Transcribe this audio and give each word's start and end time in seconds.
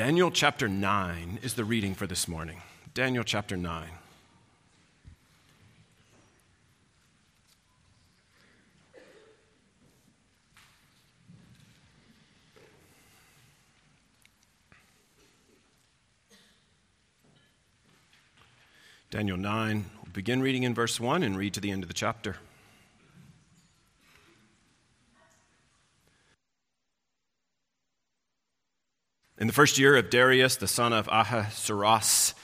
Daniel 0.00 0.30
chapter 0.30 0.66
9 0.66 1.40
is 1.42 1.52
the 1.52 1.62
reading 1.62 1.94
for 1.94 2.06
this 2.06 2.26
morning. 2.26 2.62
Daniel 2.94 3.22
chapter 3.22 3.54
9. 3.54 3.86
Daniel 19.10 19.36
9, 19.36 19.84
we'll 20.02 20.12
begin 20.14 20.40
reading 20.40 20.62
in 20.62 20.74
verse 20.74 20.98
1 20.98 21.22
and 21.22 21.36
read 21.36 21.52
to 21.52 21.60
the 21.60 21.70
end 21.70 21.82
of 21.82 21.88
the 21.88 21.94
chapter. 21.94 22.36
In 29.40 29.46
the 29.46 29.54
first 29.54 29.78
year 29.78 29.96
of 29.96 30.10
Darius, 30.10 30.56
the 30.56 30.68
son 30.68 30.92
of 30.92 31.08
Ahasuerus, 31.08 32.34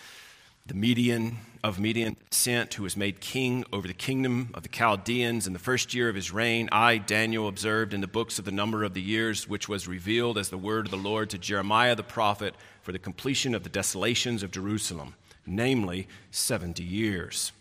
the 0.65 0.73
Median 0.73 1.37
of 1.63 1.79
Median 1.79 2.17
descent, 2.31 2.73
who 2.73 2.85
was 2.85 2.97
made 2.97 3.21
king 3.21 3.67
over 3.71 3.87
the 3.87 3.93
kingdom 3.93 4.49
of 4.55 4.63
the 4.63 4.71
Chaldeans 4.71 5.47
in 5.47 5.53
the 5.53 5.59
first 5.59 5.93
year 5.93 6.09
of 6.09 6.15
his 6.15 6.33
reign, 6.33 6.71
I, 6.73 6.97
Daniel, 6.97 7.49
observed 7.49 7.93
in 7.93 8.01
the 8.01 8.07
books 8.07 8.39
of 8.39 8.47
the 8.47 8.51
number 8.51 8.83
of 8.83 8.95
the 8.95 9.03
years 9.03 9.47
which 9.47 9.69
was 9.69 9.87
revealed 9.87 10.39
as 10.39 10.49
the 10.49 10.57
word 10.57 10.87
of 10.87 10.91
the 10.91 10.97
Lord 10.97 11.29
to 11.31 11.39
Jeremiah 11.39 11.95
the 11.95 12.03
prophet 12.03 12.55
for 12.81 12.93
the 12.93 12.99
completion 12.99 13.55
of 13.55 13.63
the 13.63 13.69
desolations 13.69 14.43
of 14.43 14.51
Jerusalem, 14.51 15.17
namely 15.45 16.09
70 16.31 16.83
years. 16.83 17.53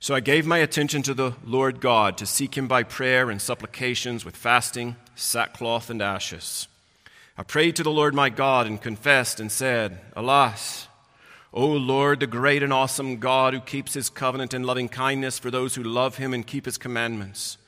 So 0.00 0.14
I 0.14 0.20
gave 0.20 0.44
my 0.44 0.58
attention 0.58 1.00
to 1.04 1.14
the 1.14 1.32
Lord 1.46 1.80
God 1.80 2.18
to 2.18 2.26
seek 2.26 2.58
him 2.58 2.68
by 2.68 2.82
prayer 2.82 3.30
and 3.30 3.40
supplications 3.40 4.22
with 4.22 4.36
fasting, 4.36 4.96
sackcloth, 5.14 5.88
and 5.88 6.02
ashes. 6.02 6.68
I 7.36 7.42
prayed 7.42 7.74
to 7.76 7.82
the 7.82 7.90
Lord 7.90 8.14
my 8.14 8.28
God 8.30 8.66
and 8.66 8.80
confessed 8.80 9.40
and 9.40 9.50
said, 9.50 10.00
Alas, 10.14 10.86
O 11.52 11.66
Lord, 11.66 12.20
the 12.20 12.28
great 12.28 12.62
and 12.62 12.72
awesome 12.72 13.18
God 13.18 13.54
who 13.54 13.60
keeps 13.60 13.94
his 13.94 14.08
covenant 14.08 14.54
and 14.54 14.64
loving 14.64 14.88
kindness 14.88 15.38
for 15.38 15.50
those 15.50 15.74
who 15.74 15.82
love 15.82 16.16
him 16.16 16.32
and 16.32 16.46
keep 16.46 16.64
his 16.64 16.78
commandments, 16.78 17.58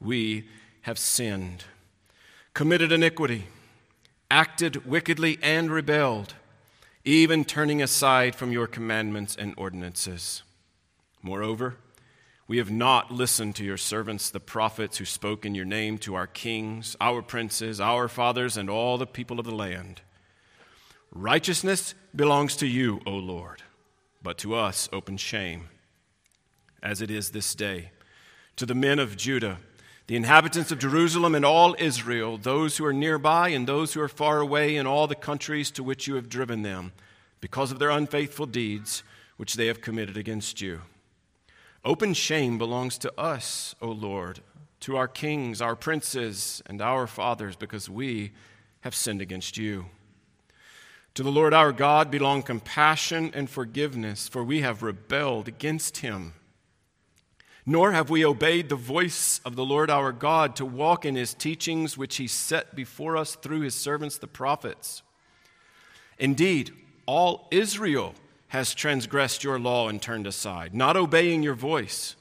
we 0.00 0.48
have 0.82 0.98
sinned, 0.98 1.64
committed 2.52 2.92
iniquity, 2.92 3.44
acted 4.30 4.84
wickedly, 4.84 5.38
and 5.42 5.70
rebelled, 5.70 6.34
even 7.04 7.44
turning 7.44 7.82
aside 7.82 8.34
from 8.34 8.52
your 8.52 8.66
commandments 8.66 9.36
and 9.36 9.54
ordinances. 9.56 10.42
Moreover, 11.22 11.76
we 12.48 12.58
have 12.58 12.70
not 12.70 13.10
listened 13.10 13.54
to 13.56 13.64
your 13.64 13.76
servants, 13.76 14.30
the 14.30 14.40
prophets, 14.40 14.98
who 14.98 15.04
spoke 15.04 15.46
in 15.46 15.54
your 15.54 15.64
name 15.64 15.98
to 15.98 16.14
our 16.14 16.26
kings, 16.26 16.96
our 17.00 17.22
princes, 17.22 17.80
our 17.80 18.08
fathers, 18.08 18.56
and 18.56 18.68
all 18.68 18.98
the 18.98 19.06
people 19.06 19.38
of 19.38 19.46
the 19.46 19.54
land. 19.54 20.02
Righteousness 21.12 21.94
belongs 22.14 22.56
to 22.56 22.66
you, 22.66 23.00
O 23.06 23.12
Lord, 23.12 23.62
but 24.22 24.38
to 24.38 24.54
us 24.54 24.88
open 24.92 25.16
shame, 25.16 25.68
as 26.82 27.00
it 27.00 27.10
is 27.10 27.30
this 27.30 27.54
day. 27.54 27.90
To 28.56 28.66
the 28.66 28.74
men 28.74 28.98
of 28.98 29.16
Judah, 29.16 29.58
the 30.08 30.16
inhabitants 30.16 30.72
of 30.72 30.78
Jerusalem 30.78 31.34
and 31.34 31.44
all 31.44 31.76
Israel, 31.78 32.36
those 32.36 32.76
who 32.76 32.84
are 32.84 32.92
nearby 32.92 33.50
and 33.50 33.66
those 33.66 33.94
who 33.94 34.00
are 34.00 34.08
far 34.08 34.40
away 34.40 34.76
in 34.76 34.86
all 34.86 35.06
the 35.06 35.14
countries 35.14 35.70
to 35.70 35.82
which 35.82 36.06
you 36.06 36.16
have 36.16 36.28
driven 36.28 36.62
them, 36.62 36.92
because 37.40 37.72
of 37.72 37.78
their 37.78 37.90
unfaithful 37.90 38.46
deeds 38.46 39.02
which 39.36 39.54
they 39.54 39.68
have 39.68 39.80
committed 39.80 40.16
against 40.16 40.60
you. 40.60 40.82
Open 41.84 42.14
shame 42.14 42.58
belongs 42.58 42.96
to 42.98 43.12
us, 43.18 43.74
O 43.82 43.88
Lord, 43.88 44.40
to 44.80 44.96
our 44.96 45.08
kings, 45.08 45.60
our 45.60 45.74
princes, 45.74 46.62
and 46.66 46.80
our 46.80 47.08
fathers, 47.08 47.56
because 47.56 47.90
we 47.90 48.32
have 48.82 48.94
sinned 48.94 49.20
against 49.20 49.56
you. 49.56 49.86
To 51.14 51.24
the 51.24 51.32
Lord 51.32 51.52
our 51.52 51.72
God 51.72 52.10
belong 52.10 52.42
compassion 52.42 53.32
and 53.34 53.50
forgiveness, 53.50 54.28
for 54.28 54.44
we 54.44 54.60
have 54.60 54.82
rebelled 54.82 55.48
against 55.48 55.98
him. 55.98 56.34
Nor 57.66 57.92
have 57.92 58.10
we 58.10 58.24
obeyed 58.24 58.68
the 58.68 58.76
voice 58.76 59.40
of 59.44 59.56
the 59.56 59.64
Lord 59.64 59.90
our 59.90 60.12
God 60.12 60.56
to 60.56 60.64
walk 60.64 61.04
in 61.04 61.16
his 61.16 61.34
teachings, 61.34 61.98
which 61.98 62.16
he 62.16 62.26
set 62.28 62.74
before 62.76 63.16
us 63.16 63.34
through 63.34 63.60
his 63.60 63.74
servants 63.74 64.18
the 64.18 64.26
prophets. 64.26 65.02
Indeed, 66.18 66.72
all 67.06 67.48
Israel 67.50 68.14
has 68.52 68.74
transgressed 68.74 69.42
your 69.42 69.58
law 69.58 69.88
and 69.88 70.02
turned 70.02 70.26
aside, 70.26 70.74
not 70.74 70.94
obeying 70.94 71.42
your 71.42 71.54
voice. 71.54 72.16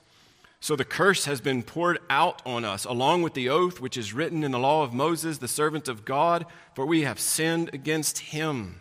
So 0.62 0.78
the 0.78 0.86
curse 0.86 1.26
has 1.26 1.42
been 1.42 1.62
poured 1.62 2.00
out 2.10 2.42
on 2.46 2.64
us, 2.64 2.86
along 2.86 3.24
with 3.24 3.34
the 3.34 3.50
oath 3.50 3.82
which 3.82 3.98
is 3.98 4.14
written 4.14 4.42
in 4.42 4.52
the 4.52 4.58
law 4.58 4.82
of 4.82 4.94
Moses, 4.94 5.40
the 5.40 5.50
servant 5.50 5.90
of 5.90 6.06
God, 6.06 6.46
for 6.74 6.86
we 6.86 7.02
have 7.02 7.20
sinned 7.20 7.70
against 7.74 8.20
him. 8.20 8.80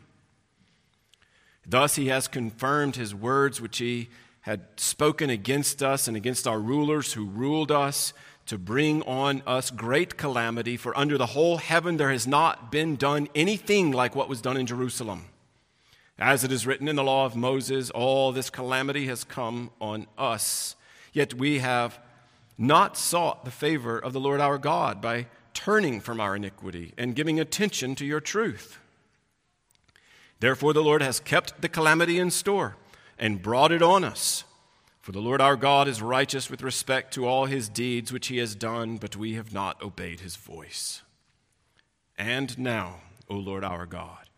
Thus 1.67 1.97
he 1.97 2.07
has 2.07 2.29
confirmed 2.29 2.95
his 2.95 3.17
words 3.17 3.61
which 3.61 3.79
he 3.79 4.11
had 4.43 4.61
spoken 4.77 5.29
against 5.29 5.83
us 5.83 6.07
and 6.07 6.17
against 6.17 6.47
our 6.47 6.61
rulers 6.61 7.15
who 7.15 7.25
ruled 7.25 7.73
us 7.73 8.13
to 8.47 8.59
bring 8.59 9.03
on 9.03 9.43
us 9.45 9.73
great 9.73 10.17
calamity, 10.17 10.77
for 10.77 10.97
under 10.97 11.19
the 11.19 11.27
whole 11.27 11.57
heaven 11.57 11.97
there 11.97 12.13
has 12.13 12.29
not 12.29 12.71
been 12.71 12.95
done 12.95 13.27
anything 13.35 13.91
like 13.91 14.15
what 14.15 14.29
was 14.29 14.41
done 14.41 14.57
in 14.57 14.67
Jerusalem. 14.67 15.25
As 16.21 16.45
it 16.45 16.53
is 16.53 16.67
written 16.67 16.87
in 16.87 16.97
the 16.97 17.03
law 17.03 17.25
of 17.25 17.35
Moses, 17.35 17.89
all 17.91 18.31
this 18.31 18.51
calamity 18.51 19.07
has 19.07 19.25
come 19.25 19.71
on 19.81 20.07
us. 20.19 20.77
Yet 21.15 21.33
we 21.33 21.61
have 21.61 21.99
not 22.59 22.99
sought 22.99 23.47
the 23.47 23.51
favor 23.51 23.99
of 23.99 24.13
the 24.13 24.21
Lord 24.21 24.39
our 24.39 24.59
God 24.59 25.01
by 25.01 25.29
turning 25.55 25.99
from 25.99 26.21
our 26.21 26.37
iniquity 26.37 26.93
and 26.99 27.17
giving 27.17 27.41
attention 27.41 27.95
to 27.95 28.05
your 28.05 28.21
truth. 28.21 28.79
Therefore, 30.41 30.75
the 30.75 30.83
Lord 30.83 31.01
has 31.01 31.21
kept 31.21 31.63
the 31.63 31.71
calamity 31.71 32.19
in 32.19 32.31
store 32.31 32.77
and 33.19 33.43
brought 33.43 33.73
it 33.73 33.83
on 33.83 34.05
us. 34.05 34.45
For 35.01 35.13
the 35.13 35.21
Lord 35.21 35.41
our 35.41 35.57
God 35.57 35.89
is 35.89 36.03
righteous 36.03 36.51
with 36.51 36.63
respect 36.63 37.15
to 37.15 37.27
all 37.27 37.47
his 37.47 37.71
deeds 37.71 38.13
which 38.13 38.27
he 38.27 38.37
has 38.37 38.55
done, 38.55 38.99
but 38.99 39.17
we 39.17 39.35
have 39.35 39.55
not 39.55 39.83
obeyed 39.83 40.21
his 40.21 40.37
voice. 40.37 41.01
And 42.19 42.59
now, 42.59 43.01
O 43.27 43.37
Lord 43.37 43.65
our 43.65 43.87
God, 43.87 44.29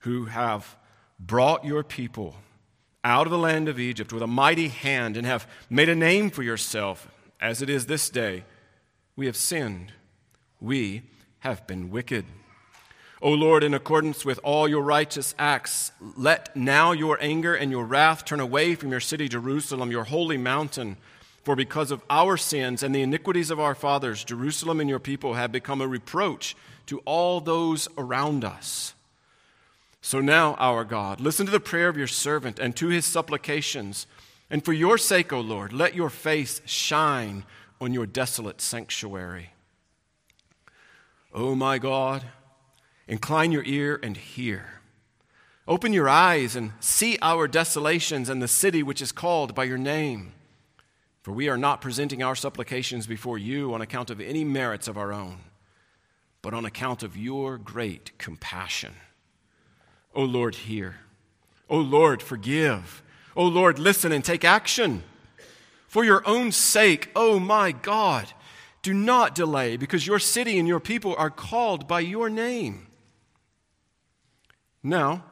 who 0.00 0.26
have 0.26 0.76
brought 1.18 1.64
your 1.64 1.82
people 1.82 2.36
out 3.04 3.26
of 3.26 3.30
the 3.30 3.38
land 3.38 3.68
of 3.68 3.78
Egypt 3.78 4.12
with 4.12 4.22
a 4.22 4.26
mighty 4.26 4.68
hand 4.68 5.16
and 5.16 5.26
have 5.26 5.46
made 5.70 5.88
a 5.88 5.94
name 5.94 6.30
for 6.30 6.42
yourself, 6.42 7.08
as 7.40 7.62
it 7.62 7.70
is 7.70 7.86
this 7.86 8.10
day, 8.10 8.44
we 9.16 9.26
have 9.26 9.36
sinned. 9.36 9.92
We 10.60 11.02
have 11.40 11.66
been 11.66 11.90
wicked. 11.90 12.24
O 13.20 13.30
Lord, 13.30 13.64
in 13.64 13.74
accordance 13.74 14.24
with 14.24 14.38
all 14.44 14.68
your 14.68 14.82
righteous 14.82 15.34
acts, 15.38 15.90
let 16.16 16.54
now 16.54 16.92
your 16.92 17.18
anger 17.20 17.54
and 17.54 17.70
your 17.70 17.84
wrath 17.84 18.24
turn 18.24 18.38
away 18.38 18.76
from 18.76 18.90
your 18.90 19.00
city, 19.00 19.28
Jerusalem, 19.28 19.90
your 19.90 20.04
holy 20.04 20.36
mountain. 20.36 20.96
For 21.42 21.56
because 21.56 21.90
of 21.90 22.02
our 22.10 22.36
sins 22.36 22.82
and 22.82 22.94
the 22.94 23.02
iniquities 23.02 23.50
of 23.50 23.58
our 23.58 23.74
fathers, 23.74 24.22
Jerusalem 24.22 24.80
and 24.80 24.88
your 24.88 24.98
people 24.98 25.34
have 25.34 25.50
become 25.50 25.80
a 25.80 25.88
reproach 25.88 26.54
to 26.86 26.98
all 27.00 27.40
those 27.40 27.88
around 27.96 28.44
us. 28.44 28.94
So 30.08 30.22
now, 30.22 30.54
our 30.54 30.86
God, 30.86 31.20
listen 31.20 31.44
to 31.44 31.52
the 31.52 31.60
prayer 31.60 31.90
of 31.90 31.98
your 31.98 32.06
servant 32.06 32.58
and 32.58 32.74
to 32.76 32.88
his 32.88 33.04
supplications. 33.04 34.06
And 34.48 34.64
for 34.64 34.72
your 34.72 34.96
sake, 34.96 35.34
O 35.34 35.40
Lord, 35.40 35.70
let 35.70 35.94
your 35.94 36.08
face 36.08 36.62
shine 36.64 37.44
on 37.78 37.92
your 37.92 38.06
desolate 38.06 38.62
sanctuary. 38.62 39.50
O 41.34 41.54
my 41.54 41.76
God, 41.76 42.24
incline 43.06 43.52
your 43.52 43.64
ear 43.64 44.00
and 44.02 44.16
hear. 44.16 44.80
Open 45.66 45.92
your 45.92 46.08
eyes 46.08 46.56
and 46.56 46.72
see 46.80 47.18
our 47.20 47.46
desolations 47.46 48.30
and 48.30 48.40
the 48.40 48.48
city 48.48 48.82
which 48.82 49.02
is 49.02 49.12
called 49.12 49.54
by 49.54 49.64
your 49.64 49.76
name. 49.76 50.32
For 51.20 51.32
we 51.32 51.50
are 51.50 51.58
not 51.58 51.82
presenting 51.82 52.22
our 52.22 52.34
supplications 52.34 53.06
before 53.06 53.36
you 53.36 53.74
on 53.74 53.82
account 53.82 54.08
of 54.08 54.22
any 54.22 54.42
merits 54.42 54.88
of 54.88 54.96
our 54.96 55.12
own, 55.12 55.40
but 56.40 56.54
on 56.54 56.64
account 56.64 57.02
of 57.02 57.14
your 57.14 57.58
great 57.58 58.16
compassion. 58.16 58.94
O 60.14 60.22
Lord, 60.22 60.54
hear. 60.54 60.96
O 61.68 61.78
Lord, 61.78 62.22
forgive. 62.22 63.02
O 63.36 63.44
Lord, 63.46 63.78
listen 63.78 64.12
and 64.12 64.24
take 64.24 64.44
action. 64.44 65.02
For 65.86 66.04
your 66.04 66.26
own 66.26 66.52
sake, 66.52 67.10
O 67.14 67.38
my 67.38 67.72
God, 67.72 68.32
do 68.82 68.92
not 68.92 69.34
delay, 69.34 69.76
because 69.76 70.06
your 70.06 70.18
city 70.18 70.58
and 70.58 70.68
your 70.68 70.80
people 70.80 71.14
are 71.16 71.30
called 71.30 71.88
by 71.88 72.00
your 72.00 72.28
name. 72.28 72.86
Now, 74.82 75.24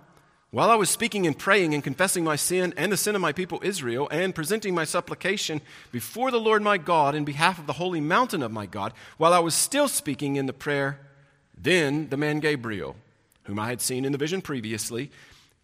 while 0.50 0.70
I 0.70 0.76
was 0.76 0.88
speaking 0.88 1.26
and 1.26 1.38
praying 1.38 1.74
and 1.74 1.84
confessing 1.84 2.24
my 2.24 2.36
sin 2.36 2.72
and 2.76 2.90
the 2.90 2.96
sin 2.96 3.14
of 3.14 3.20
my 3.20 3.32
people 3.32 3.60
Israel, 3.62 4.08
and 4.10 4.34
presenting 4.34 4.74
my 4.74 4.84
supplication 4.84 5.60
before 5.92 6.30
the 6.30 6.40
Lord 6.40 6.62
my 6.62 6.78
God 6.78 7.14
in 7.14 7.24
behalf 7.24 7.58
of 7.58 7.66
the 7.66 7.74
holy 7.74 8.00
mountain 8.00 8.42
of 8.42 8.52
my 8.52 8.66
God, 8.66 8.92
while 9.18 9.32
I 9.32 9.38
was 9.38 9.54
still 9.54 9.88
speaking 9.88 10.36
in 10.36 10.46
the 10.46 10.52
prayer, 10.52 11.00
then 11.56 12.08
the 12.08 12.16
man 12.16 12.40
Gabriel 12.40 12.96
whom 13.46 13.58
I 13.58 13.68
had 13.68 13.80
seen 13.80 14.04
in 14.04 14.12
the 14.12 14.18
vision 14.18 14.42
previously, 14.42 15.10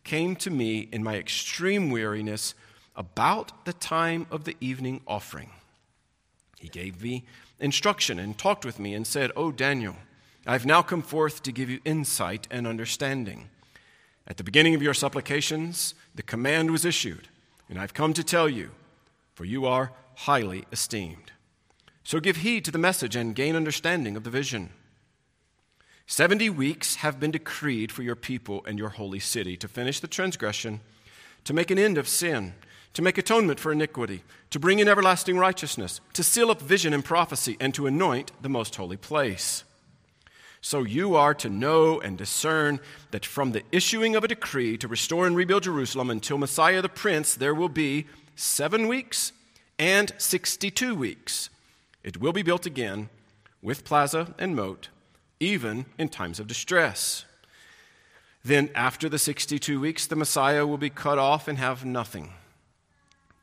came 0.05 0.35
to 0.37 0.51
me 0.51 0.89
in 0.93 1.03
my 1.03 1.17
extreme 1.17 1.91
weariness 1.91 2.55
about 2.97 3.65
the 3.65 3.73
time 3.73 4.27
of 4.31 4.45
the 4.45 4.57
evening 4.61 5.01
offering. 5.07 5.51
He 6.59 6.69
gave 6.69 7.03
me 7.03 7.25
instruction 7.59 8.19
and 8.19 8.37
talked 8.37 8.65
with 8.65 8.79
me 8.79 8.95
and 8.95 9.07
said, 9.07 9.31
O 9.37 9.53
Daniel, 9.53 9.97
I 10.47 10.53
have 10.53 10.67
now 10.67 10.83
come 10.83 11.03
forth 11.03 11.43
to 11.43 11.53
give 11.53 11.71
you 11.71 11.81
insight 11.85 12.49
and 12.51 12.67
understanding. 12.67 13.49
At 14.27 14.37
the 14.37 14.45
beginning 14.45 14.75
of 14.75 14.83
your 14.83 14.95
supplications, 14.95 15.95
the 16.15 16.23
command 16.23 16.71
was 16.71 16.85
issued, 16.85 17.29
and 17.69 17.79
I've 17.79 17.95
come 17.95 18.13
to 18.15 18.25
tell 18.25 18.49
you, 18.49 18.71
for 19.35 19.45
you 19.45 19.67
are 19.67 19.93
highly 20.15 20.65
esteemed. 20.71 21.33
So 22.05 22.21
give 22.21 22.39
heed 22.39 22.65
to 22.65 22.71
the 22.71 22.79
message 22.79 23.17
and 23.17 23.35
gain 23.35 23.57
understanding 23.57 24.17
of 24.17 24.25
the 24.25 24.31
vision. 24.31 24.71
Seventy 26.07 26.51
weeks 26.51 26.97
have 26.97 27.19
been 27.21 27.31
decreed 27.31 27.93
for 27.93 28.03
your 28.03 28.17
people 28.17 28.65
and 28.67 28.79
your 28.79 28.91
holy 28.91 29.21
city 29.21 29.57
to 29.57 29.69
finish 29.69 30.01
the 30.01 30.09
transgression, 30.09 30.81
to 31.45 31.55
make 31.55 31.71
an 31.71 31.79
end 31.79 31.99
of 31.99 32.09
sin, 32.09 32.55
to 32.95 33.03
make 33.03 33.19
atonement 33.19 33.59
for 33.59 33.73
iniquity, 33.73 34.23
to 34.51 34.59
bring 34.59 34.79
in 34.79 34.89
everlasting 34.89 35.39
righteousness, 35.39 36.01
to 36.13 36.23
seal 36.23 36.51
up 36.51 36.61
vision 36.61 36.93
and 36.93 37.05
prophecy, 37.05 37.57
and 37.61 37.73
to 37.75 37.87
anoint 37.87 38.33
the 38.43 38.49
most 38.49 38.77
holy 38.77 38.97
place. 38.97 39.65
So 40.61 40.85
you 40.85 41.17
are 41.17 41.35
to 41.35 41.49
know 41.49 42.01
and 42.01 42.17
discern 42.17 42.79
that 43.11 43.27
from 43.27 43.51
the 43.51 43.65
issuing 43.73 44.15
of 44.15 44.23
a 44.23 44.29
decree 44.29 44.77
to 44.79 44.87
restore 44.87 45.27
and 45.27 45.35
rebuild 45.35 45.65
Jerusalem 45.65 46.09
until 46.09 46.39
Messiah 46.39 46.81
the 46.81 46.89
Prince, 46.89 47.35
there 47.35 47.55
will 47.55 47.69
be 47.69 48.07
seven 48.37 48.87
weeks 48.87 49.33
and 49.79 50.13
62 50.19 50.95
weeks. 50.95 51.51
It 52.05 52.19
will 52.19 52.33
be 52.33 52.43
built 52.43 52.65
again 52.65 53.09
with 53.61 53.85
plaza 53.85 54.35
and 54.39 54.55
moat, 54.55 54.89
even 55.43 55.87
in 55.99 56.09
times 56.09 56.39
of 56.39 56.47
distress. 56.47 57.25
Then, 58.45 58.71
after 58.75 59.09
the 59.09 59.19
62 59.19 59.81
weeks, 59.81 60.07
the 60.07 60.17
Messiah 60.17 60.67
will 60.67 60.79
be 60.79 60.91
cut 60.91 61.19
off 61.19 61.49
and 61.49 61.59
have 61.59 61.85
nothing. 61.85 62.33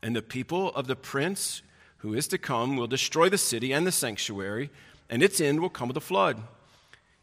And 0.02 0.16
the 0.16 0.22
people 0.22 0.74
of 0.74 0.88
the 0.88 0.96
prince 0.96 1.62
who 1.98 2.14
is 2.14 2.28
to 2.30 2.38
come 2.38 2.78
will 2.78 2.88
destroy 2.88 3.30
the 3.30 3.38
city 3.38 3.74
and 3.74 3.86
the 3.86 3.92
sanctuary, 3.92 4.70
and 5.10 5.22
its 5.22 5.42
end 5.42 5.60
will 5.60 5.70
come 5.70 5.90
with 5.90 5.98
a 5.98 6.02
flood. 6.02 6.42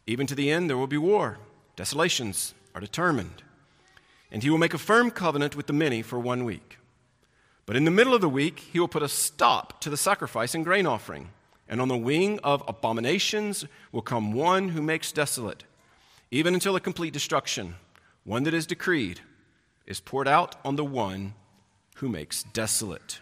Even 0.05 0.27
to 0.27 0.35
the 0.35 0.51
end, 0.51 0.69
there 0.69 0.77
will 0.77 0.87
be 0.87 0.97
war. 0.97 1.39
Desolations 1.75 2.53
are 2.75 2.81
determined. 2.81 3.43
And 4.31 4.43
he 4.43 4.49
will 4.49 4.57
make 4.57 4.73
a 4.73 4.79
firm 4.79 5.09
covenant 5.09 5.55
with 5.55 5.67
the 5.67 5.73
many 5.73 6.01
for 6.01 6.19
one 6.19 6.45
week. 6.45 6.77
But 7.65 7.75
in 7.75 7.85
the 7.85 7.91
middle 7.91 8.13
of 8.13 8.21
the 8.21 8.29
week, 8.29 8.59
he 8.71 8.79
will 8.79 8.87
put 8.87 9.03
a 9.03 9.09
stop 9.09 9.81
to 9.81 9.89
the 9.89 9.97
sacrifice 9.97 10.53
and 10.53 10.63
grain 10.63 10.85
offering. 10.85 11.29
And 11.69 11.81
on 11.81 11.87
the 11.87 11.97
wing 11.97 12.39
of 12.43 12.63
abominations 12.67 13.65
will 13.91 14.01
come 14.01 14.31
one 14.31 14.69
who 14.69 14.81
makes 14.81 15.11
desolate, 15.11 15.63
even 16.31 16.53
until 16.53 16.75
a 16.75 16.79
complete 16.79 17.13
destruction. 17.13 17.75
One 18.23 18.43
that 18.43 18.53
is 18.53 18.65
decreed 18.65 19.21
is 19.85 19.99
poured 19.99 20.27
out 20.27 20.55
on 20.63 20.75
the 20.75 20.85
one 20.85 21.33
who 21.95 22.09
makes 22.09 22.43
desolate. 22.43 23.19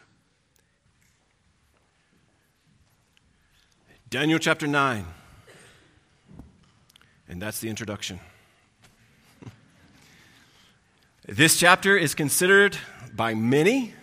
Daniel 4.10 4.40
chapter 4.40 4.68
9. 4.68 5.06
And 7.28 7.42
that's 7.42 7.60
the 7.60 7.70
introduction. 7.70 8.20
this 11.28 11.58
chapter 11.58 11.98
is 11.98 12.14
considered 12.14 12.78
by 13.16 13.34
many 13.34 13.94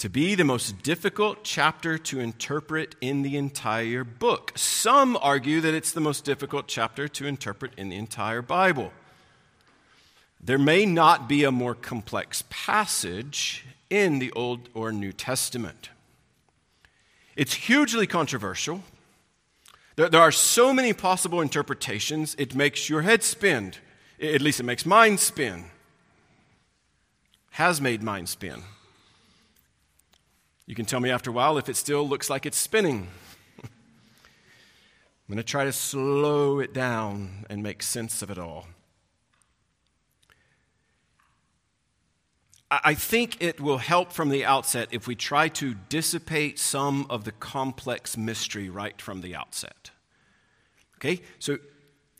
to 0.00 0.08
be 0.08 0.34
the 0.34 0.44
most 0.44 0.82
difficult 0.82 1.44
chapter 1.44 1.96
to 1.96 2.18
interpret 2.20 2.96
in 3.00 3.22
the 3.22 3.36
entire 3.36 4.02
book. 4.02 4.52
Some 4.56 5.16
argue 5.20 5.60
that 5.60 5.74
it's 5.74 5.92
the 5.92 6.00
most 6.00 6.24
difficult 6.24 6.66
chapter 6.66 7.06
to 7.06 7.26
interpret 7.26 7.72
in 7.76 7.88
the 7.88 7.96
entire 7.96 8.42
Bible. 8.42 8.92
There 10.42 10.58
may 10.58 10.84
not 10.84 11.28
be 11.28 11.44
a 11.44 11.52
more 11.52 11.74
complex 11.74 12.42
passage 12.50 13.64
in 13.88 14.18
the 14.18 14.32
Old 14.32 14.68
or 14.74 14.90
New 14.90 15.12
Testament. 15.12 15.90
It's 17.36 17.54
hugely 17.54 18.06
controversial 18.06 18.82
there, 20.00 20.08
there 20.08 20.22
are 20.22 20.32
so 20.32 20.72
many 20.72 20.94
possible 20.94 21.42
interpretations, 21.42 22.34
it 22.38 22.54
makes 22.54 22.88
your 22.88 23.02
head 23.02 23.22
spin. 23.22 23.74
At 24.18 24.40
least 24.40 24.58
it 24.58 24.62
makes 24.62 24.86
mine 24.86 25.18
spin. 25.18 25.66
Has 27.50 27.82
made 27.82 28.02
mine 28.02 28.26
spin. 28.26 28.62
You 30.70 30.76
can 30.76 30.86
tell 30.86 31.00
me 31.00 31.10
after 31.10 31.30
a 31.30 31.32
while 31.32 31.58
if 31.58 31.68
it 31.68 31.74
still 31.74 32.08
looks 32.08 32.30
like 32.30 32.46
it's 32.46 32.56
spinning. 32.56 33.08
I'm 33.64 33.70
going 35.26 35.38
to 35.38 35.42
try 35.42 35.64
to 35.64 35.72
slow 35.72 36.60
it 36.60 36.72
down 36.72 37.44
and 37.50 37.60
make 37.60 37.82
sense 37.82 38.22
of 38.22 38.30
it 38.30 38.38
all. 38.38 38.68
I 42.70 42.94
think 42.94 43.42
it 43.42 43.60
will 43.60 43.78
help 43.78 44.12
from 44.12 44.28
the 44.28 44.44
outset 44.44 44.90
if 44.92 45.08
we 45.08 45.16
try 45.16 45.48
to 45.48 45.74
dissipate 45.88 46.56
some 46.60 47.04
of 47.10 47.24
the 47.24 47.32
complex 47.32 48.16
mystery 48.16 48.70
right 48.70 49.02
from 49.02 49.22
the 49.22 49.34
outset. 49.34 49.90
Okay, 50.98 51.20
so 51.40 51.58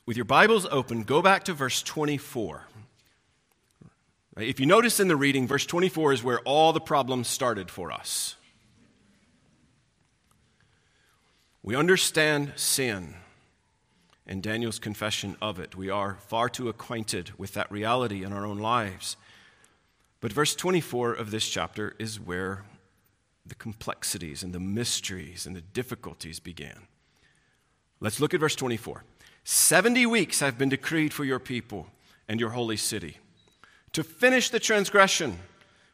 with 0.06 0.17
your 0.17 0.25
Bibles 0.25 0.67
open, 0.73 1.05
go 1.05 1.23
back 1.23 1.44
to 1.44 1.53
verse 1.53 1.85
24. 1.85 2.64
If 4.38 4.58
you 4.58 4.67
notice 4.67 4.99
in 4.99 5.06
the 5.06 5.14
reading, 5.14 5.46
verse 5.46 5.67
24 5.67 6.14
is 6.14 6.25
where 6.25 6.41
all 6.41 6.73
the 6.73 6.81
problems 6.81 7.29
started 7.29 7.70
for 7.70 7.93
us. 7.93 8.35
We 11.62 11.77
understand 11.77 12.53
sin 12.57 13.15
and 14.27 14.43
Daniel's 14.43 14.79
confession 14.79 15.37
of 15.43 15.59
it. 15.59 15.77
We 15.77 15.91
are 15.91 16.19
far 16.29 16.49
too 16.49 16.69
acquainted 16.69 17.33
with 17.39 17.53
that 17.55 17.71
reality 17.71 18.25
in 18.25 18.33
our 18.33 18.47
own 18.47 18.59
lives. 18.59 19.17
But 20.21 20.33
verse 20.33 20.55
24 20.55 21.15
of 21.15 21.31
this 21.31 21.49
chapter 21.49 21.95
is 21.99 22.21
where 22.21 22.65
the 23.47 23.55
complexities 23.55 24.43
and 24.43 24.53
the 24.53 24.61
mysteries 24.61 25.47
and 25.47 25.57
the 25.57 25.61
difficulties 25.61 26.39
began. 26.41 26.87
Let's 28.01 28.21
look 28.21 28.35
at 28.35 28.41
verse 28.41 28.55
24. 28.55 29.03
70 29.45 30.06
weeks 30.06 30.41
have 30.41 30.59
been 30.59 30.69
decreed 30.69 31.13
for 31.13 31.25
your 31.25 31.39
people 31.39 31.89
and 32.29 32.39
your 32.39 32.51
holy 32.51 32.77
city 32.77 33.19
to 33.93 34.05
finish 34.05 34.51
the 34.51 34.61
transgression, 34.61 35.39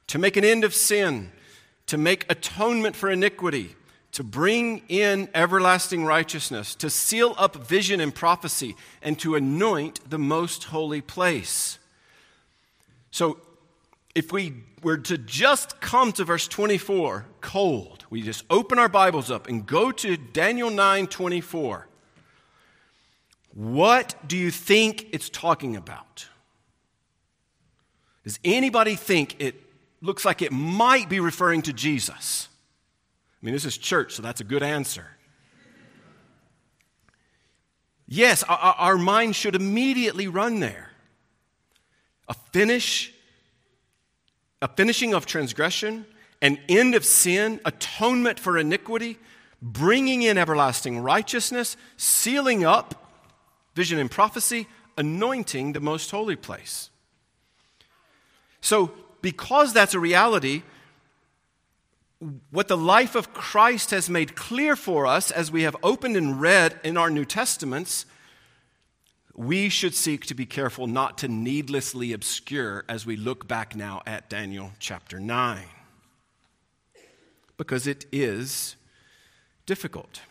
to 0.08 0.18
make 0.18 0.36
an 0.36 0.44
end 0.44 0.64
of 0.64 0.74
sin, 0.74 1.32
to 1.86 1.96
make 1.96 2.30
atonement 2.30 2.94
for 2.94 3.10
iniquity, 3.10 3.75
to 4.16 4.24
bring 4.24 4.80
in 4.88 5.28
everlasting 5.34 6.02
righteousness, 6.02 6.74
to 6.74 6.88
seal 6.88 7.34
up 7.36 7.54
vision 7.54 8.00
and 8.00 8.14
prophecy, 8.14 8.74
and 9.02 9.18
to 9.18 9.34
anoint 9.34 10.00
the 10.08 10.18
most 10.18 10.64
holy 10.64 11.02
place. 11.02 11.78
So 13.10 13.38
if 14.14 14.32
we 14.32 14.54
were 14.82 14.96
to 14.96 15.18
just 15.18 15.82
come 15.82 16.12
to 16.12 16.24
verse 16.24 16.48
24 16.48 17.26
cold, 17.42 18.06
we 18.08 18.22
just 18.22 18.46
open 18.48 18.78
our 18.78 18.88
Bibles 18.88 19.30
up 19.30 19.48
and 19.48 19.66
go 19.66 19.92
to 19.92 20.16
Daniel 20.16 20.70
9 20.70 21.08
24, 21.08 21.86
what 23.52 24.14
do 24.26 24.38
you 24.38 24.50
think 24.50 25.08
it's 25.12 25.28
talking 25.28 25.76
about? 25.76 26.26
Does 28.24 28.40
anybody 28.42 28.94
think 28.94 29.36
it 29.42 29.56
looks 30.00 30.24
like 30.24 30.40
it 30.40 30.52
might 30.52 31.10
be 31.10 31.20
referring 31.20 31.60
to 31.60 31.74
Jesus? 31.74 32.48
I 33.42 33.46
mean, 33.46 33.52
this 33.52 33.64
is 33.64 33.76
church, 33.76 34.14
so 34.14 34.22
that's 34.22 34.40
a 34.40 34.44
good 34.44 34.62
answer. 34.62 35.06
Yes, 38.08 38.42
our, 38.44 38.96
mind 38.96 39.34
should 39.34 39.54
immediately 39.54 40.28
run 40.28 40.60
there. 40.60 40.92
A 42.28 42.34
finish 42.34 43.12
a 44.62 44.68
finishing 44.68 45.14
of 45.14 45.26
transgression, 45.26 46.06
an 46.40 46.58
end 46.68 46.94
of 46.94 47.04
sin, 47.04 47.60
atonement 47.64 48.40
for 48.40 48.58
iniquity, 48.58 49.18
bringing 49.60 50.22
in 50.22 50.38
everlasting 50.38 50.98
righteousness, 50.98 51.76
sealing 51.96 52.64
up 52.64 53.06
vision 53.74 53.98
and 53.98 54.10
prophecy, 54.10 54.66
anointing 54.96 55.72
the 55.72 55.80
most 55.80 56.10
holy 56.10 56.36
place. 56.36 56.90
So, 58.60 58.92
because 59.20 59.72
that's 59.72 59.94
a 59.94 60.00
reality, 60.00 60.62
what 62.50 62.68
the 62.68 62.76
life 62.76 63.14
of 63.14 63.32
Christ 63.32 63.90
has 63.90 64.10
made 64.10 64.36
clear 64.36 64.76
for 64.76 65.06
us 65.06 65.30
as 65.30 65.50
we 65.50 65.62
have 65.62 65.76
opened 65.82 66.16
and 66.16 66.40
read 66.40 66.80
in 66.82 66.96
our 66.96 67.10
New 67.10 67.24
Testaments 67.24 68.06
we 69.36 69.68
should 69.68 69.94
seek 69.94 70.24
to 70.24 70.34
be 70.34 70.46
careful 70.46 70.86
not 70.86 71.18
to 71.18 71.28
needlessly 71.28 72.14
obscure 72.14 72.84
as 72.88 73.04
we 73.04 73.16
look 73.16 73.46
back 73.46 73.76
now 73.76 74.02
at 74.06 74.30
Daniel 74.30 74.72
chapter 74.78 75.20
9. 75.20 75.62
Because 77.58 77.86
it 77.86 78.06
is 78.10 78.76
difficult 79.66 80.22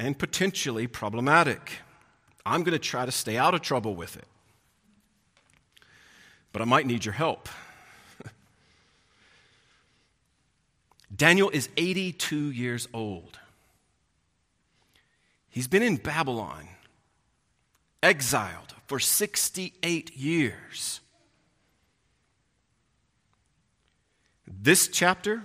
and 0.00 0.18
potentially 0.18 0.86
problematic. 0.86 1.80
I'm 2.46 2.62
going 2.62 2.72
to 2.72 2.78
try 2.78 3.04
to 3.04 3.12
stay 3.12 3.36
out 3.36 3.54
of 3.54 3.60
trouble 3.60 3.94
with 3.94 4.16
it. 4.16 4.26
But 6.52 6.62
I 6.62 6.64
might 6.64 6.86
need 6.86 7.04
your 7.04 7.14
help. 7.14 7.48
Daniel 11.14 11.50
is 11.50 11.68
82 11.76 12.50
years 12.50 12.88
old. 12.92 13.38
He's 15.48 15.68
been 15.68 15.82
in 15.82 15.96
Babylon 15.96 16.68
exiled 18.02 18.74
for 18.86 18.98
68 18.98 20.16
years. 20.16 21.00
This 24.46 24.88
chapter 24.88 25.44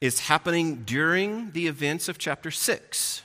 is 0.00 0.20
happening 0.20 0.84
during 0.84 1.50
the 1.52 1.66
events 1.66 2.08
of 2.08 2.18
chapter 2.18 2.50
6. 2.50 3.22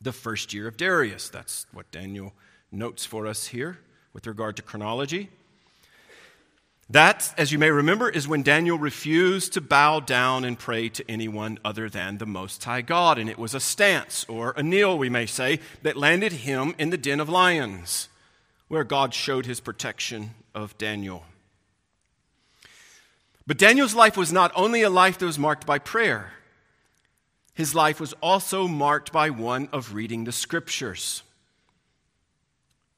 the 0.00 0.12
first 0.12 0.52
year 0.52 0.66
of 0.66 0.76
Darius. 0.76 1.28
That's 1.28 1.66
what 1.72 1.90
Daniel 1.92 2.32
notes 2.72 3.04
for 3.04 3.26
us 3.26 3.46
here 3.46 3.78
with 4.12 4.26
regard 4.26 4.56
to 4.56 4.62
chronology. 4.62 5.30
That, 6.90 7.32
as 7.38 7.52
you 7.52 7.58
may 7.58 7.70
remember, 7.70 8.10
is 8.10 8.28
when 8.28 8.42
Daniel 8.42 8.78
refused 8.78 9.54
to 9.54 9.60
bow 9.60 10.00
down 10.00 10.44
and 10.44 10.58
pray 10.58 10.88
to 10.90 11.10
anyone 11.10 11.58
other 11.64 11.88
than 11.88 12.18
the 12.18 12.26
Most 12.26 12.62
High 12.64 12.82
God. 12.82 13.18
And 13.18 13.30
it 13.30 13.38
was 13.38 13.54
a 13.54 13.60
stance, 13.60 14.26
or 14.28 14.52
a 14.56 14.62
kneel, 14.62 14.98
we 14.98 15.08
may 15.08 15.24
say, 15.24 15.60
that 15.82 15.96
landed 15.96 16.32
him 16.32 16.74
in 16.78 16.90
the 16.90 16.98
den 16.98 17.20
of 17.20 17.28
lions, 17.28 18.08
where 18.68 18.84
God 18.84 19.14
showed 19.14 19.46
his 19.46 19.60
protection 19.60 20.32
of 20.54 20.76
Daniel. 20.76 21.24
But 23.46 23.58
Daniel's 23.58 23.94
life 23.94 24.16
was 24.16 24.32
not 24.32 24.52
only 24.54 24.82
a 24.82 24.90
life 24.90 25.18
that 25.18 25.26
was 25.26 25.38
marked 25.38 25.66
by 25.66 25.78
prayer, 25.78 26.32
his 27.54 27.74
life 27.74 28.00
was 28.00 28.12
also 28.14 28.68
marked 28.68 29.12
by 29.12 29.30
one 29.30 29.68
of 29.72 29.94
reading 29.94 30.24
the 30.24 30.32
scriptures. 30.32 31.22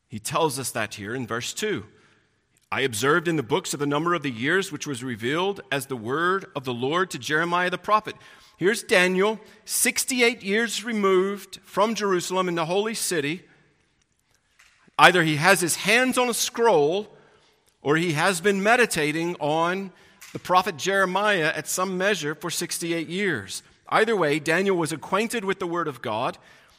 He 0.09 0.19
tells 0.19 0.59
us 0.59 0.71
that 0.73 0.95
here 0.95 1.15
in 1.15 1.27
verse 1.27 1.53
2. 1.55 1.85
I 2.73 2.81
observed 2.81 3.29
in 3.29 3.37
the 3.37 3.43
books 3.43 3.73
of 3.73 3.81
the 3.81 3.87
number 3.87 4.15
of 4.15 4.23
the 4.23 4.31
years 4.31 4.73
which 4.73 4.87
was 4.87 5.05
revealed 5.05 5.61
as 5.71 5.87
the 5.87 5.97
word 5.97 6.47
of 6.57 6.65
the 6.65 6.75
Lord 6.75 7.11
to 7.11 7.19
Jeremiah 7.19 7.71
the 7.71 7.79
prophet. 7.79 8.17
Here's 8.57 8.83
Daniel, 8.83 9.41
68 9.65 10.43
years 10.43 10.85
removed 10.85 11.61
from 11.65 11.95
Jerusalem 11.95 12.49
in 12.49 12.55
the 12.55 12.67
holy 12.67 12.95
city. 12.95 13.43
Either 14.99 15.23
he 15.23 15.37
has 15.37 15.61
his 15.61 15.77
hands 15.77 16.19
on 16.19 16.29
a 16.29 16.35
scroll 16.35 17.15
or 17.83 17.97
he 17.97 18.13
has 18.13 18.41
been 18.41 18.63
meditating 18.63 19.37
on 19.37 19.93
the 20.33 20.39
prophet 20.39 20.77
Jeremiah 20.77 21.53
at 21.55 21.69
some 21.69 21.99
measure 21.99 22.35
for 22.35 22.51
68 22.51 23.09
years. 23.09 23.63
Either 23.89 24.17
way, 24.17 24.39
Daniel 24.39 24.77
was 24.77 24.93
acquainted 24.93 25.45
with 25.45 25.59
the 25.59 25.67
Word 25.67 25.87
of 25.87 26.03
God 26.03 26.39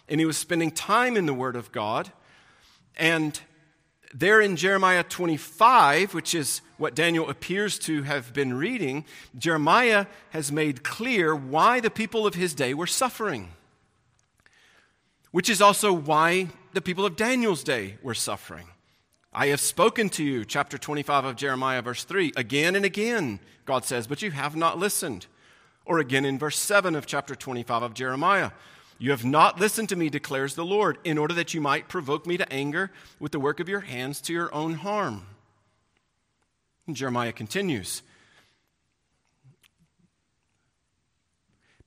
and 0.10 0.20
he 0.20 0.25
was 0.25 0.38
spending 0.38 0.72
time 0.72 1.15
in 1.18 1.25
the 1.25 1.34
Word 1.34 1.56
of 1.56 1.72
God. 1.72 2.12
And 2.98 3.39
there 4.17 4.39
in 4.39 4.55
Jeremiah 4.55 5.03
25, 5.03 6.13
which 6.13 6.34
is 6.34 6.62
what 6.77 6.95
Daniel 6.95 7.29
appears 7.29 7.77
to 7.79 8.03
have 8.03 8.34
been 8.34 8.53
reading, 8.53 9.03
Jeremiah 9.38 10.05
has 10.29 10.53
made 10.53 10.84
clear 10.84 11.36
why 11.36 11.81
the 11.81 11.89
people 11.89 12.25
of 12.25 12.34
his 12.34 12.53
day 12.53 12.74
were 12.74 12.88
suffering, 12.88 13.50
which 15.31 15.50
is 15.50 15.62
also 15.62 15.91
why 15.91 16.48
the 16.72 16.81
people 16.81 17.05
of 17.05 17.17
Daniel's 17.17 17.62
day 17.62 17.98
were 18.01 18.13
suffering. 18.13 18.67
I 19.34 19.48
have 19.48 19.60
spoken 19.60 20.07
to 20.12 20.24
you, 20.24 20.45
chapter 20.45 20.77
25 20.77 21.25
of 21.25 21.36
Jeremiah, 21.36 21.81
verse 21.81 22.05
3, 22.05 22.31
again 22.38 22.77
and 22.77 22.86
again, 22.86 23.41
God 23.65 23.84
says, 23.84 24.07
but 24.07 24.22
you 24.22 24.31
have 24.31 24.55
not 24.55 24.79
listened. 24.79 25.25
Or 25.86 26.00
again 26.00 26.24
in 26.24 26.39
verse 26.39 26.57
7 26.57 26.95
of 26.95 27.05
chapter 27.05 27.36
25 27.36 27.84
of 27.84 27.93
Jeremiah, 27.93 28.51
you 28.97 29.11
have 29.11 29.25
not 29.25 29.59
listened 29.59 29.89
to 29.89 29.95
me, 29.95 30.09
declares 30.09 30.55
the 30.55 30.65
Lord, 30.65 30.97
in 31.03 31.17
order 31.17 31.33
that 31.33 31.53
you 31.53 31.61
might 31.61 31.89
provoke 31.89 32.25
me 32.25 32.37
to 32.37 32.53
anger 32.53 32.91
with 33.19 33.31
the 33.31 33.39
work 33.39 33.59
of 33.59 33.69
your 33.69 33.81
hands 33.81 34.21
to 34.21 34.33
your 34.33 34.53
own 34.53 34.75
harm. 34.75 35.25
And 36.87 36.95
Jeremiah 36.95 37.33
continues 37.33 38.01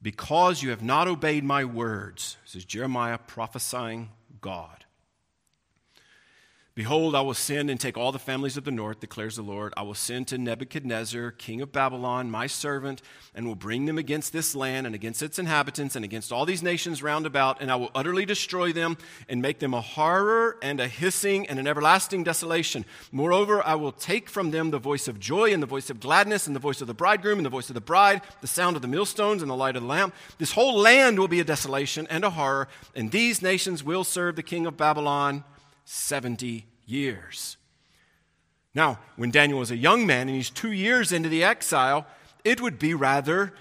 Because 0.00 0.62
you 0.62 0.70
have 0.70 0.82
not 0.82 1.08
obeyed 1.08 1.42
my 1.42 1.64
words, 1.64 2.36
is 2.54 2.64
Jeremiah 2.64 3.18
prophesying 3.18 4.10
God. 4.40 4.84
Behold, 6.78 7.16
I 7.16 7.22
will 7.22 7.34
send 7.34 7.70
and 7.70 7.80
take 7.80 7.98
all 7.98 8.12
the 8.12 8.20
families 8.20 8.56
of 8.56 8.62
the 8.62 8.70
north, 8.70 9.00
declares 9.00 9.34
the 9.34 9.42
Lord. 9.42 9.74
I 9.76 9.82
will 9.82 9.94
send 9.94 10.28
to 10.28 10.38
Nebuchadnezzar, 10.38 11.32
king 11.32 11.60
of 11.60 11.72
Babylon, 11.72 12.30
my 12.30 12.46
servant, 12.46 13.02
and 13.34 13.48
will 13.48 13.56
bring 13.56 13.86
them 13.86 13.98
against 13.98 14.32
this 14.32 14.54
land 14.54 14.86
and 14.86 14.94
against 14.94 15.20
its 15.20 15.40
inhabitants 15.40 15.96
and 15.96 16.04
against 16.04 16.30
all 16.30 16.46
these 16.46 16.62
nations 16.62 17.02
round 17.02 17.26
about, 17.26 17.60
and 17.60 17.72
I 17.72 17.74
will 17.74 17.90
utterly 17.96 18.24
destroy 18.24 18.72
them 18.72 18.96
and 19.28 19.42
make 19.42 19.58
them 19.58 19.74
a 19.74 19.80
horror 19.80 20.56
and 20.62 20.78
a 20.78 20.86
hissing 20.86 21.48
and 21.48 21.58
an 21.58 21.66
everlasting 21.66 22.22
desolation. 22.22 22.84
Moreover, 23.10 23.60
I 23.66 23.74
will 23.74 23.90
take 23.90 24.30
from 24.30 24.52
them 24.52 24.70
the 24.70 24.78
voice 24.78 25.08
of 25.08 25.18
joy 25.18 25.52
and 25.52 25.60
the 25.60 25.66
voice 25.66 25.90
of 25.90 25.98
gladness 25.98 26.46
and 26.46 26.54
the 26.54 26.60
voice 26.60 26.80
of 26.80 26.86
the 26.86 26.94
bridegroom 26.94 27.40
and 27.40 27.46
the 27.46 27.50
voice 27.50 27.68
of 27.70 27.74
the 27.74 27.80
bride, 27.80 28.22
the 28.40 28.46
sound 28.46 28.76
of 28.76 28.82
the 28.82 28.86
millstones 28.88 29.42
and 29.42 29.50
the 29.50 29.56
light 29.56 29.74
of 29.74 29.82
the 29.82 29.88
lamp. 29.88 30.14
This 30.38 30.52
whole 30.52 30.78
land 30.78 31.18
will 31.18 31.26
be 31.26 31.40
a 31.40 31.44
desolation 31.44 32.06
and 32.08 32.22
a 32.22 32.30
horror, 32.30 32.68
and 32.94 33.10
these 33.10 33.42
nations 33.42 33.82
will 33.82 34.04
serve 34.04 34.36
the 34.36 34.44
king 34.44 34.64
of 34.64 34.76
Babylon 34.76 35.42
70 35.90 36.66
years. 36.84 37.56
Now, 38.74 38.98
when 39.16 39.30
Daniel 39.30 39.58
was 39.58 39.70
a 39.70 39.76
young 39.76 40.06
man 40.06 40.28
and 40.28 40.36
he's 40.36 40.50
two 40.50 40.70
years 40.70 41.12
into 41.12 41.30
the 41.30 41.42
exile, 41.42 42.06
it 42.44 42.60
would 42.60 42.78
be 42.78 42.92
rather 42.92 43.54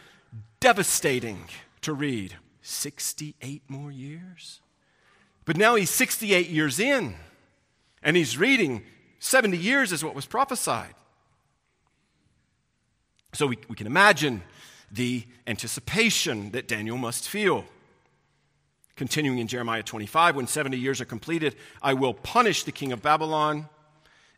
devastating 0.60 1.46
to 1.82 1.94
read 1.94 2.36
68 2.62 3.64
more 3.70 3.92
years. 3.92 4.60
But 5.46 5.56
now 5.56 5.76
he's 5.76 5.90
68 5.90 6.50
years 6.50 6.82
in, 6.82 7.16
and 8.04 8.18
he's 8.18 8.38
reading 8.38 8.84
70 9.20 9.58
years 9.58 9.94
is 9.94 10.04
what 10.04 10.14
was 10.14 10.26
prophesied. 10.26 10.96
So 13.34 13.48
we, 13.48 13.58
we 13.70 13.76
can 13.78 13.88
imagine 13.88 14.44
the 14.92 15.24
anticipation 15.48 16.52
that 16.52 16.68
Daniel 16.68 16.98
must 16.98 17.30
feel. 17.30 17.64
Continuing 18.98 19.38
in 19.38 19.48
Jeremiah 19.48 19.84
25, 19.84 20.36
when 20.36 20.48
70 20.48 20.78
years 20.78 21.00
are 21.00 21.06
completed, 21.06 21.56
I 21.82 21.94
will 21.94 22.16
punish 22.16 22.64
the 22.64 22.72
king 22.72 22.92
of 22.92 23.02
Babylon 23.02 23.70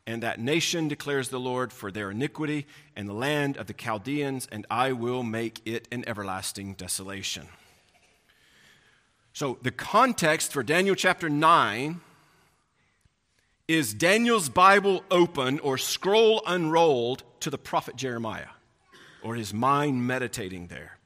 and 0.05 0.21
that 0.23 0.39
nation, 0.39 0.87
declares 0.87 1.29
the 1.29 1.39
Lord, 1.39 1.71
for 1.71 1.91
their 1.91 2.11
iniquity 2.11 2.67
and 2.95 3.07
the 3.07 3.13
land 3.13 3.55
of 3.57 3.67
the 3.67 3.73
Chaldeans, 3.73 4.47
and 4.51 4.65
I 4.69 4.91
will 4.91 5.23
make 5.23 5.61
it 5.65 5.87
an 5.91 6.03
everlasting 6.07 6.73
desolation. 6.73 7.47
So, 9.31 9.59
the 9.61 9.71
context 9.71 10.51
for 10.51 10.61
Daniel 10.61 10.95
chapter 10.95 11.29
9 11.29 12.01
is 13.67 13.93
Daniel's 13.93 14.49
Bible 14.49 15.03
open 15.09 15.59
or 15.59 15.77
scroll 15.77 16.41
unrolled 16.45 17.23
to 17.39 17.49
the 17.49 17.57
prophet 17.57 17.95
Jeremiah, 17.95 18.49
or 19.21 19.35
his 19.35 19.53
mind 19.53 20.05
meditating 20.05 20.67
there. 20.67 20.98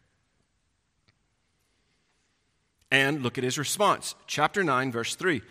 And 2.93 3.23
look 3.23 3.39
at 3.39 3.43
his 3.43 3.57
response. 3.57 4.13
Chapter 4.27 4.63
9, 4.63 4.91
verse 4.91 5.15
3. 5.15 5.41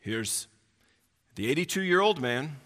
Here's 0.00 0.48
the 1.36 1.48
82 1.48 1.82
year 1.82 2.00
old 2.00 2.20
man, 2.20 2.56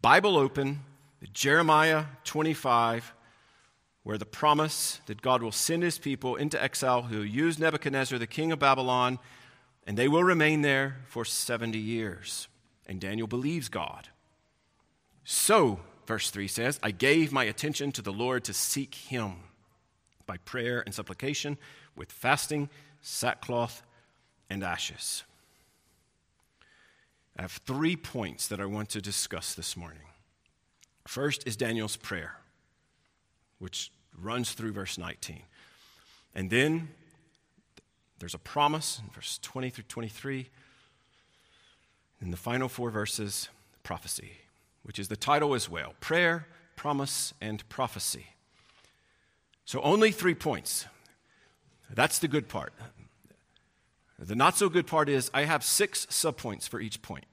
Bible 0.00 0.36
open, 0.36 0.84
Jeremiah 1.32 2.04
25, 2.22 3.12
where 4.04 4.16
the 4.16 4.26
promise 4.26 5.00
that 5.06 5.20
God 5.20 5.42
will 5.42 5.50
send 5.50 5.82
his 5.82 5.98
people 5.98 6.36
into 6.36 6.62
exile 6.62 7.02
who 7.02 7.22
use 7.22 7.58
Nebuchadnezzar, 7.58 8.16
the 8.20 8.28
king 8.28 8.52
of 8.52 8.60
Babylon, 8.60 9.18
and 9.88 9.98
they 9.98 10.06
will 10.06 10.22
remain 10.22 10.62
there 10.62 10.98
for 11.08 11.24
70 11.24 11.76
years. 11.76 12.46
And 12.86 13.00
Daniel 13.00 13.26
believes 13.26 13.68
God. 13.68 14.06
So, 15.24 15.80
verse 16.06 16.30
3 16.30 16.46
says, 16.46 16.78
I 16.80 16.92
gave 16.92 17.32
my 17.32 17.42
attention 17.42 17.90
to 17.92 18.02
the 18.02 18.12
Lord 18.12 18.44
to 18.44 18.54
seek 18.54 18.94
him 18.94 19.47
by 20.28 20.36
prayer 20.36 20.84
and 20.86 20.94
supplication 20.94 21.58
with 21.96 22.12
fasting, 22.12 22.68
sackcloth, 23.00 23.82
and 24.48 24.62
ashes. 24.62 25.24
I 27.36 27.42
have 27.42 27.52
three 27.66 27.96
points 27.96 28.46
that 28.48 28.60
I 28.60 28.66
want 28.66 28.90
to 28.90 29.00
discuss 29.00 29.54
this 29.54 29.76
morning. 29.76 30.02
First 31.06 31.46
is 31.48 31.56
Daniel's 31.56 31.96
prayer, 31.96 32.36
which 33.58 33.90
runs 34.20 34.52
through 34.52 34.72
verse 34.72 34.98
19. 34.98 35.42
And 36.34 36.50
then 36.50 36.88
there's 38.18 38.34
a 38.34 38.38
promise 38.38 39.00
in 39.02 39.10
verse 39.12 39.38
20 39.42 39.70
through 39.70 39.84
23. 39.88 40.48
In 42.20 42.30
the 42.30 42.36
final 42.36 42.68
four 42.68 42.90
verses, 42.90 43.48
prophecy, 43.82 44.32
which 44.82 44.98
is 44.98 45.08
the 45.08 45.16
title 45.16 45.54
as 45.54 45.68
well 45.68 45.94
prayer, 46.00 46.46
promise, 46.76 47.32
and 47.40 47.66
prophecy. 47.68 48.26
So, 49.68 49.82
only 49.82 50.12
three 50.12 50.34
points. 50.34 50.86
That's 51.90 52.20
the 52.20 52.26
good 52.26 52.48
part. 52.48 52.72
The 54.18 54.34
not 54.34 54.56
so 54.56 54.70
good 54.70 54.86
part 54.86 55.10
is 55.10 55.30
I 55.34 55.44
have 55.44 55.62
six 55.62 56.06
subpoints 56.06 56.66
for 56.66 56.80
each 56.80 57.02
point. 57.02 57.26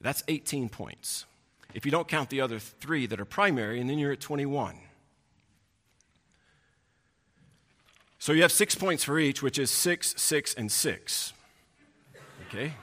That's 0.00 0.22
18 0.28 0.68
points. 0.68 1.26
If 1.74 1.84
you 1.84 1.90
don't 1.90 2.06
count 2.06 2.30
the 2.30 2.40
other 2.40 2.60
three 2.60 3.06
that 3.06 3.18
are 3.18 3.24
primary, 3.24 3.80
and 3.80 3.90
then 3.90 3.98
you're 3.98 4.12
at 4.12 4.20
21. 4.20 4.78
So 8.20 8.32
you 8.32 8.42
have 8.42 8.52
six 8.52 8.76
points 8.76 9.02
for 9.02 9.18
each, 9.18 9.42
which 9.42 9.58
is 9.58 9.72
six, 9.72 10.14
six, 10.16 10.54
and 10.54 10.70
six. 10.70 11.32
Okay? 12.46 12.74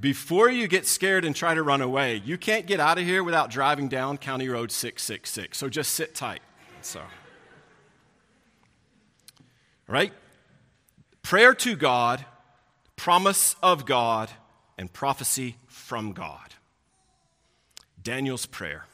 Before 0.00 0.50
you 0.50 0.68
get 0.68 0.86
scared 0.86 1.24
and 1.24 1.34
try 1.34 1.54
to 1.54 1.62
run 1.62 1.80
away, 1.80 2.22
you 2.24 2.38
can't 2.38 2.66
get 2.66 2.80
out 2.80 2.98
of 2.98 3.04
here 3.04 3.22
without 3.22 3.50
driving 3.50 3.88
down 3.88 4.18
County 4.18 4.48
Road 4.48 4.70
666. 4.70 5.56
So 5.56 5.68
just 5.68 5.92
sit 5.92 6.14
tight. 6.14 6.40
So, 6.80 7.00
right? 9.86 10.12
Prayer 11.22 11.54
to 11.54 11.76
God, 11.76 12.24
promise 12.96 13.56
of 13.62 13.86
God, 13.86 14.30
and 14.78 14.92
prophecy 14.92 15.56
from 15.66 16.12
God. 16.12 16.54
Daniel's 18.02 18.46
prayer. 18.46 18.86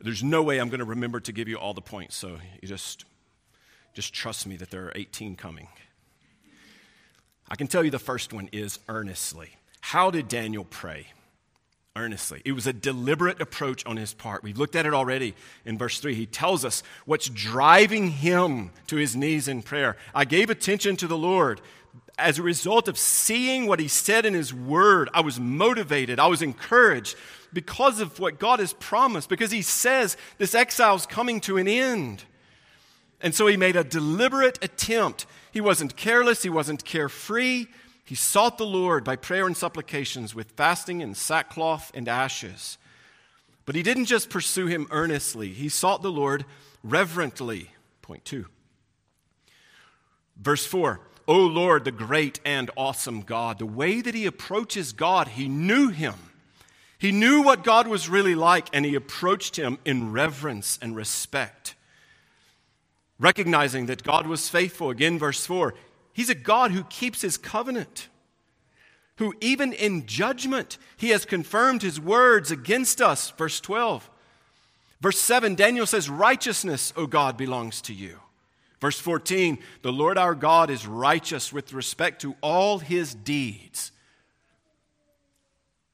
There's 0.00 0.22
no 0.22 0.42
way 0.42 0.58
I'm 0.58 0.68
going 0.68 0.80
to 0.80 0.84
remember 0.84 1.20
to 1.20 1.32
give 1.32 1.48
you 1.48 1.56
all 1.56 1.74
the 1.74 1.80
points, 1.80 2.16
so 2.16 2.38
you 2.60 2.68
just, 2.68 3.04
just 3.94 4.12
trust 4.12 4.46
me 4.46 4.56
that 4.56 4.70
there 4.70 4.86
are 4.86 4.92
18 4.94 5.36
coming. 5.36 5.68
I 7.52 7.54
can 7.54 7.66
tell 7.66 7.84
you 7.84 7.90
the 7.90 7.98
first 7.98 8.32
one 8.32 8.48
is 8.50 8.78
earnestly. 8.88 9.50
How 9.82 10.10
did 10.10 10.26
Daniel 10.26 10.64
pray? 10.64 11.08
Earnestly. 11.94 12.40
It 12.46 12.52
was 12.52 12.66
a 12.66 12.72
deliberate 12.72 13.42
approach 13.42 13.84
on 13.84 13.98
his 13.98 14.14
part. 14.14 14.42
We've 14.42 14.56
looked 14.56 14.74
at 14.74 14.86
it 14.86 14.94
already 14.94 15.34
in 15.66 15.76
verse 15.76 16.00
3. 16.00 16.14
He 16.14 16.24
tells 16.24 16.64
us 16.64 16.82
what's 17.04 17.28
driving 17.28 18.08
him 18.08 18.70
to 18.86 18.96
his 18.96 19.14
knees 19.14 19.48
in 19.48 19.60
prayer. 19.60 19.98
I 20.14 20.24
gave 20.24 20.48
attention 20.48 20.96
to 20.96 21.06
the 21.06 21.18
Lord. 21.18 21.60
As 22.16 22.38
a 22.38 22.42
result 22.42 22.88
of 22.88 22.96
seeing 22.96 23.66
what 23.66 23.80
he 23.80 23.88
said 23.88 24.24
in 24.24 24.32
his 24.32 24.54
word, 24.54 25.10
I 25.12 25.20
was 25.20 25.38
motivated, 25.38 26.18
I 26.18 26.28
was 26.28 26.40
encouraged 26.40 27.16
because 27.52 28.00
of 28.00 28.18
what 28.18 28.38
God 28.38 28.60
has 28.60 28.72
promised, 28.72 29.28
because 29.28 29.50
he 29.50 29.60
says 29.60 30.16
this 30.38 30.54
exile 30.54 30.94
is 30.94 31.04
coming 31.04 31.38
to 31.42 31.58
an 31.58 31.68
end. 31.68 32.24
And 33.22 33.34
so 33.34 33.46
he 33.46 33.56
made 33.56 33.76
a 33.76 33.84
deliberate 33.84 34.62
attempt. 34.62 35.26
He 35.52 35.60
wasn't 35.60 35.96
careless, 35.96 36.42
he 36.42 36.50
wasn't 36.50 36.84
carefree. 36.84 37.66
He 38.04 38.14
sought 38.16 38.58
the 38.58 38.66
Lord 38.66 39.04
by 39.04 39.16
prayer 39.16 39.46
and 39.46 39.56
supplications 39.56 40.34
with 40.34 40.50
fasting 40.52 41.02
and 41.02 41.16
sackcloth 41.16 41.92
and 41.94 42.08
ashes. 42.08 42.76
But 43.64 43.76
he 43.76 43.82
didn't 43.82 44.06
just 44.06 44.28
pursue 44.28 44.66
him 44.66 44.88
earnestly, 44.90 45.48
he 45.48 45.68
sought 45.68 46.02
the 46.02 46.10
Lord 46.10 46.44
reverently. 46.82 47.70
Point 48.02 48.24
two. 48.24 48.46
Verse 50.36 50.66
4 50.66 51.00
O 51.28 51.38
Lord, 51.38 51.84
the 51.84 51.92
great 51.92 52.40
and 52.44 52.70
awesome 52.76 53.20
God, 53.22 53.58
the 53.58 53.66
way 53.66 54.00
that 54.00 54.14
he 54.14 54.26
approaches 54.26 54.92
God, 54.92 55.28
he 55.28 55.48
knew 55.48 55.88
him. 55.88 56.14
He 56.98 57.12
knew 57.12 57.42
what 57.42 57.64
God 57.64 57.86
was 57.86 58.08
really 58.08 58.34
like, 58.34 58.68
and 58.72 58.84
he 58.84 58.94
approached 58.94 59.56
him 59.56 59.78
in 59.84 60.12
reverence 60.12 60.78
and 60.82 60.94
respect. 60.94 61.74
Recognizing 63.22 63.86
that 63.86 64.02
God 64.02 64.26
was 64.26 64.48
faithful. 64.48 64.90
Again, 64.90 65.16
verse 65.16 65.46
4 65.46 65.74
He's 66.12 66.28
a 66.28 66.34
God 66.34 66.72
who 66.72 66.82
keeps 66.84 67.22
his 67.22 67.38
covenant, 67.38 68.08
who 69.16 69.32
even 69.40 69.72
in 69.72 70.06
judgment, 70.06 70.76
he 70.96 71.10
has 71.10 71.24
confirmed 71.24 71.82
his 71.82 72.00
words 72.00 72.50
against 72.50 73.00
us. 73.00 73.30
Verse 73.30 73.60
12. 73.60 74.10
Verse 75.00 75.20
7, 75.20 75.54
Daniel 75.54 75.86
says, 75.86 76.10
Righteousness, 76.10 76.92
O 76.96 77.06
God, 77.06 77.36
belongs 77.36 77.80
to 77.82 77.94
you. 77.94 78.18
Verse 78.80 78.98
14, 78.98 79.58
the 79.82 79.92
Lord 79.92 80.18
our 80.18 80.34
God 80.34 80.68
is 80.68 80.86
righteous 80.88 81.52
with 81.52 81.72
respect 81.72 82.22
to 82.22 82.34
all 82.40 82.80
his 82.80 83.14
deeds. 83.14 83.92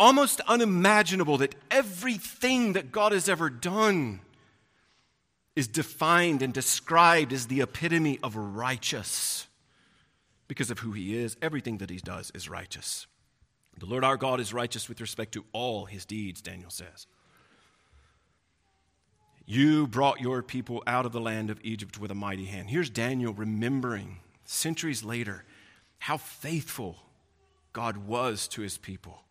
Almost 0.01 0.41
unimaginable 0.49 1.37
that 1.39 1.55
everything 1.71 2.73
that 2.73 2.91
God 2.91 3.13
has 3.13 3.29
ever 3.29 3.51
done 3.51 4.21
is 5.59 5.67
defined 5.67 6.41
and 6.41 6.55
described 6.55 7.33
as 7.33 7.49
the 7.49 7.61
epitome 7.63 8.21
of 8.23 8.37
righteous 8.37 9.49
because 10.47 10.71
of 10.71 10.79
who 10.79 10.93
he 10.93 11.19
is. 11.19 11.37
Everything 11.43 11.79
that 11.79 11.91
he 11.91 11.97
does 11.97 12.31
is 12.33 12.49
righteous. 12.49 13.09
The 13.77 13.87
Lord 13.87 14.05
our 14.05 14.17
God 14.17 14.39
is 14.39 14.55
righteous 14.55 14.89
with 14.89 15.01
respect 15.01 15.33
to 15.33 15.45
all 15.53 15.87
his 15.87 16.05
deeds, 16.05 16.41
Daniel 16.41 16.71
says. 16.71 17.09
You 19.47 19.89
brought 19.89 20.21
your 20.21 20.45
people 20.45 20.81
out 20.87 21.05
of 21.05 21.11
the 21.11 21.21
land 21.21 21.51
of 21.51 21.59
Egypt 21.65 21.99
with 21.99 22.13
a 22.13 22.15
mighty 22.15 22.45
hand. 22.45 22.71
Here's 22.71 22.89
Daniel 22.89 23.33
remembering 23.33 24.19
centuries 24.45 25.03
later 25.03 25.45
how 25.99 26.19
faithful 26.19 26.99
God 27.73 27.97
was 27.97 28.47
to 28.49 28.63
his 28.63 28.79
people. 28.79 29.25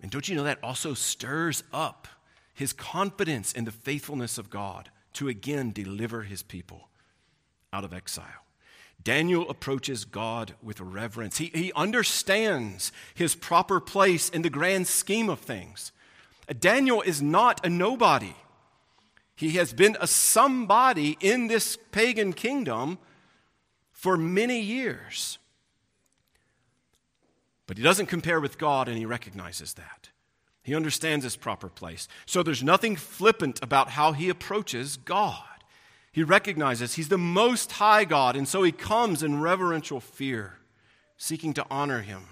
And 0.00 0.10
don't 0.10 0.26
you 0.28 0.34
know 0.34 0.44
that 0.44 0.62
also 0.62 0.94
stirs 0.94 1.62
up 1.74 2.08
his 2.58 2.72
confidence 2.72 3.52
in 3.52 3.64
the 3.64 3.70
faithfulness 3.70 4.36
of 4.36 4.50
God 4.50 4.90
to 5.14 5.28
again 5.28 5.70
deliver 5.72 6.22
his 6.22 6.42
people 6.42 6.88
out 7.72 7.84
of 7.84 7.92
exile? 7.92 8.44
Daniel 9.02 9.48
approaches 9.48 10.04
God 10.04 10.54
with 10.60 10.80
reverence. 10.80 11.38
He, 11.38 11.52
he 11.54 11.72
understands 11.74 12.90
his 13.14 13.36
proper 13.36 13.80
place 13.80 14.28
in 14.28 14.42
the 14.42 14.50
grand 14.50 14.88
scheme 14.88 15.30
of 15.30 15.38
things. 15.38 15.92
Daniel 16.58 17.00
is 17.02 17.22
not 17.22 17.64
a 17.64 17.70
nobody. 17.70 18.34
He 19.36 19.52
has 19.52 19.72
been 19.72 19.96
a 20.00 20.08
somebody 20.08 21.16
in 21.20 21.46
this 21.46 21.78
pagan 21.92 22.32
kingdom 22.32 22.98
for 23.92 24.16
many 24.16 24.60
years. 24.60 25.38
But 27.68 27.76
he 27.76 27.84
doesn't 27.84 28.06
compare 28.06 28.40
with 28.40 28.58
God, 28.58 28.88
and 28.88 28.98
he 28.98 29.06
recognizes 29.06 29.74
that. 29.74 30.07
He 30.68 30.74
understands 30.74 31.24
his 31.24 31.34
proper 31.34 31.70
place. 31.70 32.08
So 32.26 32.42
there's 32.42 32.62
nothing 32.62 32.94
flippant 32.94 33.58
about 33.62 33.88
how 33.88 34.12
he 34.12 34.28
approaches 34.28 34.98
God. 34.98 35.42
He 36.12 36.22
recognizes 36.22 36.92
he's 36.92 37.08
the 37.08 37.16
most 37.16 37.72
high 37.72 38.04
God, 38.04 38.36
and 38.36 38.46
so 38.46 38.62
he 38.62 38.70
comes 38.70 39.22
in 39.22 39.40
reverential 39.40 39.98
fear, 39.98 40.58
seeking 41.16 41.54
to 41.54 41.64
honor 41.70 42.02
him. 42.02 42.24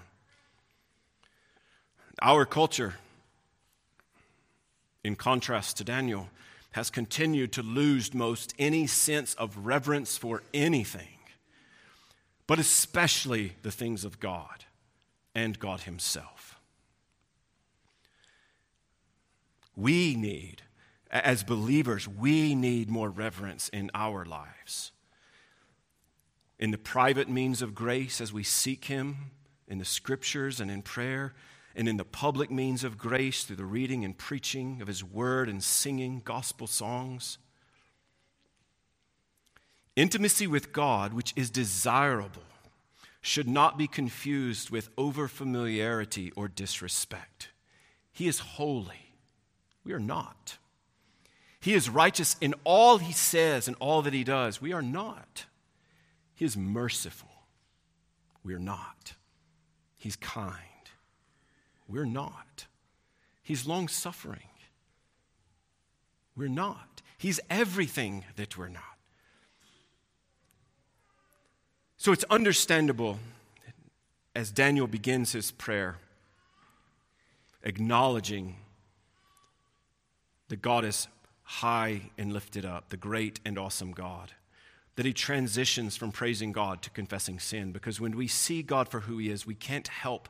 Our 2.21 2.45
culture, 2.45 2.97
in 5.03 5.15
contrast 5.15 5.77
to 5.77 5.83
Daniel, 5.83 6.29
has 6.73 6.91
continued 6.91 7.51
to 7.53 7.63
lose 7.63 8.13
most 8.13 8.53
any 8.59 8.85
sense 8.85 9.33
of 9.33 9.65
reverence 9.65 10.15
for 10.15 10.43
anything, 10.53 11.17
but 12.45 12.59
especially 12.59 13.53
the 13.63 13.71
things 13.71 14.05
of 14.05 14.19
God 14.19 14.65
and 15.33 15.57
God 15.57 15.81
Himself. 15.81 16.46
We 19.77 20.15
need, 20.15 20.63
as 21.11 21.43
believers, 21.43 22.07
we 22.07 22.55
need 22.55 22.89
more 22.89 23.11
reverence 23.11 23.69
in 23.69 23.91
our 23.93 24.25
lives. 24.25 24.91
In 26.59 26.71
the 26.71 26.79
private 26.79 27.29
means 27.29 27.61
of 27.61 27.75
grace, 27.75 28.19
as 28.19 28.33
we 28.33 28.41
seek 28.41 28.85
Him 28.85 29.31
in 29.67 29.77
the 29.77 29.85
scriptures 29.85 30.59
and 30.59 30.71
in 30.71 30.81
prayer, 30.81 31.35
and 31.75 31.87
in 31.87 31.97
the 31.97 32.03
public 32.03 32.49
means 32.49 32.83
of 32.83 32.97
grace 32.97 33.43
through 33.43 33.57
the 33.57 33.65
reading 33.65 34.03
and 34.03 34.17
preaching 34.17 34.81
of 34.81 34.87
His 34.87 35.03
Word 35.03 35.47
and 35.47 35.63
singing 35.63 36.23
gospel 36.25 36.65
songs. 36.65 37.37
Intimacy 39.95 40.47
with 40.47 40.73
God, 40.73 41.13
which 41.13 41.33
is 41.35 41.51
desirable, 41.51 42.41
should 43.21 43.47
not 43.47 43.77
be 43.77 43.87
confused 43.87 44.71
with 44.71 44.95
overfamiliarity 44.95 46.31
or 46.35 46.47
disrespect. 46.47 47.49
He 48.11 48.27
is 48.27 48.39
holy. 48.39 49.06
We 49.87 49.93
are 49.93 49.99
not. 50.01 50.57
He 51.61 51.73
is 51.73 51.89
righteous 51.89 52.35
in 52.41 52.53
all 52.65 52.97
he 52.97 53.13
says 53.13 53.69
and 53.69 53.77
all 53.79 54.01
that 54.01 54.11
he 54.11 54.25
does. 54.25 54.61
We 54.61 54.73
are 54.73 54.81
not. 54.81 55.45
He 56.35 56.43
is 56.43 56.57
merciful. 56.57 57.29
We 58.43 58.53
are 58.53 58.59
not. 58.59 59.13
He's 59.95 60.17
kind. 60.17 60.53
We're 61.87 62.05
not. 62.05 62.65
He's 63.41 63.65
long 63.65 63.87
suffering. 63.87 64.49
We're 66.35 66.49
not. 66.49 67.01
He's 67.17 67.39
everything 67.49 68.25
that 68.35 68.57
we're 68.57 68.67
not. 68.67 68.83
So 71.95 72.11
it's 72.11 72.25
understandable 72.25 73.19
as 74.35 74.51
Daniel 74.51 74.85
begins 74.85 75.31
his 75.31 75.51
prayer, 75.51 75.95
acknowledging 77.63 78.57
that 80.49 80.61
God 80.61 80.85
is 80.85 81.07
high 81.43 82.09
and 82.17 82.33
lifted 82.33 82.65
up, 82.65 82.89
the 82.89 82.97
great 82.97 83.39
and 83.45 83.57
awesome 83.57 83.91
God, 83.91 84.31
that 84.95 85.05
he 85.05 85.13
transitions 85.13 85.95
from 85.95 86.11
praising 86.11 86.51
God 86.51 86.81
to 86.81 86.89
confessing 86.89 87.39
sin. 87.39 87.71
Because 87.71 87.99
when 87.99 88.15
we 88.15 88.27
see 88.27 88.63
God 88.63 88.89
for 88.89 89.01
who 89.01 89.17
he 89.17 89.29
is, 89.29 89.45
we 89.45 89.55
can't 89.55 89.87
help 89.87 90.29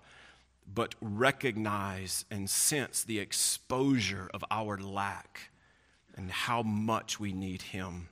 but 0.73 0.95
recognize 1.01 2.25
and 2.29 2.49
sense 2.49 3.03
the 3.03 3.19
exposure 3.19 4.29
of 4.33 4.43
our 4.51 4.77
lack 4.77 5.49
and 6.15 6.31
how 6.31 6.61
much 6.61 7.19
we 7.19 7.31
need 7.31 7.61
Him. 7.61 8.09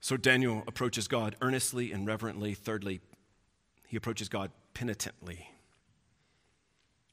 So 0.00 0.16
Daniel 0.16 0.64
approaches 0.66 1.06
God 1.06 1.36
earnestly 1.40 1.92
and 1.92 2.06
reverently. 2.06 2.54
Thirdly, 2.54 3.00
he 3.86 3.96
approaches 3.96 4.28
God 4.28 4.50
penitently. 4.74 5.50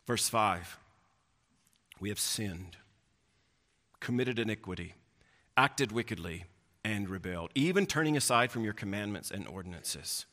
Verse 0.07 0.29
5 0.29 0.78
We 1.99 2.09
have 2.09 2.19
sinned, 2.19 2.77
committed 3.99 4.39
iniquity, 4.39 4.95
acted 5.57 5.91
wickedly, 5.91 6.45
and 6.83 7.09
rebelled, 7.09 7.51
even 7.55 7.85
turning 7.85 8.15
aside 8.15 8.51
from 8.51 8.63
your 8.63 8.73
commandments 8.73 9.31
and 9.31 9.47
ordinances. 9.47 10.25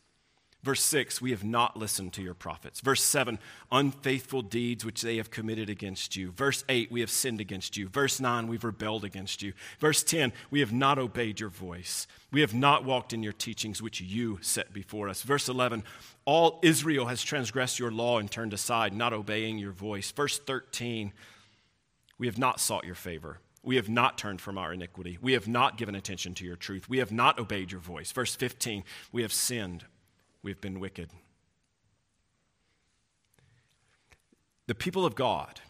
Verse 0.63 0.83
6, 0.83 1.21
we 1.23 1.31
have 1.31 1.45
not 1.45 1.77
listened 1.77 2.13
to 2.15 2.23
your 2.23 2.35
prophets. 2.35 2.81
Verse 2.81 3.03
7, 3.03 3.39
unfaithful 3.71 4.43
deeds 4.43 4.85
which 4.85 5.01
they 5.01 5.17
have 5.19 5.31
committed 5.31 5.71
against 5.71 6.17
you. 6.17 6.33
Verse 6.33 6.65
8, 6.69 6.91
we 6.91 7.01
have 7.01 7.11
sinned 7.11 7.41
against 7.41 7.77
you. 7.77 7.89
Verse 7.89 8.19
9, 8.19 8.49
we've 8.49 8.65
rebelled 8.65 9.05
against 9.05 9.43
you. 9.43 9.53
Verse 9.79 10.03
10, 10.03 10.33
we 10.51 10.59
have 10.59 10.73
not 10.73 10.99
obeyed 10.99 11.39
your 11.39 11.51
voice. 11.51 12.09
We 12.33 12.41
have 12.41 12.53
not 12.53 12.85
walked 12.85 13.13
in 13.13 13.23
your 13.23 13.33
teachings 13.33 13.81
which 13.81 14.01
you 14.01 14.39
set 14.41 14.73
before 14.73 15.09
us. 15.09 15.23
Verse 15.23 15.49
11, 15.49 15.85
all 16.25 16.59
Israel 16.65 17.07
has 17.07 17.23
transgressed 17.23 17.79
your 17.79 17.93
law 17.93 18.19
and 18.19 18.29
turned 18.29 18.53
aside, 18.53 18.93
not 18.93 19.13
obeying 19.13 19.59
your 19.59 19.71
voice. 19.71 20.11
Verse 20.11 20.37
13, 20.37 21.13
We 22.19 22.27
have 22.27 22.39
not 22.39 22.61
sought 22.61 22.85
your 22.85 22.95
favor. 22.95 23.41
We 23.63 23.77
have 23.77 23.89
not 23.89 24.17
turned 24.17 24.41
from 24.41 24.59
our 24.59 24.73
iniquity. 24.73 25.19
We 25.21 25.33
have 25.33 25.49
not 25.49 25.77
given 25.77 25.95
attention 25.95 26.35
to 26.35 26.45
your 26.45 26.57
truth. 26.57 26.89
We 26.89 26.99
have 26.99 27.13
not 27.13 27.39
obeyed 27.39 27.73
your 27.73 27.81
voice. 27.81 28.13
Verse 28.13 28.35
15, 28.35 28.85
we 29.13 29.23
have 29.23 29.33
sinned. 29.33 29.85
We 30.43 30.51
have 30.51 30.61
been 30.61 30.79
wicked. 30.79 31.11
The 34.67 34.75
people 34.75 35.05
of 35.05 35.15
God 35.15 35.61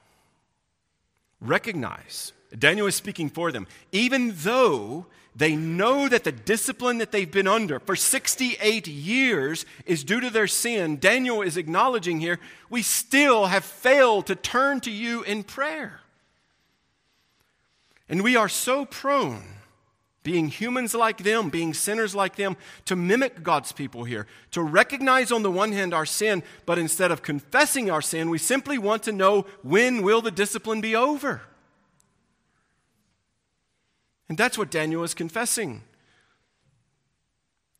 recognize, 1.40 2.32
Daniel 2.58 2.86
is 2.86 2.94
speaking 2.94 3.28
for 3.28 3.50
them, 3.52 3.66
even 3.92 4.32
though 4.36 5.06
they 5.34 5.54
know 5.54 6.08
that 6.08 6.24
the 6.24 6.32
discipline 6.32 6.98
that 6.98 7.12
they've 7.12 7.30
been 7.30 7.46
under 7.46 7.78
for 7.78 7.94
68 7.94 8.86
years 8.86 9.66
is 9.84 10.02
due 10.02 10.20
to 10.20 10.30
their 10.30 10.46
sin. 10.46 10.96
Daniel 10.96 11.42
is 11.42 11.58
acknowledging 11.58 12.20
here, 12.20 12.38
we 12.70 12.80
still 12.82 13.46
have 13.46 13.64
failed 13.64 14.26
to 14.26 14.34
turn 14.34 14.80
to 14.80 14.90
you 14.90 15.22
in 15.22 15.42
prayer. 15.42 16.00
And 18.08 18.22
we 18.22 18.36
are 18.36 18.48
so 18.48 18.84
prone, 18.84 19.42
being 20.22 20.48
humans 20.48 20.94
like 20.94 21.18
them, 21.18 21.50
being 21.50 21.74
sinners 21.74 22.14
like 22.14 22.36
them, 22.36 22.56
to 22.84 22.96
mimic 22.96 23.42
God's 23.42 23.72
people 23.72 24.04
here, 24.04 24.26
to 24.52 24.62
recognize 24.62 25.32
on 25.32 25.42
the 25.42 25.50
one 25.50 25.72
hand 25.72 25.92
our 25.92 26.06
sin, 26.06 26.42
but 26.66 26.78
instead 26.78 27.10
of 27.10 27.22
confessing 27.22 27.90
our 27.90 28.02
sin, 28.02 28.30
we 28.30 28.38
simply 28.38 28.78
want 28.78 29.02
to 29.04 29.12
know 29.12 29.46
when 29.62 30.02
will 30.02 30.20
the 30.20 30.30
discipline 30.30 30.80
be 30.80 30.94
over? 30.94 31.42
And 34.28 34.36
that's 34.36 34.58
what 34.58 34.70
Daniel 34.70 35.04
is 35.04 35.14
confessing. 35.14 35.82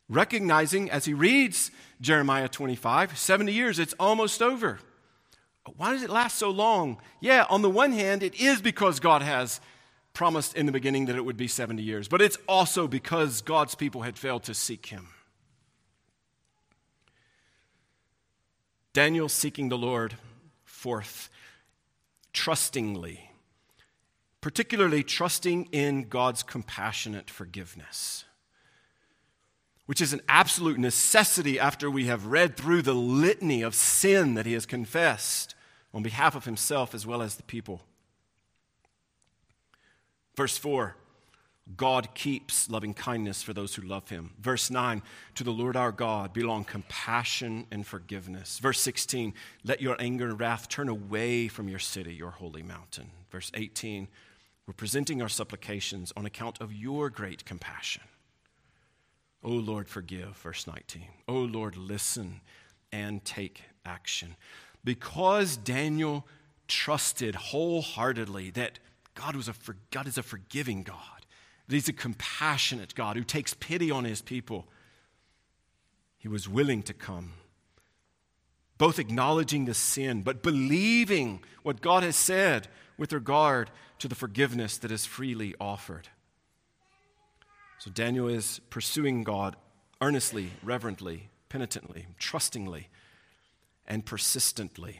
Recognizing 0.09 0.89
as 0.89 1.05
he 1.05 1.13
reads 1.13 1.71
Jeremiah 1.99 2.47
25, 2.47 3.17
70 3.17 3.51
years, 3.51 3.79
it's 3.79 3.93
almost 3.99 4.41
over. 4.41 4.79
Why 5.75 5.91
does 5.91 6.03
it 6.03 6.09
last 6.09 6.37
so 6.37 6.49
long? 6.49 7.01
Yeah, 7.19 7.45
on 7.49 7.61
the 7.61 7.69
one 7.69 7.91
hand, 7.91 8.23
it 8.23 8.35
is 8.35 8.61
because 8.61 9.01
God 9.01 9.21
has 9.21 9.59
promised 10.17 10.55
in 10.55 10.65
the 10.65 10.71
beginning 10.71 11.05
that 11.05 11.15
it 11.15 11.23
would 11.23 11.37
be 11.37 11.47
70 11.47 11.81
years, 11.81 12.07
but 12.07 12.21
it's 12.21 12.37
also 12.47 12.87
because 12.87 13.41
God's 13.41 13.75
people 13.75 14.01
had 14.01 14.17
failed 14.17 14.43
to 14.43 14.53
seek 14.53 14.87
him. 14.87 15.09
Daniel 18.93 19.29
seeking 19.29 19.69
the 19.69 19.77
Lord, 19.77 20.15
fourth, 20.65 21.29
trustingly 22.33 23.27
particularly 24.41 25.03
trusting 25.03 25.67
in 25.71 26.07
God's 26.07 26.43
compassionate 26.43 27.29
forgiveness, 27.29 28.25
which 29.87 30.01
is 30.01 30.13
an 30.13 30.21
absolute 30.27 30.77
necessity 30.77 31.59
after 31.59 31.89
we 31.89 32.05
have 32.05 32.27
read 32.27 32.55
through 32.55 32.81
the 32.81 32.93
litany 32.93 33.61
of 33.61 33.75
sin 33.75 34.35
that 34.35 34.45
he 34.45 34.53
has 34.53 34.65
confessed 34.65 35.55
on 35.93 36.03
behalf 36.03 36.35
of 36.35 36.45
himself 36.45 36.93
as 36.93 37.05
well 37.05 37.21
as 37.21 37.35
the 37.35 37.43
people. 37.43 37.81
Verse 40.37 40.57
4 40.57 40.95
God 41.75 42.15
keeps 42.15 42.69
loving 42.69 42.93
kindness 42.93 43.43
for 43.43 43.51
those 43.51 43.75
who 43.75 43.81
love 43.81 44.07
him. 44.07 44.31
Verse 44.39 44.71
9, 44.71 45.01
to 45.35 45.43
the 45.43 45.51
Lord 45.51 45.75
our 45.75 45.91
God 45.91 46.31
belong 46.31 46.63
compassion 46.63 47.65
and 47.71 47.85
forgiveness. 47.85 48.59
Verse 48.59 48.79
16, 48.79 49.33
let 49.65 49.81
your 49.81 49.97
anger 49.99 50.29
and 50.29 50.39
wrath 50.39 50.69
turn 50.69 50.87
away 50.87 51.49
from 51.49 51.67
your 51.67 51.79
city, 51.79 52.13
your 52.13 52.31
holy 52.31 52.63
mountain. 52.63 53.11
Verse 53.29 53.51
18, 53.53 54.07
we're 54.65 54.73
presenting 54.73 55.21
our 55.21 55.27
supplications 55.27 56.13
on 56.15 56.25
account 56.25 56.61
of 56.61 56.71
your 56.71 57.09
great 57.09 57.43
compassion. 57.43 58.03
O 59.43 59.49
Lord, 59.49 59.89
forgive, 59.89 60.37
verse 60.37 60.67
19. 60.67 61.03
O 61.27 61.33
Lord, 61.33 61.75
listen 61.75 62.39
and 62.93 63.25
take 63.25 63.63
action. 63.85 64.37
Because 64.85 65.57
Daniel 65.57 66.25
trusted 66.69 67.35
wholeheartedly 67.35 68.51
that 68.51 68.79
God, 69.17 69.35
was 69.35 69.49
a, 69.49 69.53
God 69.91 70.07
is 70.07 70.17
a 70.17 70.23
forgiving 70.23 70.83
God, 70.83 71.25
He's 71.67 71.89
a 71.89 71.93
compassionate 71.93 72.95
God 72.95 73.17
who 73.17 73.23
takes 73.23 73.53
pity 73.53 73.91
on 73.91 74.05
His 74.05 74.21
people, 74.21 74.67
he 76.17 76.27
was 76.27 76.49
willing 76.49 76.83
to 76.83 76.93
come. 76.93 77.33
Both 78.77 78.99
acknowledging 78.99 79.65
the 79.65 79.73
sin, 79.73 80.21
but 80.21 80.43
believing 80.43 81.41
what 81.63 81.81
God 81.81 82.03
has 82.03 82.15
said 82.15 82.67
with 82.97 83.13
regard 83.13 83.71
to 83.99 84.07
the 84.07 84.15
forgiveness 84.15 84.77
that 84.79 84.91
is 84.91 85.05
freely 85.05 85.55
offered. 85.59 86.09
So 87.79 87.89
Daniel 87.91 88.27
is 88.27 88.59
pursuing 88.69 89.23
God 89.23 89.55
earnestly, 90.01 90.51
reverently, 90.63 91.29
penitently, 91.49 92.07
trustingly, 92.19 92.89
and 93.87 94.05
persistently. 94.05 94.99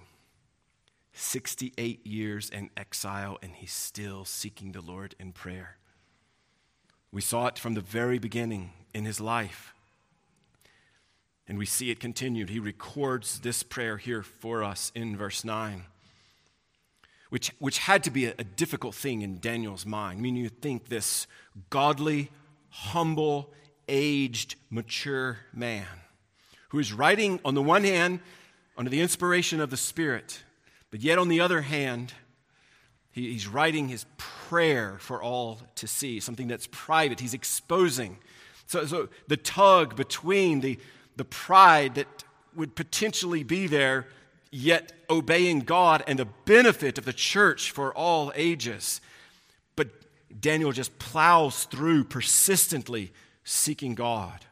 68 1.18 2.06
years 2.06 2.50
in 2.50 2.70
exile, 2.78 3.38
and 3.42 3.54
he's 3.54 3.74
still 3.74 4.26
seeking 4.26 4.72
the 4.72 4.82
Lord 4.82 5.16
in 5.20 5.32
prayer. 5.32 5.78
We 7.12 7.22
saw 7.22 7.48
it 7.48 7.58
from 7.58 7.74
the 7.74 7.82
very 7.82 8.20
beginning 8.20 8.72
in 8.94 9.06
his 9.06 9.20
life. 9.20 9.74
And 11.48 11.58
we 11.58 11.66
see 11.66 11.92
it 11.92 12.00
continued. 12.00 12.50
He 12.50 12.60
records 12.60 13.40
this 13.40 13.64
prayer 13.64 13.98
here 13.98 14.22
for 14.22 14.64
us 14.64 14.92
in 14.94 15.16
verse 15.16 15.44
9 15.44 15.86
which, 17.30 17.52
which 17.60 17.80
had 17.80 18.04
to 18.06 18.12
be 18.12 18.26
a, 18.26 18.34
a 18.40 18.44
difficult 18.44 18.96
thing 18.96 19.22
in 19.22 19.40
Daniel's 19.40 19.86
mind. 19.86 20.20
I 20.20 20.22
mean, 20.22 20.36
you 20.36 20.50
think 20.50 20.88
this 20.88 21.28
godly, 21.70 22.30
humble, 22.70 23.52
aged, 23.88 24.56
mature 24.70 25.40
man 25.54 25.86
who 26.70 26.80
is 26.80 26.92
writing, 26.94 27.40
on 27.46 27.54
the 27.54 27.62
one 27.62 27.84
hand, 27.84 28.20
under 28.78 28.90
the 28.90 29.00
inspiration 29.00 29.60
of 29.62 29.70
the 29.70 29.78
Spirit, 29.78 30.44
but 30.92 31.02
yet 31.02 31.18
on 31.18 31.28
the 31.28 31.40
other 31.40 31.62
hand, 31.62 32.14
he, 33.12 33.34
he's 33.34 33.48
writing 33.48 33.88
his 33.88 34.06
prayer 34.18 34.98
for 35.00 35.22
all 35.22 35.60
to 35.76 35.88
see, 35.88 36.20
something 36.20 36.48
that's 36.48 36.68
private. 36.72 37.20
He's 37.20 37.34
exposing. 37.34 38.18
So, 38.68 38.86
so 38.86 39.10
the 39.28 39.38
tug 39.38 39.96
between 39.96 40.62
the, 40.62 40.80
the 41.16 41.26
pride 41.26 41.96
that 41.96 42.24
would 42.56 42.76
potentially 42.76 43.44
be 43.44 43.68
there 43.68 44.08
yet 44.52 44.94
obeying 45.10 45.62
God 45.62 46.04
and 46.08 46.18
the 46.18 46.28
benefit 46.46 46.98
of 46.98 47.06
the 47.06 47.14
church 47.14 47.72
for 47.72 47.94
all 47.94 48.32
ages. 48.36 49.02
But 49.76 49.90
Daniel 50.40 50.72
just 50.72 50.98
plows 51.00 51.66
through 51.66 52.06
persistently 52.06 53.14
seeking 53.44 53.96
God, 53.96 54.46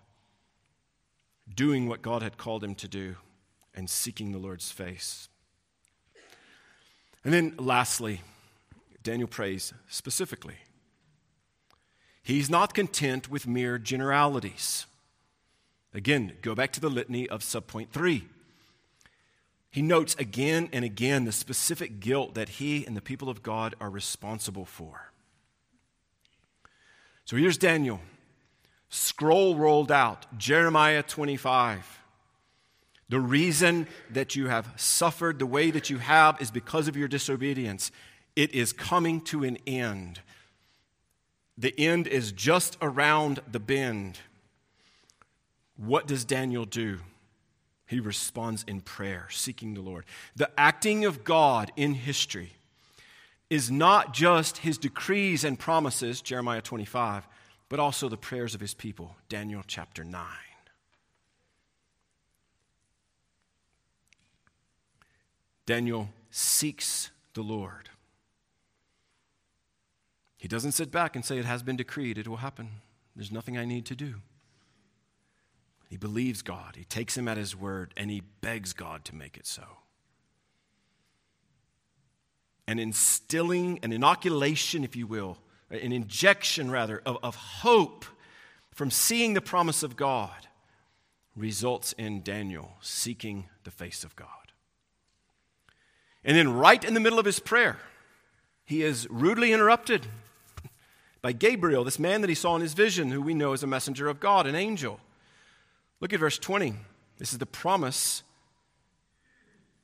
doing 1.54 1.88
what 1.88 2.02
God 2.02 2.22
had 2.22 2.38
called 2.38 2.64
him 2.64 2.76
to 2.76 2.88
do, 2.88 3.16
and 3.74 3.90
seeking 3.90 4.32
the 4.32 4.38
Lord's 4.38 4.72
face. 4.72 5.28
And 7.26 7.34
then 7.34 7.56
lastly, 7.58 8.22
Daniel 9.04 9.28
prays 9.28 9.74
specifically. 9.90 10.58
He's 12.22 12.50
not 12.50 12.74
content 12.74 13.30
with 13.30 13.48
mere 13.48 13.78
generalities. 13.78 14.86
Again, 15.94 16.34
go 16.42 16.54
back 16.56 16.72
to 16.74 16.80
the 16.80 16.90
litany 16.90 17.28
of 17.28 17.42
subpoint 17.42 17.90
three. 17.90 18.26
He 19.72 19.82
notes 19.82 20.16
again 20.16 20.70
and 20.72 20.86
again 20.86 21.26
the 21.26 21.32
specific 21.32 22.00
guilt 22.00 22.36
that 22.36 22.48
he 22.48 22.86
and 22.86 22.96
the 22.96 23.02
people 23.02 23.30
of 23.30 23.44
God 23.44 23.76
are 23.82 23.90
responsible 23.90 24.66
for. 24.66 25.12
So 27.26 27.38
here's 27.38 27.58
Daniel, 27.58 28.02
scroll 28.90 29.56
rolled 29.56 29.92
out, 29.92 30.38
Jeremiah 30.38 31.02
25. 31.02 31.95
The 33.10 33.20
reason 33.20 33.88
that 34.10 34.36
you 34.36 34.48
have 34.48 34.74
suffered 34.78 35.38
the 35.40 35.46
way 35.46 35.72
that 35.72 35.90
you 35.90 36.00
have 36.00 36.42
is 36.42 36.50
because 36.50 36.88
of 36.88 36.98
your 36.98 37.08
disobedience. 37.08 37.92
It 38.36 38.54
is 38.54 38.74
coming 38.74 39.22
to 39.22 39.44
an 39.44 39.58
end. 39.68 40.22
The 41.58 41.78
end 41.80 42.08
is 42.08 42.32
just 42.32 42.78
around 42.82 43.42
the 43.50 43.60
bend. 43.60 44.20
What 45.78 46.08
does 46.08 46.26
Daniel 46.26 46.66
do? 46.66 47.00
He 47.88 48.00
responds 48.00 48.64
in 48.68 48.82
prayer, 48.82 49.28
seeking 49.30 49.76
the 49.76 49.82
Lord. 49.82 50.06
The 50.36 50.50
acting 50.58 51.06
of 51.06 51.24
God 51.24 51.72
in 51.76 51.94
history 51.94 52.54
is 53.50 53.70
not 53.70 54.14
just 54.14 54.58
his 54.58 54.80
decrees 54.80 55.44
and 55.44 55.60
promises, 55.60 56.22
Jeremiah 56.22 56.62
25, 56.62 57.28
but 57.70 57.80
also 57.80 58.10
the 58.10 58.18
prayers 58.18 58.56
of 58.56 58.62
his 58.62 58.74
people, 58.74 59.16
Daniel 59.30 59.62
chapter 59.68 60.04
9. 60.04 60.26
Daniel 65.66 66.10
seeks 66.30 67.12
the 67.34 67.42
Lord. 67.42 67.90
He 70.38 70.48
doesn't 70.48 70.74
sit 70.74 70.92
back 70.92 71.16
and 71.16 71.26
say, 71.26 71.38
It 71.38 71.46
has 71.46 71.64
been 71.64 71.76
decreed, 71.76 72.18
it 72.18 72.28
will 72.28 72.38
happen. 72.38 72.70
There's 73.16 73.32
nothing 73.32 73.58
I 73.58 73.66
need 73.66 73.86
to 73.88 73.96
do. 73.96 74.16
He 75.90 75.98
believes 75.98 76.42
God, 76.42 76.76
he 76.76 76.84
takes 76.84 77.16
him 77.18 77.28
at 77.28 77.38
his 77.38 77.56
word, 77.56 77.94
and 77.96 78.12
he 78.12 78.22
begs 78.42 78.74
God 78.74 79.06
to 79.06 79.16
make 79.16 79.38
it 79.38 79.48
so. 79.48 79.64
And 82.68 82.80
instilling 82.80 83.80
an 83.84 83.92
inoculation, 83.92 84.84
if 84.84 84.96
you 84.96 85.08
will, 85.08 85.38
an 85.70 85.92
injection 85.92 86.70
rather, 86.70 87.02
of, 87.06 87.18
of 87.24 87.36
hope 87.36 88.06
from 88.74 88.92
seeing 88.92 89.34
the 89.34 89.42
promise 89.42 89.84
of 89.84 89.96
God 89.96 90.48
results 91.36 91.94
in 91.94 92.24
Daniel 92.24 92.76
seeking 92.82 93.46
the 93.64 93.72
face 93.72 94.04
of 94.04 94.16
God. 94.16 94.45
And 96.26 96.36
then, 96.36 96.54
right 96.54 96.84
in 96.84 96.96
the 96.96 97.00
middle 97.00 97.20
of 97.20 97.26
his 97.26 97.40
prayer, 97.40 97.78
he 98.66 98.82
is 98.82 99.08
rudely 99.12 99.54
interrupted 99.54 100.08
by 101.22 101.32
Gabriel, 101.32 101.84
this 101.84 102.00
man 102.00 102.22
that 102.22 102.30
he 102.30 102.36
saw 102.36 102.56
in 102.56 102.62
his 102.62 102.74
vision, 102.74 103.12
who 103.12 103.22
we 103.22 103.34
know 103.34 103.54
is 103.54 103.64
a 103.64 103.68
messenger 103.68 104.08
of 104.08 104.20
God, 104.20 104.48
an 104.48 104.56
angel. 104.56 105.00
Look 106.02 106.14
at 106.14 106.20
verse 106.20 106.38
20. 106.38 106.74
This 107.18 107.32
is 107.32 107.38
the 107.38 107.46
promise 107.46 108.24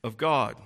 of 0.04 0.16
God. 0.16 0.56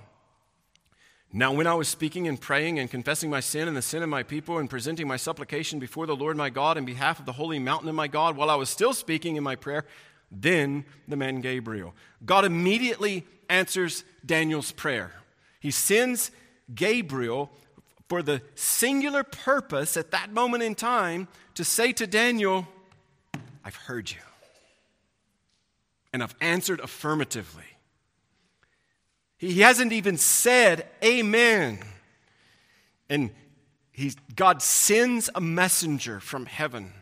Now, 1.31 1.53
when 1.53 1.67
I 1.67 1.75
was 1.75 1.87
speaking 1.87 2.27
and 2.27 2.39
praying 2.39 2.79
and 2.79 2.89
confessing 2.89 3.29
my 3.29 3.39
sin 3.39 3.67
and 3.67 3.77
the 3.77 3.81
sin 3.81 4.01
of 4.01 4.09
my 4.09 4.23
people 4.23 4.57
and 4.57 4.69
presenting 4.69 5.07
my 5.07 5.17
supplication 5.17 5.77
before 5.77 6.07
the 6.07 6.15
Lord 6.15 6.37
my 6.37 6.49
God 6.49 6.77
in 6.77 6.85
behalf 6.85 7.19
of 7.19 7.25
the 7.25 7.33
holy 7.33 7.59
mountain 7.59 7.89
of 7.89 7.95
my 7.95 8.07
God, 8.07 8.35
while 8.35 8.49
I 8.49 8.55
was 8.55 8.69
still 8.69 8.93
speaking 8.93 9.35
in 9.35 9.43
my 9.43 9.55
prayer, 9.55 9.85
then 10.31 10.85
the 11.07 11.17
man 11.17 11.41
Gabriel. 11.41 11.93
God 12.25 12.45
immediately 12.45 13.25
answers 13.49 14.03
Daniel's 14.25 14.71
prayer. 14.71 15.11
He 15.59 15.71
sends 15.71 16.31
Gabriel 16.73 17.51
for 18.07 18.21
the 18.21 18.41
singular 18.55 19.23
purpose 19.23 19.97
at 19.97 20.11
that 20.11 20.31
moment 20.31 20.63
in 20.63 20.75
time 20.75 21.27
to 21.55 21.63
say 21.63 21.91
to 21.93 22.07
Daniel, 22.07 22.67
I've 23.63 23.75
heard 23.75 24.09
you. 24.09 24.17
And 26.13 26.23
I've 26.23 26.35
answered 26.39 26.79
affirmatively. 26.79 27.63
He 29.37 29.59
hasn't 29.61 29.91
even 29.91 30.17
said 30.17 30.87
amen. 31.03 31.79
And 33.09 33.31
he, 33.91 34.13
God 34.35 34.61
sends 34.61 35.29
a 35.35 35.41
messenger 35.41 36.19
from 36.19 36.45
heaven. 36.45 36.93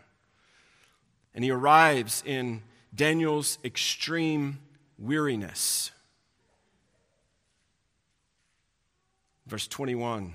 And 1.34 1.44
he 1.44 1.52
arrives 1.52 2.24
in 2.26 2.64
Daniel's 2.94 3.58
extreme 3.64 4.60
weariness. 4.98 5.92
Verse 9.48 9.68
21. 9.68 10.34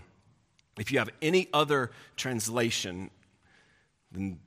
If 0.79 0.93
you 0.93 0.99
have 0.99 1.11
any 1.21 1.49
other 1.53 1.91
translation 2.17 3.11
than, 4.13 4.39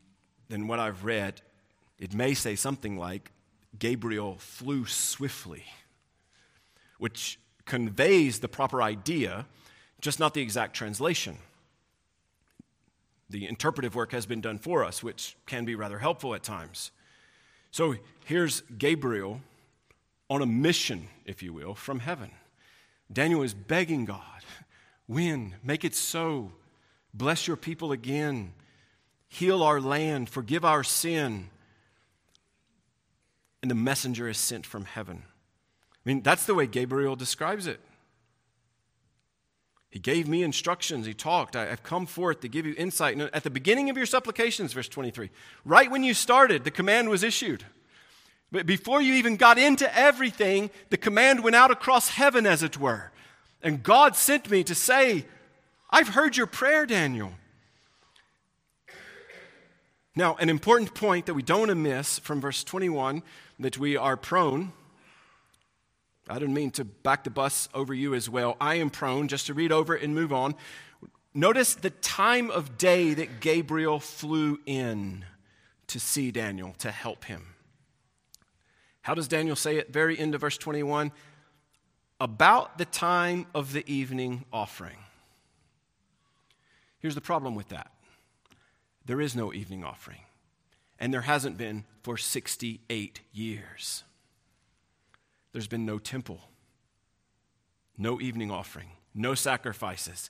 than 0.49 0.67
what 0.67 0.79
I've 0.79 1.03
read, 1.03 1.41
it 1.99 2.13
may 2.13 2.33
say 2.33 2.55
something 2.55 2.97
like 2.97 3.31
Gabriel 3.77 4.35
flew 4.39 4.85
swiftly, 4.85 5.63
which 6.97 7.39
conveys 7.65 8.39
the 8.39 8.47
proper 8.47 8.81
idea, 8.81 9.45
just 10.01 10.19
not 10.19 10.33
the 10.33 10.41
exact 10.41 10.75
translation. 10.75 11.37
The 13.29 13.47
interpretive 13.47 13.95
work 13.95 14.11
has 14.11 14.25
been 14.25 14.41
done 14.41 14.59
for 14.59 14.83
us, 14.83 15.01
which 15.01 15.35
can 15.45 15.65
be 15.65 15.75
rather 15.75 15.99
helpful 15.99 16.35
at 16.35 16.43
times. 16.43 16.91
So 17.71 17.95
here's 18.25 18.61
Gabriel 18.77 19.41
on 20.29 20.41
a 20.41 20.45
mission, 20.45 21.07
if 21.25 21.41
you 21.41 21.53
will, 21.53 21.73
from 21.73 21.99
heaven. 21.99 22.31
Daniel 23.11 23.43
is 23.43 23.53
begging 23.53 24.05
God, 24.05 24.21
win, 25.07 25.55
make 25.63 25.83
it 25.83 25.95
so, 25.95 26.51
bless 27.13 27.47
your 27.47 27.57
people 27.57 27.91
again, 27.91 28.53
heal 29.27 29.61
our 29.61 29.79
land, 29.81 30.29
forgive 30.29 30.65
our 30.65 30.83
sin. 30.83 31.49
And 33.61 33.71
the 33.71 33.75
messenger 33.75 34.27
is 34.27 34.37
sent 34.37 34.65
from 34.65 34.85
heaven. 34.85 35.23
I 35.25 36.09
mean, 36.09 36.21
that's 36.21 36.45
the 36.45 36.53
way 36.53 36.67
Gabriel 36.67 37.15
describes 37.15 37.65
it. 37.65 37.79
He 39.93 39.99
gave 39.99 40.27
me 40.27 40.41
instructions. 40.41 41.05
He 41.05 41.13
talked. 41.13 41.55
I, 41.55 41.67
have 41.67 41.83
come 41.83 42.07
forth 42.07 42.41
to 42.41 42.47
give 42.47 42.65
you 42.65 42.73
insight. 42.79 43.19
At 43.31 43.43
the 43.43 43.51
beginning 43.51 43.91
of 43.91 43.95
your 43.95 44.07
supplications, 44.07 44.73
verse 44.73 44.89
23, 44.89 45.29
right 45.65 45.91
when 45.91 46.03
you 46.03 46.15
started, 46.15 46.63
the 46.63 46.71
command 46.71 47.09
was 47.09 47.21
issued. 47.21 47.63
But 48.53 48.65
before 48.65 49.01
you 49.01 49.15
even 49.15 49.35
got 49.35 49.57
into 49.57 49.93
everything, 49.97 50.69
the 50.89 50.95
command 50.95 51.43
went 51.43 51.57
out 51.57 51.71
across 51.71 52.07
heaven, 52.07 52.45
as 52.45 52.63
it 52.63 52.79
were. 52.79 53.11
And 53.61 53.83
God 53.83 54.15
sent 54.15 54.49
me 54.49 54.63
to 54.63 54.73
say, 54.73 55.25
I've 55.89 56.07
heard 56.07 56.37
your 56.37 56.47
prayer, 56.47 56.85
Daniel. 56.85 57.33
Now, 60.15 60.35
an 60.35 60.49
important 60.49 60.93
point 60.93 61.25
that 61.25 61.33
we 61.33 61.41
don't 61.41 61.59
want 61.59 61.69
to 61.69 61.75
miss 61.75 62.19
from 62.19 62.39
verse 62.39 62.63
21 62.63 63.23
that 63.59 63.77
we 63.77 63.97
are 63.97 64.15
prone 64.15 64.71
I 66.29 66.39
didn't 66.39 66.53
mean 66.53 66.71
to 66.71 66.85
back 66.85 67.25
the 67.25 67.29
bus 67.29 67.67
over 67.73 67.93
you 67.93 68.15
as 68.15 68.29
well. 68.29 68.55
I 68.61 68.75
am 68.75 68.89
prone, 68.89 69.27
just 69.27 69.47
to 69.47 69.53
read 69.53 69.71
over 69.71 69.93
and 69.93 70.15
move 70.15 70.31
on. 70.31 70.55
Notice 71.33 71.75
the 71.75 71.89
time 71.89 72.49
of 72.49 72.77
day 72.77 73.13
that 73.13 73.41
Gabriel 73.41 73.99
flew 73.99 74.59
in 74.65 75.25
to 75.87 75.99
see 75.99 76.31
Daniel 76.31 76.75
to 76.79 76.91
help 76.91 77.25
him. 77.25 77.52
How 79.03 79.13
does 79.13 79.27
Daniel 79.27 79.55
say 79.55 79.77
it? 79.77 79.93
Very 79.93 80.17
end 80.17 80.33
of 80.33 80.41
verse 80.41 80.57
21 80.57 81.11
about 82.19 82.77
the 82.77 82.85
time 82.85 83.45
of 83.53 83.73
the 83.73 83.83
evening 83.91 84.45
offering. 84.51 84.97
Here's 86.99 87.15
the 87.15 87.21
problem 87.21 87.53
with 87.53 87.69
that 87.69 87.91
there 89.05 89.19
is 89.19 89.35
no 89.35 89.53
evening 89.53 89.83
offering, 89.83 90.21
and 90.99 91.13
there 91.13 91.21
hasn't 91.21 91.57
been 91.57 91.83
for 92.01 92.17
68 92.17 93.19
years. 93.33 94.03
There's 95.51 95.67
been 95.67 95.85
no 95.85 95.99
temple, 95.99 96.39
no 97.97 98.21
evening 98.21 98.49
offering, 98.49 98.91
no 99.13 99.35
sacrifices. 99.35 100.29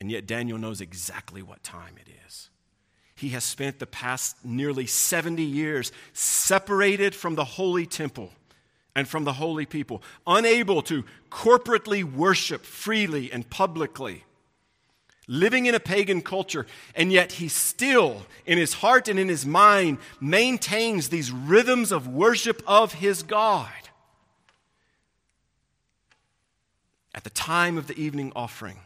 And 0.00 0.12
yet 0.12 0.26
Daniel 0.26 0.58
knows 0.58 0.80
exactly 0.80 1.42
what 1.42 1.64
time 1.64 1.96
it 1.98 2.08
is. 2.24 2.50
He 3.18 3.30
has 3.30 3.44
spent 3.44 3.78
the 3.78 3.86
past 3.86 4.36
nearly 4.44 4.86
70 4.86 5.42
years 5.42 5.92
separated 6.12 7.14
from 7.14 7.34
the 7.34 7.44
holy 7.44 7.84
temple 7.86 8.32
and 8.94 9.06
from 9.06 9.24
the 9.24 9.34
holy 9.34 9.66
people, 9.66 10.02
unable 10.26 10.82
to 10.82 11.04
corporately 11.30 12.02
worship 12.02 12.64
freely 12.64 13.30
and 13.30 13.48
publicly, 13.48 14.24
living 15.26 15.66
in 15.66 15.74
a 15.74 15.80
pagan 15.80 16.22
culture, 16.22 16.66
and 16.94 17.12
yet 17.12 17.32
he 17.32 17.48
still, 17.48 18.26
in 18.46 18.58
his 18.58 18.74
heart 18.74 19.08
and 19.08 19.18
in 19.18 19.28
his 19.28 19.46
mind, 19.46 19.98
maintains 20.20 21.10
these 21.10 21.30
rhythms 21.30 21.92
of 21.92 22.08
worship 22.08 22.62
of 22.66 22.94
his 22.94 23.22
God. 23.22 23.68
at 27.18 27.24
the 27.24 27.30
time 27.30 27.76
of 27.76 27.88
the 27.88 28.00
evening 28.00 28.30
offering, 28.36 28.78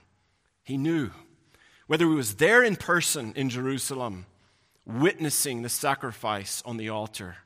he 0.64 0.78
knew 0.78 1.10
whether 1.86 2.06
he 2.06 2.14
was 2.14 2.36
there 2.36 2.62
in 2.62 2.76
person 2.76 3.32
in 3.36 3.50
Jerusalem, 3.50 4.26
witnessing 4.84 5.62
the 5.62 5.68
sacrifice 5.68 6.62
on 6.64 6.76
the 6.76 6.88
altar, 6.88 7.36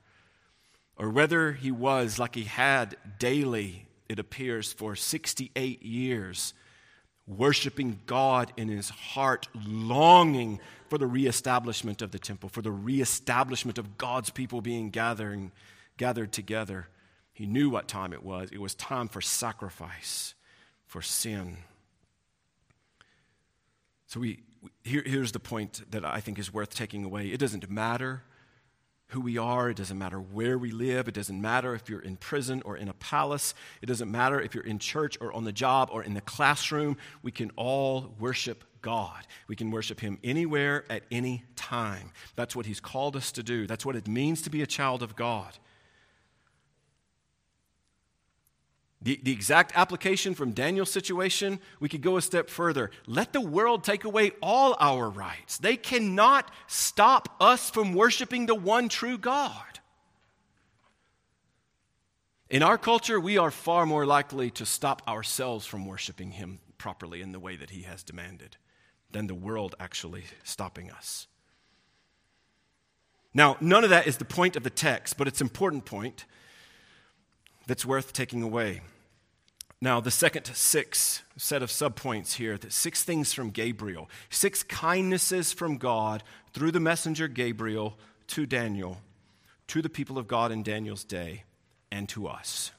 or 0.96 1.10
whether 1.10 1.52
he 1.52 1.70
was, 1.70 2.18
like 2.18 2.34
he 2.34 2.44
had 2.44 2.96
daily, 3.18 3.86
it 4.08 4.18
appears, 4.18 4.72
for 4.72 4.96
68 4.96 5.82
years, 5.82 6.54
worshiping 7.26 8.00
God 8.06 8.52
in 8.56 8.68
his 8.68 8.88
heart, 8.88 9.48
longing 9.66 10.60
for 10.88 10.96
the 10.96 11.06
reestablishment 11.06 12.00
of 12.00 12.12
the 12.12 12.18
temple, 12.18 12.48
for 12.48 12.62
the 12.62 12.70
reestablishment 12.70 13.78
of 13.78 13.98
God's 13.98 14.30
people 14.30 14.60
being 14.60 14.90
gathering, 14.90 15.52
gathered 15.96 16.32
together. 16.32 16.88
He 17.32 17.46
knew 17.46 17.68
what 17.68 17.88
time 17.88 18.12
it 18.12 18.22
was. 18.22 18.50
It 18.52 18.60
was 18.60 18.74
time 18.74 19.08
for 19.08 19.20
sacrifice 19.20 20.34
for 20.86 21.02
sin. 21.02 21.58
So 24.06 24.20
we, 24.20 24.40
here, 24.84 25.02
here's 25.04 25.32
the 25.32 25.40
point 25.40 25.82
that 25.90 26.04
I 26.04 26.20
think 26.20 26.38
is 26.38 26.52
worth 26.52 26.74
taking 26.74 27.04
away. 27.04 27.28
It 27.28 27.38
doesn't 27.38 27.68
matter 27.68 28.22
who 29.08 29.20
we 29.20 29.38
are, 29.38 29.70
it 29.70 29.76
doesn't 29.76 29.98
matter 29.98 30.18
where 30.18 30.58
we 30.58 30.72
live, 30.72 31.06
it 31.06 31.14
doesn't 31.14 31.40
matter 31.40 31.74
if 31.74 31.88
you're 31.88 32.00
in 32.00 32.16
prison 32.16 32.60
or 32.64 32.76
in 32.76 32.88
a 32.88 32.92
palace, 32.94 33.54
it 33.80 33.86
doesn't 33.86 34.10
matter 34.10 34.40
if 34.40 34.52
you're 34.52 34.64
in 34.64 34.80
church 34.80 35.16
or 35.20 35.32
on 35.32 35.44
the 35.44 35.52
job 35.52 35.90
or 35.92 36.02
in 36.02 36.14
the 36.14 36.20
classroom. 36.20 36.96
We 37.22 37.30
can 37.30 37.52
all 37.54 38.14
worship 38.18 38.64
God. 38.82 39.26
We 39.48 39.56
can 39.56 39.70
worship 39.70 40.00
Him 40.00 40.18
anywhere 40.24 40.84
at 40.90 41.04
any 41.10 41.44
time. 41.54 42.12
That's 42.34 42.56
what 42.56 42.66
He's 42.66 42.80
called 42.80 43.16
us 43.16 43.30
to 43.32 43.42
do. 43.42 43.66
That's 43.66 43.86
what 43.86 43.96
it 43.96 44.08
means 44.08 44.42
to 44.42 44.50
be 44.50 44.62
a 44.62 44.66
child 44.66 45.02
of 45.02 45.14
God. 45.14 45.58
The, 49.06 49.20
the 49.22 49.30
exact 49.30 49.70
application 49.76 50.34
from 50.34 50.50
Daniel's 50.50 50.90
situation, 50.90 51.60
we 51.78 51.88
could 51.88 52.00
go 52.02 52.16
a 52.16 52.20
step 52.20 52.50
further. 52.50 52.90
Let 53.06 53.32
the 53.32 53.40
world 53.40 53.84
take 53.84 54.02
away 54.02 54.32
all 54.42 54.74
our 54.80 55.08
rights. 55.08 55.58
They 55.58 55.76
cannot 55.76 56.50
stop 56.66 57.28
us 57.38 57.70
from 57.70 57.94
worshiping 57.94 58.46
the 58.46 58.56
one 58.56 58.88
true 58.88 59.16
God. 59.16 59.78
In 62.50 62.64
our 62.64 62.76
culture, 62.76 63.20
we 63.20 63.38
are 63.38 63.52
far 63.52 63.86
more 63.86 64.04
likely 64.04 64.50
to 64.50 64.66
stop 64.66 65.02
ourselves 65.06 65.66
from 65.66 65.86
worshiping 65.86 66.32
Him 66.32 66.58
properly 66.76 67.22
in 67.22 67.30
the 67.30 67.38
way 67.38 67.54
that 67.54 67.70
He 67.70 67.82
has 67.82 68.02
demanded 68.02 68.56
than 69.12 69.28
the 69.28 69.36
world 69.36 69.76
actually 69.78 70.24
stopping 70.42 70.90
us. 70.90 71.28
Now, 73.32 73.56
none 73.60 73.84
of 73.84 73.90
that 73.90 74.08
is 74.08 74.16
the 74.16 74.24
point 74.24 74.56
of 74.56 74.64
the 74.64 74.68
text, 74.68 75.16
but 75.16 75.28
it's 75.28 75.40
an 75.40 75.46
important 75.46 75.84
point 75.84 76.24
that's 77.68 77.86
worth 77.86 78.12
taking 78.12 78.42
away. 78.42 78.80
Now, 79.86 80.00
the 80.00 80.10
second 80.10 80.46
six 80.46 81.22
set 81.36 81.62
of 81.62 81.70
subpoints 81.70 82.32
here, 82.32 82.58
the 82.58 82.72
six 82.72 83.04
things 83.04 83.32
from 83.32 83.50
Gabriel, 83.50 84.10
six 84.30 84.64
kindnesses 84.64 85.52
from 85.52 85.76
God 85.76 86.24
through 86.52 86.72
the 86.72 86.80
messenger 86.80 87.28
Gabriel 87.28 87.96
to 88.26 88.46
Daniel, 88.46 88.98
to 89.68 89.80
the 89.80 89.88
people 89.88 90.18
of 90.18 90.26
God 90.26 90.50
in 90.50 90.64
Daniel's 90.64 91.04
day, 91.04 91.44
and 91.88 92.08
to 92.08 92.26
us. 92.26 92.72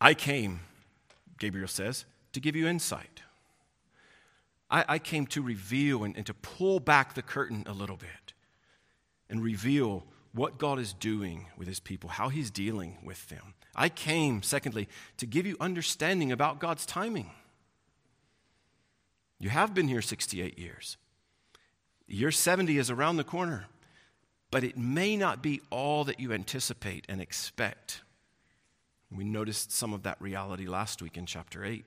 I 0.00 0.14
came, 0.14 0.60
Gabriel 1.40 1.66
says, 1.66 2.04
to 2.32 2.38
give 2.38 2.54
you 2.54 2.68
insight. 2.68 3.22
I, 4.70 4.84
I 4.88 4.98
came 5.00 5.26
to 5.26 5.42
reveal 5.42 6.04
and, 6.04 6.16
and 6.16 6.26
to 6.26 6.34
pull 6.34 6.78
back 6.78 7.14
the 7.14 7.22
curtain 7.22 7.64
a 7.66 7.72
little 7.72 7.96
bit 7.96 8.32
and 9.28 9.42
reveal 9.42 10.04
what 10.32 10.56
God 10.56 10.78
is 10.78 10.92
doing 10.92 11.46
with 11.58 11.66
his 11.66 11.80
people, 11.80 12.10
how 12.10 12.28
he's 12.28 12.52
dealing 12.52 12.98
with 13.02 13.28
them. 13.28 13.54
I 13.76 13.90
came, 13.90 14.42
secondly, 14.42 14.88
to 15.18 15.26
give 15.26 15.46
you 15.46 15.56
understanding 15.60 16.32
about 16.32 16.58
God's 16.58 16.86
timing. 16.86 17.30
You 19.38 19.50
have 19.50 19.74
been 19.74 19.86
here 19.86 20.00
68 20.00 20.58
years. 20.58 20.96
Year 22.08 22.30
70 22.30 22.78
is 22.78 22.90
around 22.90 23.16
the 23.16 23.24
corner, 23.24 23.66
but 24.50 24.64
it 24.64 24.78
may 24.78 25.16
not 25.16 25.42
be 25.42 25.60
all 25.70 26.04
that 26.04 26.18
you 26.18 26.32
anticipate 26.32 27.04
and 27.08 27.20
expect. 27.20 28.00
We 29.10 29.24
noticed 29.24 29.72
some 29.72 29.92
of 29.92 30.04
that 30.04 30.20
reality 30.20 30.66
last 30.66 31.02
week 31.02 31.18
in 31.18 31.26
chapter 31.26 31.62
8. 31.62 31.84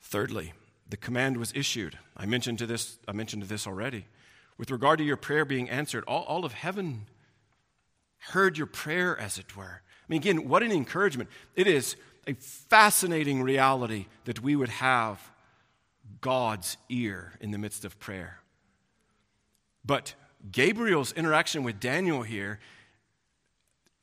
Thirdly, 0.00 0.54
the 0.88 0.96
command 0.96 1.36
was 1.36 1.52
issued. 1.54 1.98
I 2.16 2.24
mentioned 2.24 2.58
to 2.58 2.66
this, 2.66 2.98
I 3.06 3.12
mentioned 3.12 3.42
to 3.42 3.48
this 3.48 3.66
already. 3.66 4.06
With 4.56 4.70
regard 4.70 4.98
to 4.98 5.04
your 5.04 5.16
prayer 5.16 5.44
being 5.44 5.68
answered, 5.68 6.04
all, 6.06 6.22
all 6.22 6.44
of 6.44 6.52
heaven 6.52 7.06
heard 8.30 8.56
your 8.58 8.66
prayer, 8.66 9.18
as 9.18 9.38
it 9.38 9.56
were. 9.56 9.82
I 9.82 10.06
mean, 10.08 10.20
again, 10.20 10.48
what 10.48 10.62
an 10.62 10.72
encouragement. 10.72 11.30
It 11.56 11.66
is 11.66 11.96
a 12.26 12.34
fascinating 12.34 13.42
reality 13.42 14.06
that 14.24 14.40
we 14.40 14.56
would 14.56 14.68
have 14.68 15.30
God's 16.20 16.76
ear 16.88 17.32
in 17.40 17.50
the 17.50 17.58
midst 17.58 17.84
of 17.84 17.98
prayer. 17.98 18.40
But 19.84 20.14
Gabriel's 20.50 21.12
interaction 21.12 21.64
with 21.64 21.80
Daniel 21.80 22.22
here 22.22 22.60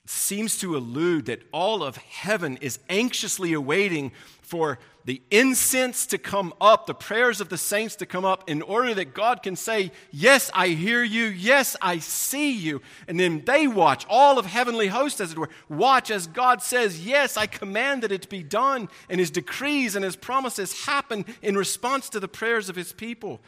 seems 0.05 0.57
to 0.59 0.75
allude 0.75 1.25
that 1.27 1.43
all 1.51 1.83
of 1.83 1.97
heaven 1.97 2.57
is 2.61 2.79
anxiously 2.89 3.53
awaiting 3.53 4.11
for 4.41 4.79
the 5.05 5.21
incense 5.31 6.05
to 6.07 6.17
come 6.17 6.53
up, 6.61 6.85
the 6.85 6.93
prayers 6.93 7.41
of 7.41 7.49
the 7.49 7.57
saints 7.57 7.95
to 7.95 8.05
come 8.05 8.25
up, 8.25 8.49
in 8.49 8.61
order 8.61 8.93
that 8.93 9.13
God 9.13 9.41
can 9.41 9.55
say, 9.55 9.91
Yes, 10.11 10.51
I 10.53 10.69
hear 10.69 11.03
you. 11.03 11.25
Yes, 11.25 11.75
I 11.81 11.99
see 11.99 12.51
you. 12.51 12.81
And 13.07 13.19
then 13.19 13.43
they 13.45 13.67
watch, 13.67 14.05
all 14.09 14.37
of 14.37 14.45
heavenly 14.45 14.87
hosts, 14.87 15.19
as 15.19 15.31
it 15.31 15.39
were, 15.39 15.49
watch 15.69 16.11
as 16.11 16.27
God 16.27 16.61
says, 16.61 17.05
Yes, 17.05 17.37
I 17.37 17.47
command 17.47 18.03
that 18.03 18.11
it 18.11 18.29
be 18.29 18.43
done. 18.43 18.89
And 19.09 19.19
his 19.19 19.31
decrees 19.31 19.95
and 19.95 20.05
his 20.05 20.15
promises 20.15 20.85
happen 20.85 21.25
in 21.41 21.57
response 21.57 22.09
to 22.09 22.19
the 22.19 22.27
prayers 22.27 22.69
of 22.69 22.75
his 22.75 22.93
people. 22.93 23.41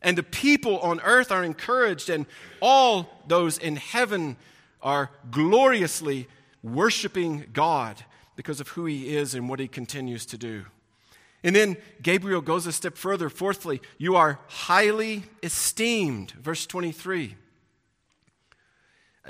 And 0.00 0.16
the 0.16 0.22
people 0.22 0.78
on 0.80 1.00
earth 1.00 1.32
are 1.32 1.44
encouraged, 1.44 2.08
and 2.08 2.26
all 2.60 3.22
those 3.26 3.58
in 3.58 3.76
heaven 3.76 4.36
are 4.84 5.10
gloriously 5.30 6.28
worshiping 6.62 7.46
God 7.52 8.04
because 8.36 8.60
of 8.60 8.68
who 8.68 8.84
he 8.84 9.16
is 9.16 9.34
and 9.34 9.48
what 9.48 9.58
he 9.58 9.66
continues 9.66 10.26
to 10.26 10.38
do. 10.38 10.66
And 11.42 11.54
then 11.54 11.76
Gabriel 12.02 12.40
goes 12.40 12.66
a 12.66 12.72
step 12.72 12.96
further. 12.96 13.28
Fourthly, 13.28 13.82
you 13.98 14.16
are 14.16 14.38
highly 14.46 15.24
esteemed. 15.42 16.30
Verse 16.32 16.66
23. 16.66 17.36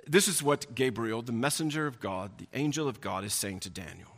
This 0.07 0.29
is 0.29 0.43
what 0.43 0.75
Gabriel, 0.75 1.23
the 1.23 1.33
messenger 1.33 1.87
of 1.87 2.01
God, 2.01 2.39
the 2.39 2.49
angel 2.53 2.89
of 2.89 3.01
God, 3.01 3.25
is 3.25 3.33
saying 3.33 3.61
to 3.61 3.71
Daniel. 3.71 4.11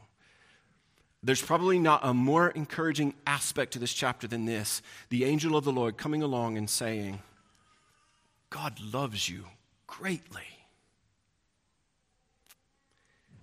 There's 1.23 1.43
probably 1.43 1.79
not 1.79 2.01
a 2.03 2.15
more 2.15 2.51
encouraging 2.51 3.15
aspect 3.27 3.73
to 3.73 3.79
this 3.79 3.93
chapter 3.93 4.29
than 4.29 4.45
this 4.45 4.81
the 5.09 5.25
angel 5.25 5.57
of 5.57 5.65
the 5.65 5.73
Lord 5.73 5.97
coming 5.97 6.23
along 6.23 6.57
and 6.57 6.69
saying, 6.69 7.21
God 8.49 8.79
loves 8.81 9.29
you 9.29 9.45
greatly. 9.87 10.56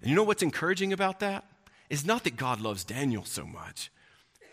And 0.03 0.09
you 0.09 0.17
know 0.17 0.23
what's 0.23 0.43
encouraging 0.43 0.91
about 0.91 1.21
that? 1.21 1.45
Is 1.89 2.05
not 2.05 2.25
that 2.25 2.35
God 2.35 2.59
loves 2.59 2.83
Daniel 2.83 3.23
so 3.23 3.45
much, 3.45 3.89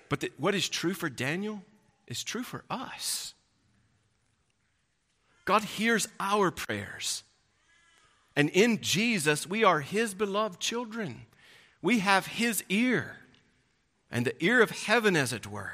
but 0.08 0.20
that 0.20 0.38
what 0.38 0.54
is 0.54 0.68
true 0.68 0.94
for 0.94 1.10
Daniel 1.10 1.64
is 2.06 2.22
true 2.22 2.44
for 2.44 2.64
us. 2.70 3.34
God 5.44 5.64
hears 5.64 6.06
our 6.20 6.52
prayers. 6.52 7.24
And 8.36 8.48
in 8.50 8.80
Jesus, 8.80 9.44
we 9.44 9.64
are 9.64 9.80
His 9.80 10.14
beloved 10.14 10.60
children. 10.60 11.22
We 11.82 11.98
have 11.98 12.28
His 12.28 12.62
ear, 12.68 13.16
and 14.08 14.24
the 14.24 14.44
ear 14.44 14.62
of 14.62 14.70
heaven, 14.70 15.16
as 15.16 15.32
it 15.32 15.48
were. 15.48 15.72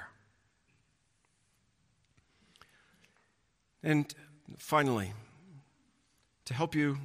And 3.82 4.12
finally, 4.56 5.12
to 6.46 6.54
help 6.54 6.74
you 6.74 6.96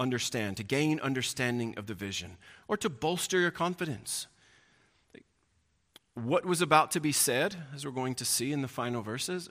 understand, 0.00 0.56
to 0.56 0.64
gain 0.64 0.98
understanding 1.00 1.74
of 1.76 1.86
the 1.86 1.94
vision, 1.94 2.38
or 2.66 2.76
to 2.78 2.88
bolster 2.88 3.38
your 3.38 3.52
confidence, 3.52 4.26
what 6.14 6.44
was 6.44 6.60
about 6.60 6.90
to 6.90 7.00
be 7.00 7.12
said, 7.12 7.54
as 7.74 7.84
we're 7.84 7.92
going 7.92 8.16
to 8.16 8.24
see 8.24 8.50
in 8.50 8.62
the 8.62 8.68
final 8.68 9.02
verses, 9.02 9.48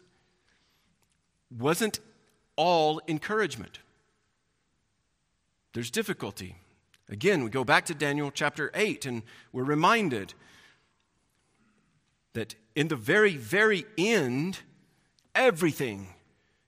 wasn't 1.58 2.00
all 2.56 3.00
encouragement. 3.08 3.80
There's 5.74 5.92
difficulty. 5.92 6.56
Again, 7.08 7.44
we 7.44 7.50
go 7.50 7.64
back 7.64 7.86
to 7.86 7.94
Daniel 7.94 8.32
chapter 8.32 8.72
8, 8.74 9.06
and 9.06 9.24
we're 9.54 9.64
reminded 9.64 10.34
that 12.34 12.56
in 12.76 12.88
the 12.90 12.96
very, 12.96 13.36
very 13.36 13.86
end, 13.98 14.60
everything 15.34 16.08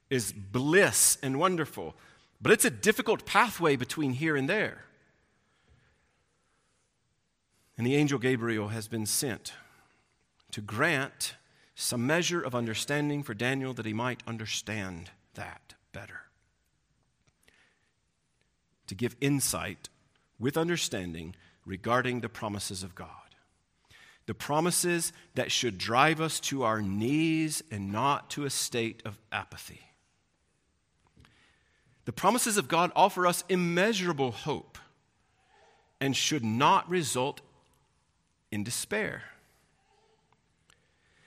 is 0.10 0.32
bliss 0.32 1.18
and 1.22 1.40
wonderful. 1.40 1.96
But 2.42 2.52
it's 2.52 2.66
a 2.66 2.72
difficult 2.72 3.26
pathway 3.26 3.76
between 3.76 4.14
here 4.14 4.36
and 4.36 4.50
there. 4.50 4.86
And 7.78 7.86
the 7.86 7.96
angel 7.96 8.20
Gabriel 8.20 8.70
has 8.70 8.88
been 8.88 9.06
sent 9.06 9.54
to 10.52 10.62
grant 10.62 11.36
some 11.76 12.06
measure 12.06 12.42
of 12.42 12.54
understanding 12.54 13.24
for 13.24 13.34
Daniel 13.34 13.74
that 13.74 13.86
he 13.86 13.94
might 13.94 14.22
understand 14.28 15.12
that 15.36 15.76
better. 15.94 16.22
To 18.88 18.96
give 18.96 19.16
insight 19.22 19.90
with 20.40 20.58
understanding 20.58 21.36
regarding 21.66 22.20
the 22.20 22.30
promises 22.30 22.84
of 22.84 22.96
God. 22.96 23.08
The 24.26 24.34
promises 24.34 25.14
that 25.36 25.52
should 25.52 25.78
drive 25.78 26.20
us 26.20 26.40
to 26.42 26.64
our 26.64 26.82
knees 26.82 27.64
and 27.72 27.92
not 27.92 28.30
to 28.32 28.46
a 28.46 28.50
state 28.50 29.02
of 29.06 29.18
apathy. 29.32 29.91
The 32.06 32.12
promises 32.12 32.58
of 32.58 32.68
God 32.68 32.92
offer 32.96 33.28
us 33.28 33.44
immeasurable 33.48 34.32
hope 34.32 34.78
and 36.00 36.16
should 36.16 36.44
not 36.44 36.90
result 36.90 37.42
in 38.52 38.64
despair. 38.64 39.24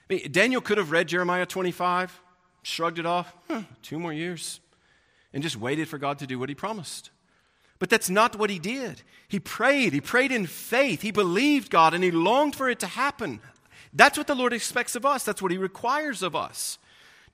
I 0.09 0.13
mean, 0.13 0.31
Daniel 0.31 0.61
could 0.61 0.77
have 0.77 0.91
read 0.91 1.07
Jeremiah 1.07 1.45
25, 1.45 2.19
shrugged 2.61 2.99
it 2.99 3.05
off, 3.05 3.33
huh, 3.47 3.63
two 3.81 3.97
more 3.97 4.13
years, 4.13 4.59
and 5.33 5.41
just 5.41 5.57
waited 5.57 5.87
for 5.87 5.97
God 5.97 6.19
to 6.19 6.27
do 6.27 6.37
what 6.37 6.49
he 6.49 6.55
promised. 6.55 7.09
But 7.79 7.89
that's 7.89 8.09
not 8.09 8.37
what 8.37 8.49
he 8.49 8.59
did. 8.59 9.01
He 9.27 9.39
prayed. 9.39 9.93
He 9.93 10.01
prayed 10.01 10.31
in 10.31 10.45
faith. 10.45 11.01
He 11.01 11.11
believed 11.11 11.69
God 11.69 11.93
and 11.93 12.03
he 12.03 12.11
longed 12.11 12.55
for 12.55 12.69
it 12.69 12.79
to 12.79 12.87
happen. 12.87 13.39
That's 13.93 14.17
what 14.17 14.27
the 14.27 14.35
Lord 14.35 14.53
expects 14.53 14.95
of 14.95 15.05
us. 15.05 15.23
That's 15.23 15.41
what 15.41 15.51
he 15.51 15.57
requires 15.57 16.21
of 16.21 16.35
us. 16.35 16.77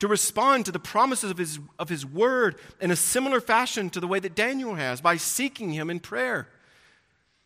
To 0.02 0.08
respond 0.08 0.66
to 0.66 0.72
the 0.72 0.80
promises 0.80 1.32
of 1.32 1.38
his, 1.38 1.60
of 1.80 1.90
his 1.90 2.06
word 2.06 2.58
in 2.80 2.92
a 2.92 2.96
similar 2.96 3.42
fashion 3.42 3.90
to 3.92 4.00
the 4.00 4.08
way 4.08 4.20
that 4.20 4.36
Daniel 4.36 4.76
has 4.76 5.02
by 5.02 5.18
seeking 5.18 5.72
him 5.72 5.90
in 5.90 6.00
prayer, 6.00 6.48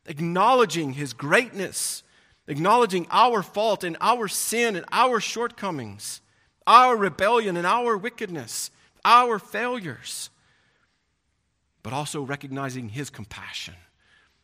acknowledging 0.06 0.94
his 0.94 1.14
greatness 1.14 2.04
acknowledging 2.48 3.08
our 3.12 3.42
fault 3.42 3.84
and 3.84 3.98
our 4.02 4.28
sin 4.28 4.76
and 4.76 4.86
our 4.92 5.20
shortcomings, 5.20 6.22
our 6.68 6.96
rebellion 6.96 7.58
and 7.58 7.66
our 7.66 7.98
wickedness, 7.98 8.72
our 9.04 9.40
failures, 9.40 10.30
but 11.84 11.94
also 11.94 12.22
recognizing 12.22 12.90
His 12.90 13.10
compassion 13.10 13.76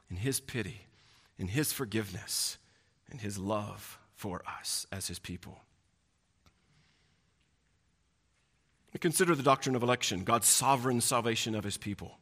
and 0.10 0.20
His 0.20 0.40
pity 0.40 0.82
and 1.40 1.50
His 1.50 1.74
forgiveness 1.74 2.58
and 3.10 3.22
His 3.22 3.38
love 3.38 4.00
for 4.16 4.44
us 4.60 4.86
as 4.92 5.08
His 5.08 5.20
people. 5.20 5.62
Consider 9.00 9.36
the 9.36 9.44
doctrine 9.44 9.76
of 9.76 9.84
election, 9.84 10.24
God's 10.24 10.48
sovereign 10.48 11.02
salvation 11.02 11.56
of 11.56 11.64
His 11.64 11.78
people. 11.78 12.18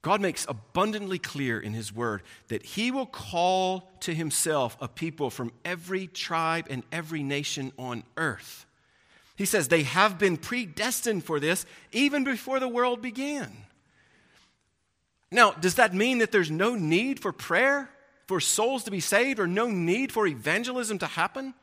God 0.00 0.20
makes 0.20 0.46
abundantly 0.48 1.18
clear 1.18 1.60
in 1.60 1.74
His 1.74 1.94
Word 1.94 2.22
that 2.48 2.64
He 2.64 2.90
will 2.90 3.06
call 3.06 3.90
to 4.00 4.14
Himself 4.14 4.76
a 4.80 4.88
people 4.88 5.30
from 5.30 5.52
every 5.64 6.08
tribe 6.08 6.66
and 6.70 6.82
every 6.90 7.22
nation 7.22 7.72
on 7.78 8.02
earth. 8.16 8.66
He 9.36 9.44
says 9.44 9.68
they 9.68 9.84
have 9.84 10.18
been 10.18 10.36
predestined 10.36 11.24
for 11.24 11.38
this 11.38 11.66
even 11.92 12.24
before 12.24 12.58
the 12.58 12.68
world 12.68 13.00
began. 13.00 13.50
Now, 15.30 15.52
does 15.52 15.76
that 15.76 15.94
mean 15.94 16.18
that 16.18 16.32
there's 16.32 16.50
no 16.50 16.74
need 16.74 17.20
for 17.20 17.32
prayer 17.32 17.88
for 18.26 18.40
souls 18.40 18.84
to 18.84 18.90
be 18.90 19.00
saved 19.00 19.40
or 19.40 19.46
no 19.46 19.68
need 19.68 20.12
for 20.12 20.26
evangelism 20.26 20.98
to 20.98 21.06
happen? 21.06 21.54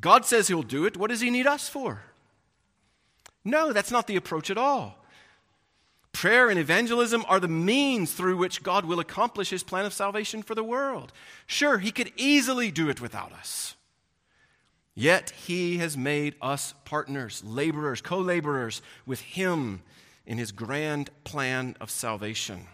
God 0.00 0.24
says 0.24 0.48
He'll 0.48 0.62
do 0.62 0.84
it. 0.84 0.96
What 0.96 1.10
does 1.10 1.20
He 1.20 1.30
need 1.30 1.46
us 1.46 1.68
for? 1.68 2.02
No, 3.44 3.72
that's 3.72 3.90
not 3.90 4.06
the 4.06 4.16
approach 4.16 4.50
at 4.50 4.58
all. 4.58 4.96
Prayer 6.12 6.48
and 6.48 6.58
evangelism 6.58 7.24
are 7.28 7.40
the 7.40 7.48
means 7.48 8.12
through 8.12 8.36
which 8.36 8.62
God 8.62 8.84
will 8.84 9.00
accomplish 9.00 9.50
his 9.50 9.64
plan 9.64 9.84
of 9.84 9.92
salvation 9.92 10.42
for 10.42 10.54
the 10.54 10.62
world. 10.62 11.12
Sure, 11.44 11.78
he 11.78 11.90
could 11.90 12.12
easily 12.16 12.70
do 12.70 12.88
it 12.88 13.00
without 13.00 13.32
us. 13.32 13.74
Yet 14.94 15.30
he 15.30 15.78
has 15.78 15.96
made 15.96 16.36
us 16.40 16.72
partners, 16.84 17.42
laborers, 17.44 18.00
co 18.00 18.18
laborers 18.18 18.80
with 19.04 19.20
him 19.20 19.82
in 20.24 20.38
his 20.38 20.52
grand 20.52 21.10
plan 21.24 21.76
of 21.80 21.90
salvation. 21.90 22.68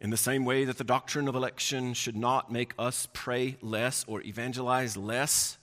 In 0.00 0.10
the 0.10 0.16
same 0.16 0.44
way 0.44 0.64
that 0.64 0.78
the 0.78 0.84
doctrine 0.84 1.26
of 1.26 1.34
election 1.34 1.92
should 1.92 2.16
not 2.16 2.52
make 2.52 2.72
us 2.78 3.08
pray 3.12 3.56
less 3.60 4.04
or 4.06 4.22
evangelize 4.22 4.96
less, 4.96 5.58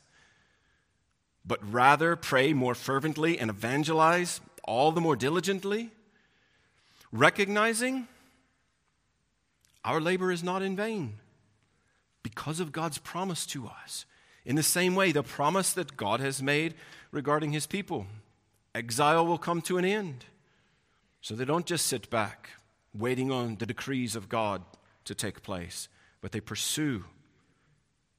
but 1.46 1.60
rather 1.72 2.16
pray 2.16 2.52
more 2.52 2.76
fervently 2.76 3.40
and 3.40 3.50
evangelize 3.50 4.42
all 4.64 4.92
the 4.92 5.00
more 5.00 5.16
diligently, 5.16 5.90
recognizing 7.12 8.08
our 9.86 10.02
labor 10.02 10.32
is 10.32 10.44
not 10.44 10.62
in 10.62 10.76
vain 10.76 11.14
because 12.24 12.60
of 12.60 12.72
God's 12.72 12.98
promise 12.98 13.46
to 13.46 13.68
us. 13.68 14.06
In 14.46 14.56
the 14.56 14.64
same 14.64 14.96
way, 14.96 15.12
the 15.12 15.24
promise 15.24 15.72
that 15.74 15.96
God 15.96 16.20
has 16.20 16.42
made 16.42 16.74
regarding 17.12 17.54
his 17.54 17.68
people 17.68 18.08
exile 18.74 19.26
will 19.26 19.38
come 19.38 19.62
to 19.62 19.78
an 19.78 19.86
end. 19.86 20.26
So 21.22 21.36
they 21.36 21.46
don't 21.46 21.66
just 21.66 21.88
sit 21.88 22.10
back 22.10 22.50
waiting 22.98 23.32
on 23.32 23.56
the 23.56 23.66
decrees 23.66 24.16
of 24.16 24.30
God 24.30 24.64
to 25.06 25.16
take 25.16 25.44
place, 25.44 25.88
but 26.22 26.32
they 26.32 26.40
pursue 26.40 27.06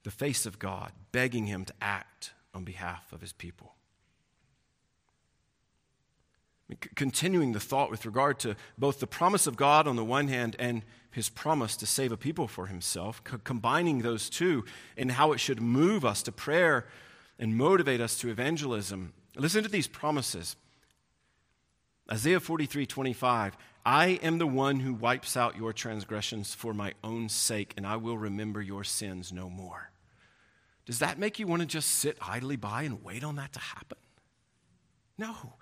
the 0.05 0.11
face 0.11 0.47
of 0.47 0.59
God, 0.59 0.93
begging 1.13 1.47
him 1.47 1.65
to 1.65 1.75
act 1.81 2.33
on 2.55 2.65
behalf 2.65 3.13
of 3.13 3.21
his 3.21 3.33
people. 3.33 3.75
Continuing 6.97 7.53
the 7.53 7.61
thought 7.61 7.91
with 7.91 8.07
regard 8.07 8.41
to 8.41 8.57
both 8.77 8.99
the 8.99 9.07
promise 9.07 9.47
of 9.47 9.57
God 9.57 9.87
on 9.87 9.95
the 9.95 10.05
one 10.05 10.27
hand 10.27 10.57
and 10.59 10.83
his 11.11 11.29
promise 11.29 11.77
to 11.77 11.87
save 11.87 12.11
a 12.13 12.17
people 12.17 12.49
for 12.49 12.67
himself, 12.67 13.23
combining 13.45 14.03
those 14.03 14.29
two 14.29 14.65
and 14.97 15.13
how 15.13 15.33
it 15.33 15.39
should 15.39 15.61
move 15.61 16.05
us 16.05 16.23
to 16.23 16.33
prayer 16.33 16.87
and 17.39 17.57
motivate 17.57 18.01
us 18.01 18.19
to 18.19 18.31
evangelism. 18.31 19.13
Listen 19.37 19.63
to 19.63 19.69
these 19.69 19.87
promises. 19.87 20.57
Isaiah 22.11 22.41
43 22.41 22.87
25. 22.87 23.57
I 23.85 24.07
am 24.23 24.39
the 24.39 24.47
one 24.47 24.81
who 24.81 24.95
wipes 24.95 25.37
out 25.37 25.57
your 25.57 25.73
transgressions 25.73 26.55
for 26.55 26.75
my 26.75 26.95
own 27.05 27.29
sake, 27.29 27.73
and 27.77 27.87
I 27.87 27.97
will 27.97 28.19
remember 28.19 28.61
your 28.61 28.85
sins 28.85 29.33
no 29.33 29.49
more. 29.49 29.91
Does 30.87 30.99
that 31.01 31.19
make 31.19 31.39
you 31.39 31.47
want 31.47 31.63
to 31.63 31.67
just 31.67 31.89
sit 31.89 32.17
idly 32.21 32.57
by 32.57 32.83
and 32.83 33.05
wait 33.05 33.25
on 33.25 33.37
that 33.37 33.53
to 33.53 33.61
happen? 33.61 33.99
No. 35.19 35.55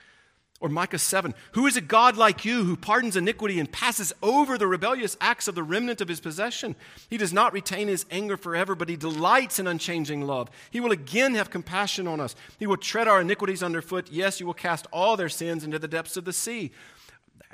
Or 0.60 0.68
Micah 0.68 0.98
7 0.98 1.34
Who 1.52 1.66
is 1.66 1.76
a 1.76 1.80
God 1.80 2.16
like 2.16 2.44
you 2.44 2.64
who 2.64 2.76
pardons 2.76 3.16
iniquity 3.16 3.58
and 3.58 3.70
passes 3.70 4.12
over 4.22 4.56
the 4.56 4.66
rebellious 4.66 5.16
acts 5.20 5.48
of 5.48 5.54
the 5.54 5.62
remnant 5.62 6.00
of 6.00 6.08
his 6.08 6.20
possession? 6.20 6.76
He 7.10 7.16
does 7.16 7.32
not 7.32 7.52
retain 7.52 7.88
his 7.88 8.06
anger 8.10 8.36
forever, 8.36 8.74
but 8.74 8.88
he 8.88 8.96
delights 8.96 9.58
in 9.58 9.66
unchanging 9.66 10.22
love. 10.22 10.50
He 10.70 10.80
will 10.80 10.92
again 10.92 11.34
have 11.34 11.50
compassion 11.50 12.06
on 12.06 12.20
us. 12.20 12.36
He 12.58 12.66
will 12.66 12.76
tread 12.76 13.08
our 13.08 13.20
iniquities 13.20 13.62
underfoot. 13.62 14.08
Yes, 14.10 14.40
you 14.40 14.46
will 14.46 14.54
cast 14.54 14.86
all 14.92 15.16
their 15.16 15.28
sins 15.28 15.64
into 15.64 15.78
the 15.78 15.88
depths 15.88 16.16
of 16.16 16.24
the 16.24 16.32
sea. 16.32 16.72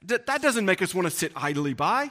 That 0.02 0.40
doesn't 0.40 0.64
make 0.64 0.80
us 0.80 0.94
want 0.94 1.06
to 1.06 1.10
sit 1.10 1.32
idly 1.36 1.74
by. 1.74 2.10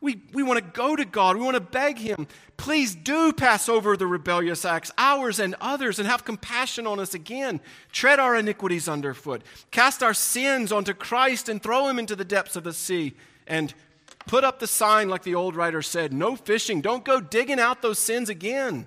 We, 0.00 0.22
we 0.32 0.42
want 0.42 0.58
to 0.58 0.70
go 0.72 0.94
to 0.94 1.04
God. 1.04 1.36
We 1.36 1.42
want 1.42 1.56
to 1.56 1.60
beg 1.60 1.98
Him, 1.98 2.28
please 2.56 2.94
do 2.94 3.32
pass 3.32 3.68
over 3.68 3.96
the 3.96 4.06
rebellious 4.06 4.64
acts, 4.64 4.92
ours 4.96 5.40
and 5.40 5.56
others, 5.60 5.98
and 5.98 6.08
have 6.08 6.24
compassion 6.24 6.86
on 6.86 7.00
us 7.00 7.14
again. 7.14 7.60
Tread 7.90 8.20
our 8.20 8.36
iniquities 8.36 8.88
underfoot. 8.88 9.42
Cast 9.70 10.02
our 10.02 10.14
sins 10.14 10.70
onto 10.70 10.94
Christ 10.94 11.48
and 11.48 11.62
throw 11.62 11.88
Him 11.88 11.98
into 11.98 12.14
the 12.14 12.24
depths 12.24 12.54
of 12.54 12.64
the 12.64 12.72
sea. 12.72 13.14
And 13.46 13.74
put 14.26 14.44
up 14.44 14.60
the 14.60 14.66
sign, 14.66 15.08
like 15.08 15.22
the 15.22 15.34
old 15.34 15.56
writer 15.56 15.82
said 15.82 16.12
no 16.12 16.36
fishing. 16.36 16.80
Don't 16.80 17.04
go 17.04 17.20
digging 17.20 17.58
out 17.58 17.82
those 17.82 17.98
sins 17.98 18.28
again. 18.28 18.86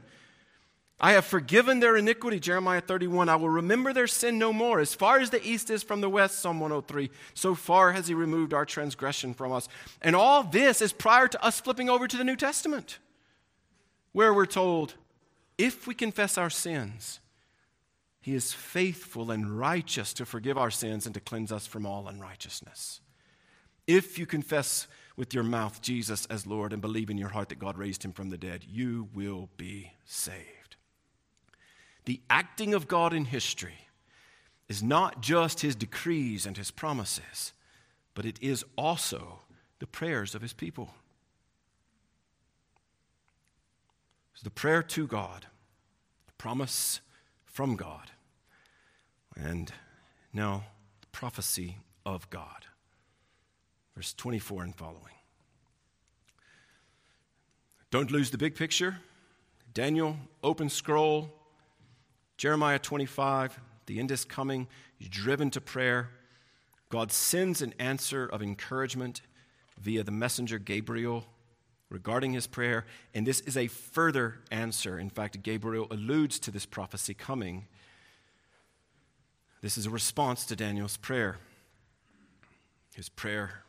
I 1.03 1.13
have 1.13 1.25
forgiven 1.25 1.79
their 1.79 1.97
iniquity, 1.97 2.39
Jeremiah 2.39 2.79
31. 2.79 3.27
I 3.27 3.35
will 3.35 3.49
remember 3.49 3.91
their 3.91 4.05
sin 4.05 4.37
no 4.37 4.53
more. 4.53 4.79
As 4.79 4.93
far 4.93 5.19
as 5.19 5.31
the 5.31 5.43
east 5.43 5.71
is 5.71 5.81
from 5.81 5.99
the 5.99 6.09
west, 6.09 6.39
Psalm 6.39 6.59
103, 6.59 7.09
so 7.33 7.55
far 7.55 7.91
has 7.91 8.07
he 8.07 8.13
removed 8.13 8.53
our 8.53 8.65
transgression 8.65 9.33
from 9.33 9.51
us. 9.51 9.67
And 10.03 10.15
all 10.15 10.43
this 10.43 10.79
is 10.79 10.93
prior 10.93 11.27
to 11.27 11.43
us 11.43 11.59
flipping 11.59 11.89
over 11.89 12.07
to 12.07 12.17
the 12.17 12.23
New 12.23 12.35
Testament, 12.35 12.99
where 14.11 14.31
we're 14.31 14.45
told, 14.45 14.93
if 15.57 15.87
we 15.87 15.95
confess 15.95 16.37
our 16.37 16.51
sins, 16.51 17.19
he 18.19 18.35
is 18.35 18.53
faithful 18.53 19.31
and 19.31 19.57
righteous 19.57 20.13
to 20.13 20.25
forgive 20.27 20.55
our 20.55 20.69
sins 20.69 21.07
and 21.07 21.15
to 21.15 21.19
cleanse 21.19 21.51
us 21.51 21.65
from 21.65 21.87
all 21.87 22.07
unrighteousness. 22.07 23.01
If 23.87 24.19
you 24.19 24.27
confess 24.27 24.85
with 25.15 25.33
your 25.33 25.43
mouth 25.43 25.81
Jesus 25.81 26.27
as 26.27 26.45
Lord 26.45 26.73
and 26.73 26.81
believe 26.81 27.09
in 27.09 27.17
your 27.17 27.29
heart 27.29 27.49
that 27.49 27.57
God 27.57 27.79
raised 27.79 28.05
him 28.05 28.11
from 28.11 28.29
the 28.29 28.37
dead, 28.37 28.63
you 28.69 29.09
will 29.15 29.49
be 29.57 29.93
saved. 30.05 30.60
The 32.05 32.21
acting 32.29 32.73
of 32.73 32.87
God 32.87 33.13
in 33.13 33.25
history 33.25 33.87
is 34.67 34.81
not 34.81 35.21
just 35.21 35.59
his 35.59 35.75
decrees 35.75 36.45
and 36.45 36.57
his 36.57 36.71
promises, 36.71 37.53
but 38.13 38.25
it 38.25 38.37
is 38.41 38.63
also 38.77 39.39
the 39.79 39.87
prayers 39.87 40.33
of 40.33 40.41
his 40.41 40.53
people. 40.53 40.93
It's 44.33 44.43
the 44.43 44.49
prayer 44.49 44.81
to 44.81 45.07
God, 45.07 45.45
the 46.25 46.33
promise 46.33 47.01
from 47.45 47.75
God, 47.75 48.11
and 49.35 49.71
now 50.33 50.63
the 51.01 51.07
prophecy 51.07 51.77
of 52.05 52.29
God. 52.29 52.65
Verse 53.95 54.13
24 54.13 54.63
and 54.63 54.75
following. 54.75 55.15
Don't 57.91 58.09
lose 58.09 58.31
the 58.31 58.37
big 58.37 58.55
picture. 58.55 58.97
Daniel, 59.73 60.17
open 60.41 60.69
scroll, 60.69 61.29
Jeremiah 62.41 62.79
25, 62.79 63.59
the 63.85 63.99
end 63.99 64.09
is 64.09 64.25
coming. 64.25 64.67
He's 64.97 65.09
driven 65.09 65.51
to 65.51 65.61
prayer. 65.61 66.09
God 66.89 67.11
sends 67.11 67.61
an 67.61 67.75
answer 67.77 68.25
of 68.25 68.41
encouragement 68.41 69.21
via 69.79 70.03
the 70.03 70.09
messenger 70.09 70.57
Gabriel 70.57 71.27
regarding 71.91 72.33
his 72.33 72.47
prayer, 72.47 72.87
and 73.13 73.27
this 73.27 73.41
is 73.41 73.55
a 73.55 73.67
further 73.67 74.39
answer. 74.49 74.97
In 74.97 75.11
fact, 75.11 75.43
Gabriel 75.43 75.85
alludes 75.91 76.39
to 76.39 76.49
this 76.49 76.65
prophecy 76.65 77.13
coming. 77.13 77.67
This 79.61 79.77
is 79.77 79.85
a 79.85 79.91
response 79.91 80.43
to 80.45 80.55
Daniel's 80.55 80.97
prayer. 80.97 81.37
His 82.95 83.07
prayer 83.07 83.61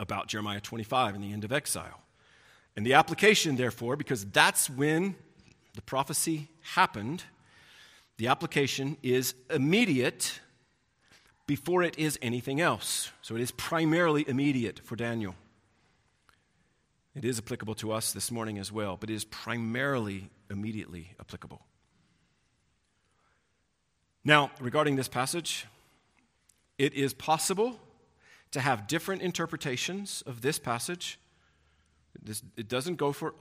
about 0.00 0.26
Jeremiah 0.26 0.60
25 0.60 1.14
and 1.14 1.22
the 1.22 1.32
end 1.32 1.44
of 1.44 1.52
exile. 1.52 2.00
And 2.74 2.84
the 2.84 2.94
application, 2.94 3.54
therefore, 3.54 3.94
because 3.94 4.26
that's 4.26 4.68
when 4.68 5.14
the 5.74 5.82
prophecy 5.82 6.48
happened. 6.74 7.24
The 8.16 8.28
application 8.28 8.96
is 9.02 9.34
immediate 9.50 10.40
before 11.46 11.82
it 11.82 11.98
is 11.98 12.18
anything 12.22 12.60
else. 12.60 13.10
So 13.22 13.34
it 13.34 13.40
is 13.40 13.50
primarily 13.50 14.24
immediate 14.26 14.80
for 14.84 14.96
Daniel. 14.96 15.34
It 17.14 17.24
is 17.24 17.38
applicable 17.38 17.74
to 17.76 17.92
us 17.92 18.12
this 18.12 18.30
morning 18.30 18.58
as 18.58 18.72
well, 18.72 18.96
but 18.96 19.10
it 19.10 19.14
is 19.14 19.24
primarily 19.24 20.30
immediately 20.50 21.14
applicable. 21.20 21.60
Now, 24.24 24.50
regarding 24.58 24.96
this 24.96 25.08
passage, 25.08 25.66
it 26.78 26.94
is 26.94 27.12
possible 27.12 27.78
to 28.52 28.60
have 28.60 28.86
different 28.86 29.22
interpretations 29.22 30.22
of 30.26 30.40
this 30.40 30.58
passage. 30.58 31.18
This, 32.22 32.42
it 32.56 32.68
doesn't 32.68 32.96
go 32.96 33.12
for 33.12 33.34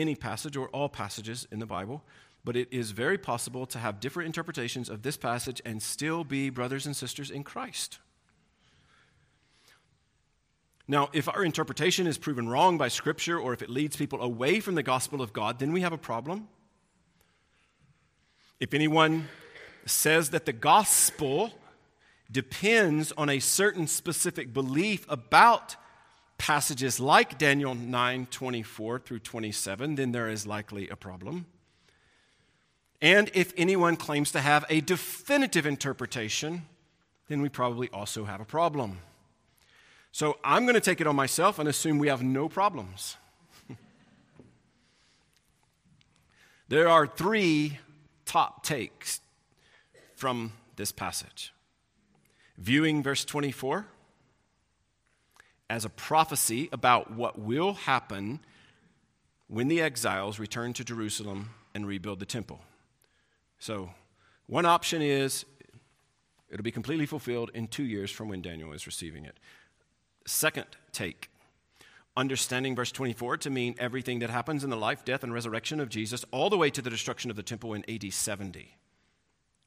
any 0.00 0.14
passage 0.14 0.56
or 0.56 0.68
all 0.68 0.88
passages 0.88 1.46
in 1.50 1.58
the 1.58 1.66
Bible, 1.66 2.02
but 2.44 2.56
it 2.56 2.68
is 2.70 2.90
very 2.92 3.18
possible 3.18 3.66
to 3.66 3.78
have 3.78 4.00
different 4.00 4.26
interpretations 4.26 4.88
of 4.88 5.02
this 5.02 5.16
passage 5.16 5.60
and 5.64 5.82
still 5.82 6.24
be 6.24 6.50
brothers 6.50 6.86
and 6.86 6.96
sisters 6.96 7.30
in 7.30 7.44
Christ. 7.44 7.98
Now, 10.88 11.08
if 11.12 11.28
our 11.28 11.44
interpretation 11.44 12.06
is 12.06 12.18
proven 12.18 12.48
wrong 12.48 12.76
by 12.76 12.88
Scripture 12.88 13.38
or 13.38 13.52
if 13.52 13.62
it 13.62 13.70
leads 13.70 13.96
people 13.96 14.20
away 14.22 14.58
from 14.58 14.74
the 14.74 14.82
gospel 14.82 15.22
of 15.22 15.32
God, 15.32 15.60
then 15.60 15.72
we 15.72 15.82
have 15.82 15.92
a 15.92 15.98
problem. 15.98 16.48
If 18.58 18.74
anyone 18.74 19.28
says 19.86 20.30
that 20.30 20.46
the 20.46 20.52
gospel 20.52 21.52
depends 22.30 23.12
on 23.12 23.28
a 23.28 23.38
certain 23.38 23.86
specific 23.86 24.52
belief 24.52 25.06
about 25.08 25.76
passages 26.40 26.98
like 26.98 27.36
Daniel 27.36 27.74
9 27.74 28.26
24 28.30 29.00
through 29.00 29.18
27, 29.18 29.96
then 29.96 30.12
there 30.12 30.26
is 30.26 30.46
likely 30.46 30.88
a 30.88 30.96
problem. 30.96 31.44
And 33.02 33.30
if 33.34 33.52
anyone 33.58 33.96
claims 33.96 34.32
to 34.32 34.40
have 34.40 34.64
a 34.70 34.80
definitive 34.80 35.66
interpretation, 35.66 36.62
then 37.28 37.42
we 37.42 37.50
probably 37.50 37.90
also 37.90 38.24
have 38.24 38.40
a 38.40 38.46
problem. 38.46 39.00
So 40.12 40.38
I'm 40.42 40.64
going 40.64 40.76
to 40.76 40.80
take 40.80 41.02
it 41.02 41.06
on 41.06 41.14
myself 41.14 41.58
and 41.58 41.68
assume 41.68 41.98
we 41.98 42.08
have 42.08 42.22
no 42.22 42.48
problems. 42.48 43.18
there 46.68 46.88
are 46.88 47.06
three 47.06 47.78
top 48.24 48.64
takes 48.64 49.20
from 50.16 50.54
this 50.76 50.90
passage. 50.90 51.52
viewing 52.56 53.02
verse 53.02 53.26
24 53.26 53.84
as 55.70 55.84
a 55.84 55.88
prophecy 55.88 56.68
about 56.72 57.12
what 57.12 57.38
will 57.38 57.74
happen 57.74 58.40
when 59.46 59.68
the 59.68 59.80
exiles 59.80 60.38
return 60.38 60.72
to 60.74 60.84
Jerusalem 60.84 61.50
and 61.74 61.86
rebuild 61.86 62.18
the 62.18 62.26
temple. 62.26 62.60
So, 63.60 63.90
one 64.46 64.66
option 64.66 65.00
is 65.00 65.46
it'll 66.50 66.64
be 66.64 66.72
completely 66.72 67.06
fulfilled 67.06 67.52
in 67.54 67.68
two 67.68 67.84
years 67.84 68.10
from 68.10 68.28
when 68.28 68.42
Daniel 68.42 68.72
is 68.72 68.84
receiving 68.84 69.24
it. 69.24 69.38
Second 70.26 70.66
take, 70.90 71.30
understanding 72.16 72.74
verse 72.74 72.90
24 72.90 73.36
to 73.38 73.50
mean 73.50 73.76
everything 73.78 74.18
that 74.18 74.30
happens 74.30 74.64
in 74.64 74.70
the 74.70 74.76
life, 74.76 75.04
death, 75.04 75.22
and 75.22 75.32
resurrection 75.32 75.78
of 75.78 75.88
Jesus, 75.88 76.24
all 76.32 76.50
the 76.50 76.58
way 76.58 76.70
to 76.70 76.82
the 76.82 76.90
destruction 76.90 77.30
of 77.30 77.36
the 77.36 77.44
temple 77.44 77.74
in 77.74 77.88
AD 77.88 78.12
70. 78.12 78.76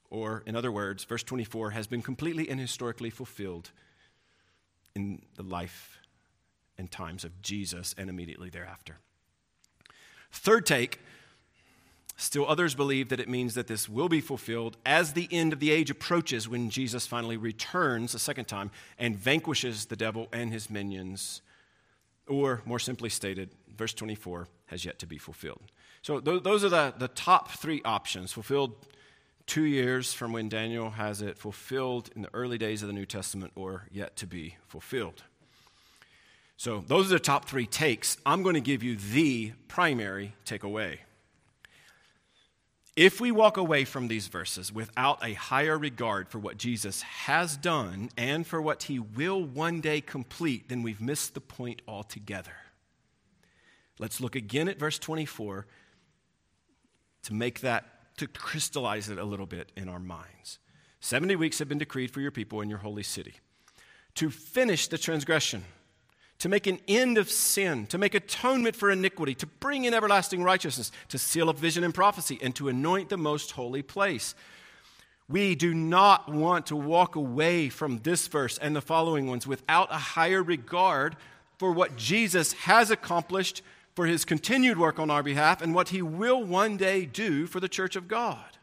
Or, 0.10 0.44
in 0.46 0.56
other 0.56 0.72
words, 0.72 1.06
verse 1.06 1.24
24 1.24 1.72
has 1.72 1.88
been 1.88 2.02
completely 2.02 2.50
and 2.50 2.60
historically 2.60 3.10
fulfilled 3.10 3.72
in 4.96 5.22
the 5.36 5.44
life 5.44 6.00
and 6.78 6.92
times 6.92 7.24
of 7.24 7.42
Jesus 7.42 7.96
and 7.98 8.10
immediately 8.10 8.50
thereafter. 8.50 8.98
Third 10.32 10.66
take, 10.66 11.00
still 12.18 12.48
others 12.48 12.76
believe 12.76 13.10
that 13.10 13.20
it 13.20 13.30
means 13.30 13.54
that 13.56 13.68
this 13.68 13.88
will 13.88 14.10
be 14.10 14.22
fulfilled 14.22 14.78
as 14.86 15.14
the 15.14 15.28
end 15.32 15.54
of 15.54 15.60
the 15.60 15.72
age 15.72 15.90
approaches 15.90 16.48
when 16.48 16.70
Jesus 16.70 17.08
finally 17.08 17.38
returns 17.38 18.14
a 18.14 18.20
second 18.20 18.46
time 18.46 18.72
and 18.98 19.16
vanquishes 19.16 19.86
the 19.86 19.96
devil 19.96 20.28
and 20.32 20.52
his 20.52 20.70
minions. 20.70 21.42
Or, 22.28 22.62
more 22.66 22.80
simply 22.80 23.10
stated, 23.10 23.50
verse 23.76 23.94
24 23.94 24.48
has 24.68 24.86
yet 24.86 24.98
to 25.00 25.06
be 25.06 25.18
fulfilled. 25.18 25.72
So, 26.02 26.20
those 26.20 26.64
are 26.64 26.70
the, 26.70 26.94
the 26.98 27.08
top 27.10 27.52
three 27.52 27.82
options 27.84 28.32
fulfilled 28.32 28.76
two 29.46 29.64
years 29.64 30.14
from 30.14 30.32
when 30.32 30.50
Daniel 30.50 30.92
has 30.92 31.22
it 31.22 31.38
fulfilled 31.38 32.10
in 32.16 32.22
the 32.22 32.30
early 32.34 32.58
days 32.58 32.82
of 32.82 32.88
the 32.88 32.94
New 32.94 33.06
Testament 33.06 33.52
or 33.56 33.88
yet 33.92 34.16
to 34.18 34.28
be 34.28 34.58
fulfilled. 34.68 35.24
So, 36.56 36.84
those 36.88 37.08
are 37.08 37.16
the 37.16 37.20
top 37.20 37.46
three 37.46 37.66
takes. 37.66 38.18
I'm 38.26 38.44
going 38.44 38.56
to 38.56 38.62
give 38.62 38.84
you 38.84 38.96
the 38.96 39.54
primary 39.68 40.34
takeaway. 40.46 41.00
If 42.96 43.20
we 43.20 43.32
walk 43.32 43.58
away 43.58 43.86
from 43.86 44.08
these 44.08 44.28
verses 44.28 44.72
without 44.72 45.26
a 45.26 45.34
higher 45.34 45.78
regard 45.78 46.30
for 46.30 46.38
what 46.38 46.58
Jesus 46.58 47.02
has 47.02 47.58
done 47.58 48.10
and 48.16 48.46
for 48.46 48.62
what 48.62 48.84
he 48.84 49.00
will 49.00 49.44
one 49.44 49.82
day 49.82 50.00
complete, 50.00 50.70
then 50.70 50.84
we've 50.84 51.02
missed 51.02 51.34
the 51.34 51.42
point 51.42 51.82
altogether. 51.88 52.54
Let's 53.98 54.22
look 54.22 54.36
again 54.36 54.70
at 54.70 54.78
verse 54.78 55.00
24 55.00 55.66
to 57.24 57.34
make 57.34 57.62
that 57.62 57.93
to 58.18 58.28
crystallize 58.28 59.10
it 59.10 59.18
a 59.18 59.24
little 59.24 59.46
bit 59.46 59.72
in 59.76 59.90
our 59.90 60.00
minds. 60.00 60.60
70 61.00 61.36
weeks 61.36 61.60
have 61.60 61.68
been 61.68 61.78
decreed 61.78 62.12
for 62.12 62.22
your 62.22 62.32
people 62.32 62.62
in 62.62 62.70
your 62.70 62.80
holy 62.80 63.04
city 63.04 63.36
to 64.16 64.30
finish 64.30 64.88
the 64.88 64.98
transgression, 64.98 65.64
to 66.40 66.48
make 66.48 66.68
an 66.68 66.80
end 66.88 67.18
of 67.18 67.30
sin, 67.30 67.88
to 67.88 67.98
make 67.98 68.14
atonement 68.14 68.76
for 68.76 68.92
iniquity, 68.92 69.34
to 69.34 69.48
bring 69.48 69.86
in 69.86 69.94
everlasting 69.94 70.44
righteousness, 70.44 70.92
to 71.10 71.18
seal 71.18 71.50
up 71.50 71.58
vision 71.58 71.84
and 71.84 71.96
prophecy, 71.96 72.38
and 72.42 72.56
to 72.56 72.70
anoint 72.70 73.10
the 73.10 73.18
most 73.18 73.52
holy 73.52 73.82
place. 73.82 74.36
We 75.28 75.56
do 75.56 75.74
not 75.74 76.32
want 76.32 76.68
to 76.68 76.76
walk 76.76 77.16
away 77.16 77.70
from 77.70 78.00
this 78.00 78.28
verse 78.28 78.58
and 78.58 78.76
the 78.76 78.82
following 78.82 79.26
ones 79.26 79.48
without 79.48 79.92
a 79.92 79.98
higher 79.98 80.44
regard 80.44 81.16
for 81.58 81.72
what 81.72 81.96
Jesus 81.96 82.54
has 82.54 82.92
accomplished 82.92 83.62
for 83.96 84.06
his 84.06 84.26
continued 84.26 84.78
work 84.78 85.00
on 85.00 85.10
our 85.10 85.24
behalf 85.24 85.62
and 85.62 85.76
what 85.76 85.90
he 85.90 86.02
will 86.02 86.44
one 86.44 86.78
day 86.78 87.06
do 87.06 87.46
for 87.46 87.60
the 87.60 87.70
church 87.70 87.96
of 87.96 88.08
God. 88.08 88.58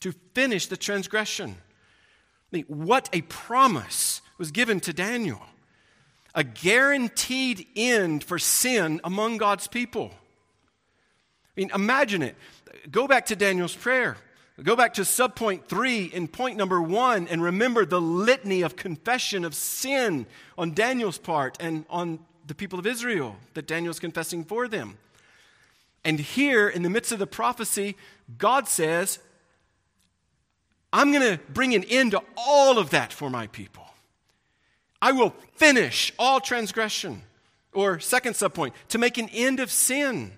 To 0.00 0.12
finish 0.34 0.66
the 0.66 0.76
transgression. 0.76 1.50
I 1.50 2.56
mean, 2.56 2.64
what 2.68 3.08
a 3.12 3.20
promise 3.22 4.22
was 4.38 4.50
given 4.50 4.80
to 4.80 4.92
Daniel. 4.92 5.42
A 6.34 6.42
guaranteed 6.42 7.66
end 7.76 8.24
for 8.24 8.38
sin 8.38 9.00
among 9.04 9.36
God's 9.36 9.66
people. 9.66 10.10
I 11.44 11.60
mean, 11.60 11.70
imagine 11.74 12.22
it. 12.22 12.36
Go 12.90 13.06
back 13.06 13.26
to 13.26 13.36
Daniel's 13.36 13.74
prayer. 13.74 14.16
Go 14.62 14.76
back 14.76 14.94
to 14.94 15.02
subpoint 15.02 15.66
three 15.66 16.04
in 16.04 16.28
point 16.28 16.56
number 16.56 16.80
one 16.80 17.28
and 17.28 17.42
remember 17.42 17.86
the 17.86 18.00
litany 18.00 18.62
of 18.62 18.76
confession 18.76 19.44
of 19.44 19.54
sin 19.54 20.26
on 20.58 20.74
Daniel's 20.74 21.18
part 21.18 21.56
and 21.60 21.84
on 21.88 22.20
the 22.50 22.54
people 22.56 22.80
of 22.80 22.86
Israel 22.86 23.36
that 23.54 23.68
Daniel's 23.68 24.00
confessing 24.00 24.42
for 24.42 24.66
them. 24.66 24.98
And 26.04 26.18
here, 26.18 26.68
in 26.68 26.82
the 26.82 26.90
midst 26.90 27.12
of 27.12 27.20
the 27.20 27.26
prophecy, 27.26 27.96
God 28.38 28.66
says, 28.66 29.20
I'm 30.92 31.12
going 31.12 31.38
to 31.38 31.40
bring 31.52 31.76
an 31.76 31.84
end 31.84 32.10
to 32.10 32.22
all 32.36 32.76
of 32.76 32.90
that 32.90 33.12
for 33.12 33.30
my 33.30 33.46
people. 33.46 33.84
I 35.00 35.12
will 35.12 35.30
finish 35.54 36.12
all 36.18 36.40
transgression. 36.40 37.22
Or, 37.72 38.00
second 38.00 38.32
subpoint, 38.32 38.72
to 38.88 38.98
make 38.98 39.16
an 39.16 39.28
end 39.28 39.60
of 39.60 39.70
sin. 39.70 40.32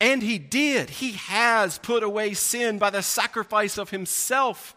And 0.00 0.22
he 0.22 0.38
did. 0.38 0.88
He 0.88 1.12
has 1.12 1.76
put 1.76 2.02
away 2.02 2.32
sin 2.32 2.78
by 2.78 2.88
the 2.88 3.02
sacrifice 3.02 3.76
of 3.76 3.90
himself, 3.90 4.74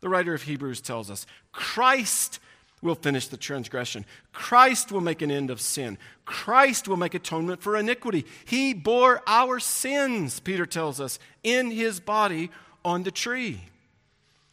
the 0.00 0.08
writer 0.08 0.32
of 0.32 0.42
Hebrews 0.42 0.80
tells 0.80 1.10
us. 1.10 1.26
Christ 1.50 2.38
will 2.86 2.94
finish 2.94 3.28
the 3.28 3.36
transgression. 3.36 4.06
Christ 4.32 4.90
will 4.90 5.02
make 5.02 5.20
an 5.20 5.30
end 5.30 5.50
of 5.50 5.60
sin. 5.60 5.98
Christ 6.24 6.88
will 6.88 6.96
make 6.96 7.12
atonement 7.12 7.60
for 7.60 7.76
iniquity. 7.76 8.24
He 8.46 8.72
bore 8.72 9.22
our 9.26 9.60
sins, 9.60 10.40
Peter 10.40 10.64
tells 10.64 11.00
us, 11.00 11.18
in 11.42 11.70
his 11.70 12.00
body 12.00 12.50
on 12.84 13.02
the 13.02 13.10
tree 13.10 13.60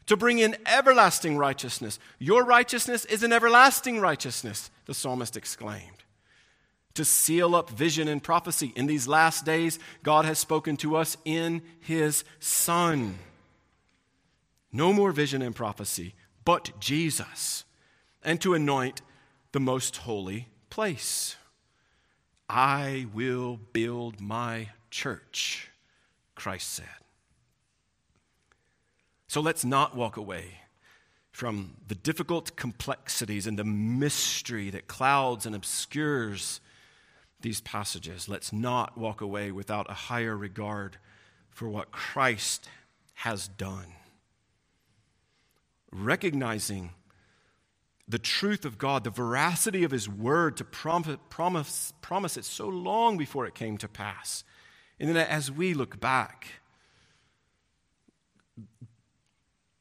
to 0.07 0.17
bring 0.17 0.39
in 0.39 0.55
everlasting 0.65 1.37
righteousness. 1.37 1.99
Your 2.19 2.43
righteousness 2.43 3.05
is 3.05 3.23
an 3.23 3.33
everlasting 3.33 3.99
righteousness, 3.99 4.69
the 4.85 4.93
psalmist 4.93 5.37
exclaimed. 5.37 6.03
To 6.95 7.05
seal 7.05 7.55
up 7.55 7.69
vision 7.69 8.07
and 8.07 8.21
prophecy. 8.21 8.73
In 8.75 8.85
these 8.85 9.07
last 9.07 9.45
days, 9.45 9.79
God 10.03 10.25
has 10.25 10.37
spoken 10.37 10.77
to 10.77 10.95
us 10.95 11.17
in 11.25 11.61
his 11.79 12.23
Son. 12.39 13.17
No 14.71 14.93
more 14.93 15.11
vision 15.11 15.41
and 15.41 15.55
prophecy, 15.55 16.13
but 16.45 16.71
Jesus 16.79 17.63
and 18.23 18.39
to 18.41 18.53
anoint 18.53 19.01
the 19.51 19.59
most 19.59 19.97
holy 19.97 20.49
place. 20.69 21.35
I 22.49 23.07
will 23.13 23.57
build 23.71 24.19
my 24.19 24.69
church, 24.89 25.69
Christ 26.35 26.71
said. 26.71 26.87
So 29.27 29.41
let's 29.41 29.65
not 29.65 29.95
walk 29.95 30.17
away 30.17 30.59
from 31.31 31.77
the 31.87 31.95
difficult 31.95 32.55
complexities 32.55 33.47
and 33.47 33.57
the 33.57 33.63
mystery 33.63 34.69
that 34.69 34.87
clouds 34.87 35.47
and 35.47 35.55
obscures 35.55 36.61
these 37.41 37.59
passages. 37.61 38.29
Let's 38.29 38.53
not 38.53 38.97
walk 38.97 39.21
away 39.21 39.51
without 39.51 39.89
a 39.89 39.93
higher 39.93 40.37
regard 40.37 40.97
for 41.49 41.67
what 41.67 41.91
Christ 41.91 42.69
has 43.15 43.47
done. 43.47 43.87
Recognizing 45.91 46.91
the 48.07 48.19
truth 48.19 48.65
of 48.65 48.77
God, 48.77 49.03
the 49.03 49.09
veracity 49.09 49.83
of 49.83 49.91
His 49.91 50.09
word 50.09 50.57
to 50.57 50.63
promise, 50.63 51.17
promise, 51.29 51.93
promise 52.01 52.37
it 52.37 52.45
so 52.45 52.67
long 52.67 53.17
before 53.17 53.45
it 53.45 53.55
came 53.55 53.77
to 53.77 53.87
pass. 53.87 54.43
And 54.99 55.09
then 55.09 55.17
as 55.17 55.51
we 55.51 55.73
look 55.73 55.99
back, 55.99 56.47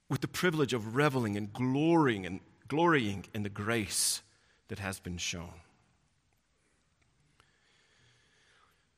with 0.09 0.21
the 0.21 0.29
privilege 0.29 0.75
of 0.75 0.95
reveling 0.95 1.39
and 1.39 1.55
glorying 1.55 2.27
and 2.27 2.41
glorying 2.69 3.25
in 3.33 3.43
the 3.43 3.49
grace 3.49 4.21
that 4.69 4.79
has 4.79 5.01
been 5.01 5.17
shown. 5.17 5.55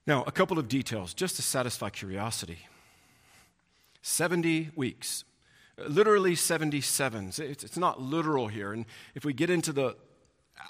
Now, 0.06 0.24
a 0.24 0.32
couple 0.32 0.58
of 0.58 0.66
details 0.68 1.14
just 1.14 1.36
to 1.36 1.42
satisfy 1.42 1.90
curiosity. 1.90 2.66
70 4.02 4.70
weeks 4.74 5.24
literally 5.78 6.34
77s. 6.34 7.38
It's 7.38 7.76
not 7.76 8.00
literal 8.00 8.48
here. 8.48 8.72
And 8.72 8.86
if 9.14 9.24
we 9.24 9.32
get 9.32 9.50
into 9.50 9.72
the 9.72 9.96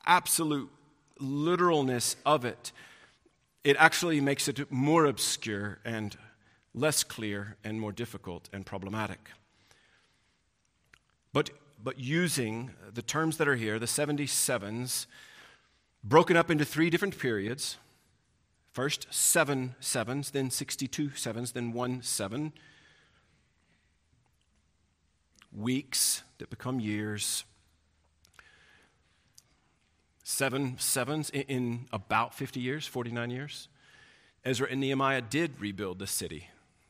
absolute 0.07 0.71
literalness 1.19 2.17
of 2.25 2.45
it, 2.45 2.73
it 3.63 3.77
actually 3.79 4.21
makes 4.21 4.49
it 4.49 4.71
more 4.71 5.07
obscure 5.07 5.79
and 5.85 6.17
less 6.75 7.05
clear 7.05 7.57
and 7.65 7.81
more 7.81 7.93
difficult 7.93 8.49
and 8.53 8.67
problematic. 8.67 9.31
But, 11.33 11.51
but 11.83 11.99
using 11.99 12.71
the 12.93 13.03
terms 13.03 13.39
that 13.39 13.49
are 13.49 13.57
here, 13.57 13.79
the 13.79 13.87
77s, 13.87 15.07
broken 16.03 16.37
up 16.37 16.51
into 16.51 16.65
three 16.65 16.91
different 16.91 17.19
periods 17.19 17.77
first 18.73 19.07
seven 19.11 19.77
sevens, 19.79 20.33
then 20.33 20.51
62 20.51 21.11
sevens, 21.15 21.53
then 21.53 21.73
one 21.73 22.03
seven 22.03 22.53
weeks 25.55 26.23
that 26.39 26.51
become 26.51 26.81
years. 26.81 27.45
Seven 30.23 30.77
sevens 30.79 31.31
in, 31.31 31.43
in 31.43 31.87
about 31.93 32.35
50 32.35 32.61
years, 32.61 32.87
49 32.87 33.31
years. 33.31 33.69
Ezra 34.45 34.69
and 34.71 34.81
Nehemiah 34.81 35.23
did 35.23 35.61
rebuild 35.61 35.99
the 35.99 36.07
city 36.07 36.49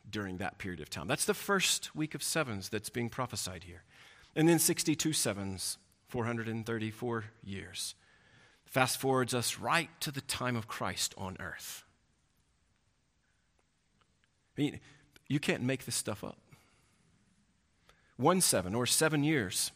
during 0.09 0.39
that 0.39 0.59
period 0.59 0.81
of 0.81 0.91
time. 0.91 1.07
That's 1.07 1.25
the 1.25 1.35
first 1.35 1.95
week 1.95 2.15
of 2.15 2.23
sevens 2.23 2.69
that's 2.69 2.91
being 2.91 3.09
prophesied 3.09 3.65
here. 3.65 3.83
And 4.37 4.49
then 4.49 4.59
62 4.59 5.13
sevens, 5.13 5.79
434 6.09 7.25
years. 7.45 7.95
Fast 8.65 9.01
forwards 9.01 9.35
us 9.35 9.59
right 9.59 9.89
to 10.01 10.11
the 10.11 10.21
time 10.21 10.57
of 10.57 10.67
Christ 10.67 11.15
on 11.17 11.37
earth. 11.39 11.85
I 14.57 14.61
mean, 14.61 14.81
you 15.29 15.41
can't 15.41 15.63
make 15.63 15.85
this 15.85 15.97
stuff 15.97 16.25
up. 16.25 16.39
One 18.17 18.41
seven 18.41 18.75
or 18.75 18.87
seven 18.87 19.25
years, 19.25 19.73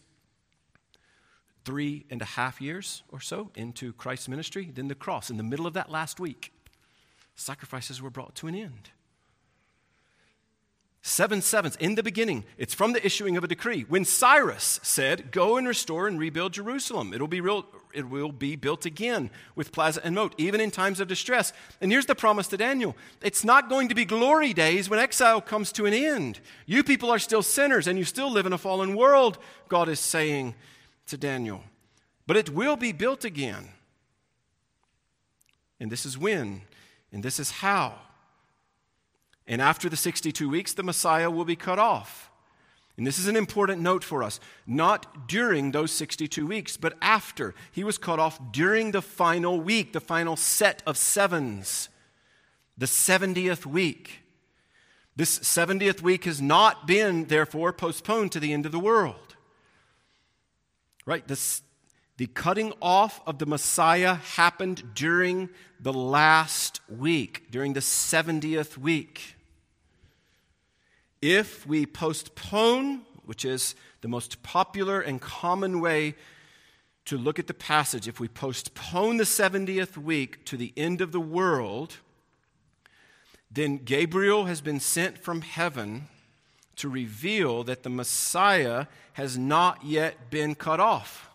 three 1.65 2.07
and 2.11 2.23
a 2.23 2.25
half 2.25 2.61
years 2.61 3.03
or 3.09 3.21
so 3.21 3.51
into 3.55 3.93
Christ's 3.93 4.29
ministry, 4.29 4.71
then 4.73 4.89
the 4.89 4.95
cross. 4.95 5.29
In 5.29 5.37
the 5.37 5.43
middle 5.43 5.67
of 5.67 5.75
that 5.75 5.91
last 5.91 6.21
week, 6.21 6.53
sacrifices 7.35 8.01
were 8.01 8.11
brought 8.11 8.35
to 8.37 8.47
an 8.47 8.55
end. 8.55 8.91
Seven 11.01 11.41
sevens 11.41 11.77
in 11.77 11.95
the 11.95 12.03
beginning. 12.03 12.45
It's 12.57 12.75
from 12.75 12.93
the 12.93 13.05
issuing 13.05 13.37
of 13.37 13.45
a 13.45 13.49
decree. 13.49 13.87
When 13.89 14.05
Cyrus 14.05 14.81
said, 14.83 15.31
Go 15.31 15.57
and 15.57 15.67
restore 15.67 16.09
and 16.09 16.19
rebuild 16.19 16.53
Jerusalem, 16.53 17.15
it'll 17.15 17.29
be, 17.29 17.41
real, 17.41 17.67
it 17.95 18.09
will 18.09 18.33
be 18.33 18.57
built 18.57 18.85
again 18.85 19.31
with 19.55 19.71
plaza 19.71 20.01
and 20.05 20.17
moat, 20.17 20.35
even 20.39 20.61
in 20.61 20.73
times 20.73 20.99
of 20.99 21.07
distress. 21.07 21.53
And 21.81 21.93
here's 21.93 22.07
the 22.07 22.17
promise 22.17 22.49
to 22.49 22.57
Daniel 22.57 22.97
it's 23.23 23.45
not 23.45 23.69
going 23.69 23.89
to 23.89 23.95
be 23.95 24.05
glory 24.05 24.53
days 24.53 24.91
when 24.91 24.99
exile 24.99 25.41
comes 25.41 25.71
to 25.73 25.87
an 25.87 25.95
end. 25.95 26.41
You 26.67 26.83
people 26.83 27.11
are 27.11 27.21
still 27.21 27.43
sinners 27.43 27.87
and 27.87 27.97
you 27.97 28.05
still 28.05 28.31
live 28.31 28.47
in 28.47 28.53
a 28.53 28.59
fallen 28.59 28.97
world, 28.97 29.39
God 29.69 29.89
is 29.89 30.01
saying 30.01 30.57
to 31.07 31.17
Daniel. 31.17 31.63
But 32.27 32.37
it 32.37 32.51
will 32.51 32.77
be 32.77 32.93
built 32.93 33.25
again. 33.25 33.69
And 35.81 35.93
this 35.93 36.05
is 36.05 36.19
when, 36.19 36.63
and 37.13 37.23
this 37.23 37.39
is 37.39 37.51
how. 37.51 37.95
And 39.49 39.63
after 39.63 39.89
the 39.89 39.97
62 39.97 40.49
weeks, 40.49 40.75
the 40.75 40.83
Messiah 40.83 41.31
will 41.31 41.47
be 41.47 41.57
cut 41.57 41.79
off. 41.79 42.31
And 42.99 43.07
this 43.07 43.19
is 43.19 43.29
an 43.29 43.37
important 43.37 43.81
note 43.81 44.05
for 44.05 44.23
us. 44.23 44.41
Not 44.67 45.27
during 45.27 45.71
those 45.71 45.91
62 45.93 46.47
weeks, 46.47 46.77
but 46.77 46.99
after. 47.01 47.55
He 47.73 47.83
was 47.83 47.97
cut 47.97 48.19
off 48.19 48.53
during 48.53 48.91
the 48.91 49.01
final 49.01 49.59
week, 49.59 49.95
the 49.95 50.01
final 50.01 50.37
set 50.37 50.83
of 50.85 50.99
sevens, 50.99 51.89
the 52.77 52.87
70th 52.87 53.65
week. 53.65 54.21
This 55.17 55.39
70th 55.39 56.03
week 56.03 56.25
has 56.25 56.43
not 56.43 56.87
been, 56.87 57.25
therefore, 57.25 57.73
postponed 57.73 58.33
to 58.33 58.41
the 58.41 58.53
end 58.53 58.67
of 58.67 58.73
the 58.73 58.79
world. 58.79 59.37
Right? 61.07 61.27
This, 61.27 61.63
the 62.19 62.27
cutting 62.27 62.75
off 62.83 63.23
of 63.27 63.39
the 63.39 63.47
Messiah 63.47 64.15
happened 64.15 64.95
during 64.95 65.49
the 65.81 65.93
last 65.93 66.81
week, 66.89 67.51
during 67.51 67.73
the 67.73 67.81
70th 67.81 68.77
week. 68.77 69.37
If 71.21 71.67
we 71.67 71.87
postpone, 71.87 73.03
which 73.25 73.45
is 73.45 73.75
the 74.01 74.09
most 74.09 74.43
popular 74.43 75.01
and 75.01 75.21
common 75.21 75.81
way 75.81 76.15
to 77.07 77.19
look 77.19 77.39
at 77.39 77.47
the 77.47 77.55
passage, 77.55 78.07
if 78.07 78.21
we 78.21 78.29
postpone 78.29 79.17
the 79.17 79.25
70th 79.25 79.97
week 79.97 80.45
to 80.47 80.57
the 80.57 80.73
end 80.77 81.01
of 81.01 81.11
the 81.11 81.21
world, 81.21 81.97
then 83.51 83.79
Gabriel 83.79 84.45
has 84.45 84.61
been 84.61 84.79
sent 84.79 85.19
from 85.19 85.41
heaven 85.41 86.09
to 86.77 86.89
reveal 86.89 87.65
that 87.65 87.83
the 87.83 87.91
Messiah 87.91 88.87
has 89.15 89.37
not 89.37 89.85
yet 89.85 90.31
been 90.31 90.55
cut 90.55 90.79
off. 90.79 91.28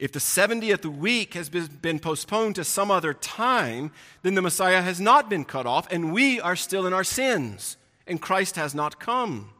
If 0.00 0.12
the 0.12 0.18
70th 0.18 0.86
week 0.86 1.34
has 1.34 1.50
been 1.50 1.98
postponed 1.98 2.54
to 2.54 2.64
some 2.64 2.90
other 2.90 3.12
time, 3.12 3.92
then 4.22 4.34
the 4.34 4.40
Messiah 4.40 4.80
has 4.80 4.98
not 4.98 5.28
been 5.28 5.44
cut 5.44 5.66
off, 5.66 5.86
and 5.92 6.10
we 6.10 6.40
are 6.40 6.56
still 6.56 6.86
in 6.86 6.94
our 6.94 7.04
sins, 7.04 7.76
and 8.06 8.18
Christ 8.18 8.56
has 8.56 8.74
not 8.74 8.98
come. 8.98 9.50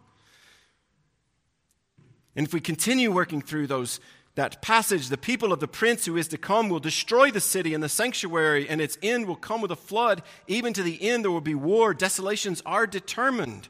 And 2.34 2.46
if 2.46 2.54
we 2.54 2.60
continue 2.60 3.12
working 3.12 3.42
through 3.42 3.66
those, 3.66 4.00
that 4.34 4.62
passage, 4.62 5.08
the 5.08 5.18
people 5.18 5.52
of 5.52 5.60
the 5.60 5.68
prince 5.68 6.06
who 6.06 6.16
is 6.16 6.28
to 6.28 6.38
come 6.38 6.70
will 6.70 6.80
destroy 6.80 7.30
the 7.30 7.38
city 7.38 7.74
and 7.74 7.84
the 7.84 7.90
sanctuary, 7.90 8.66
and 8.66 8.80
its 8.80 8.96
end 9.02 9.26
will 9.26 9.36
come 9.36 9.60
with 9.60 9.72
a 9.72 9.76
flood. 9.76 10.22
Even 10.46 10.72
to 10.72 10.82
the 10.82 11.02
end, 11.06 11.22
there 11.22 11.30
will 11.30 11.42
be 11.42 11.54
war. 11.54 11.92
Desolations 11.92 12.62
are 12.64 12.86
determined. 12.86 13.68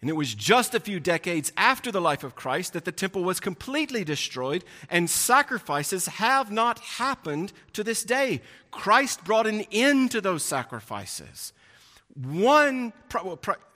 And 0.00 0.10
it 0.10 0.16
was 0.16 0.34
just 0.34 0.74
a 0.74 0.80
few 0.80 1.00
decades 1.00 1.52
after 1.56 1.90
the 1.90 2.02
life 2.02 2.22
of 2.22 2.34
Christ 2.34 2.74
that 2.74 2.84
the 2.84 2.92
temple 2.92 3.24
was 3.24 3.40
completely 3.40 4.04
destroyed, 4.04 4.62
and 4.90 5.08
sacrifices 5.08 6.06
have 6.06 6.50
not 6.50 6.78
happened 6.80 7.52
to 7.72 7.82
this 7.82 8.04
day. 8.04 8.42
Christ 8.70 9.24
brought 9.24 9.46
an 9.46 9.62
end 9.72 10.10
to 10.10 10.20
those 10.20 10.42
sacrifices. 10.42 11.54
One, 12.14 12.92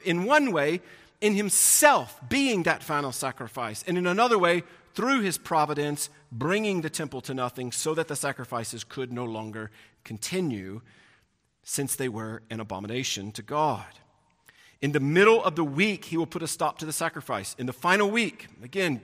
in 0.05 0.25
one 0.25 0.53
way, 0.53 0.83
in 1.21 1.35
himself 1.35 2.21
being 2.29 2.65
that 2.65 2.83
final 2.83 3.13
sacrifice, 3.13 3.83
and 3.87 3.97
in 3.97 4.07
another 4.07 4.39
way, 4.39 4.63
through 4.95 5.23
his 5.23 5.39
providence, 5.39 6.11
bringing 6.31 6.83
the 6.83 6.91
temple 6.91 7.21
to 7.23 7.35
nothing 7.35 7.73
so 7.73 7.95
that 7.95 8.09
the 8.09 8.17
sacrifices 8.17 8.85
could 8.85 9.13
no 9.13 9.25
longer 9.25 9.71
continue 10.05 10.83
since 11.63 11.97
they 11.97 12.09
were 12.09 12.43
an 12.51 12.61
abomination 12.61 13.33
to 13.33 13.43
God. 13.43 13.87
In 14.83 14.93
the 14.93 15.01
middle 15.01 15.45
of 15.45 15.57
the 15.57 15.65
week, 15.65 16.07
he 16.07 16.17
will 16.17 16.27
put 16.27 16.43
a 16.43 16.49
stop 16.49 16.79
to 16.79 16.87
the 16.87 16.93
sacrifice. 16.93 17.55
In 17.59 17.67
the 17.67 17.73
final 17.73 18.11
week, 18.11 18.49
again, 18.63 19.03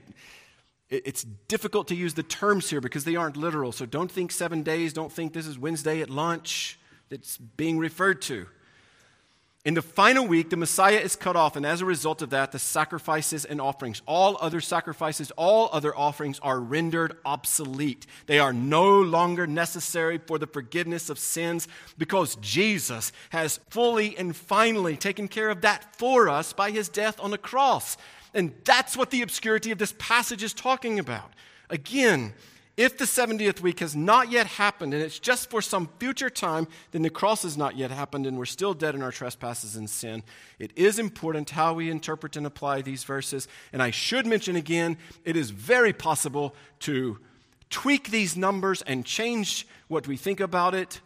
it's 0.89 1.25
difficult 1.49 1.89
to 1.89 1.95
use 1.95 2.15
the 2.15 2.23
terms 2.23 2.71
here 2.71 2.81
because 2.81 3.05
they 3.05 3.17
aren't 3.17 3.37
literal. 3.37 3.73
So 3.73 3.85
don't 3.85 4.11
think 4.11 4.31
seven 4.31 4.63
days. 4.63 4.93
Don't 4.93 5.13
think 5.13 5.33
this 5.33 5.47
is 5.47 5.59
Wednesday 5.59 6.01
at 6.01 6.09
lunch 6.09 6.79
that's 7.09 7.37
being 7.37 7.79
referred 7.79 8.23
to. 8.23 8.47
In 9.67 9.75
the 9.75 9.83
final 9.83 10.25
week, 10.25 10.51
the 10.51 10.57
Messiah 10.57 10.99
is 10.99 11.17
cut 11.17 11.35
off, 11.35 11.57
and 11.57 11.67
as 11.67 11.81
a 11.81 11.85
result 11.85 12.23
of 12.23 12.31
that, 12.31 12.53
the 12.53 12.59
sacrifices 12.61 13.45
and 13.45 13.61
offerings, 13.61 14.01
all 14.07 14.39
other 14.41 14.61
sacrifices, 14.61 15.33
all 15.33 15.69
other 15.73 15.93
offerings 15.99 16.39
are 16.39 16.61
rendered 16.61 17.17
obsolete. 17.25 18.07
They 18.27 18.39
are 18.39 18.53
no 18.53 19.01
longer 19.01 19.45
necessary 19.45 20.19
for 20.19 20.39
the 20.39 20.47
forgiveness 20.47 21.11
of 21.11 21.19
sins 21.19 21.67
because 21.99 22.37
Jesus 22.37 23.11
has 23.31 23.59
fully 23.69 24.17
and 24.17 24.37
finally 24.37 24.97
taken 24.97 25.27
care 25.27 25.51
of 25.51 25.63
that 25.63 25.97
for 25.97 26.29
us 26.29 26.53
by 26.53 26.71
his 26.71 26.89
death 26.89 27.19
on 27.19 27.33
the 27.33 27.37
cross. 27.37 27.97
And 28.35 28.55
that's 28.63 28.97
what 28.97 29.11
the 29.11 29.23
obscurity 29.23 29.73
of 29.73 29.79
this 29.79 29.95
passage 29.99 30.45
is 30.45 30.55
talking 30.55 31.01
about. 31.01 31.33
Again, 31.71 32.35
if 32.77 32.99
the 32.99 33.07
70th 33.07 33.61
week 33.61 33.81
has 33.81 33.97
not 33.97 34.31
yet 34.31 34.47
happened 34.47 34.93
and 34.93 35.03
it's 35.03 35.19
just 35.19 35.49
for 35.49 35.63
some 35.63 35.89
future 35.99 36.29
time, 36.29 36.69
then 36.91 37.01
the 37.01 37.09
cross 37.09 37.43
has 37.43 37.57
not 37.57 37.77
yet 37.77 37.91
happened 37.91 38.27
and 38.27 38.37
we're 38.37 38.45
still 38.45 38.75
dead 38.75 38.95
in 38.95 39.03
our 39.03 39.13
trespasses 39.13 39.77
and 39.77 39.89
sin. 39.89 40.23
It 40.59 40.73
is 40.77 40.99
important 40.99 41.51
how 41.51 41.73
we 41.73 41.91
interpret 41.91 42.37
and 42.37 42.47
apply 42.47 42.83
these 42.83 43.05
verses. 43.05 43.49
And 43.73 43.83
I 43.83 43.91
should 43.91 44.27
mention 44.27 44.57
again, 44.57 44.99
it 45.25 45.37
is 45.37 45.51
very 45.51 45.95
possible 45.95 46.55
to 46.81 47.19
tweak 47.71 48.11
these 48.11 48.37
numbers 48.37 48.83
and 48.83 49.07
change 49.07 49.67
what 49.89 50.07
we 50.07 50.19
think 50.19 50.41
about 50.41 50.75
it, 50.75 51.01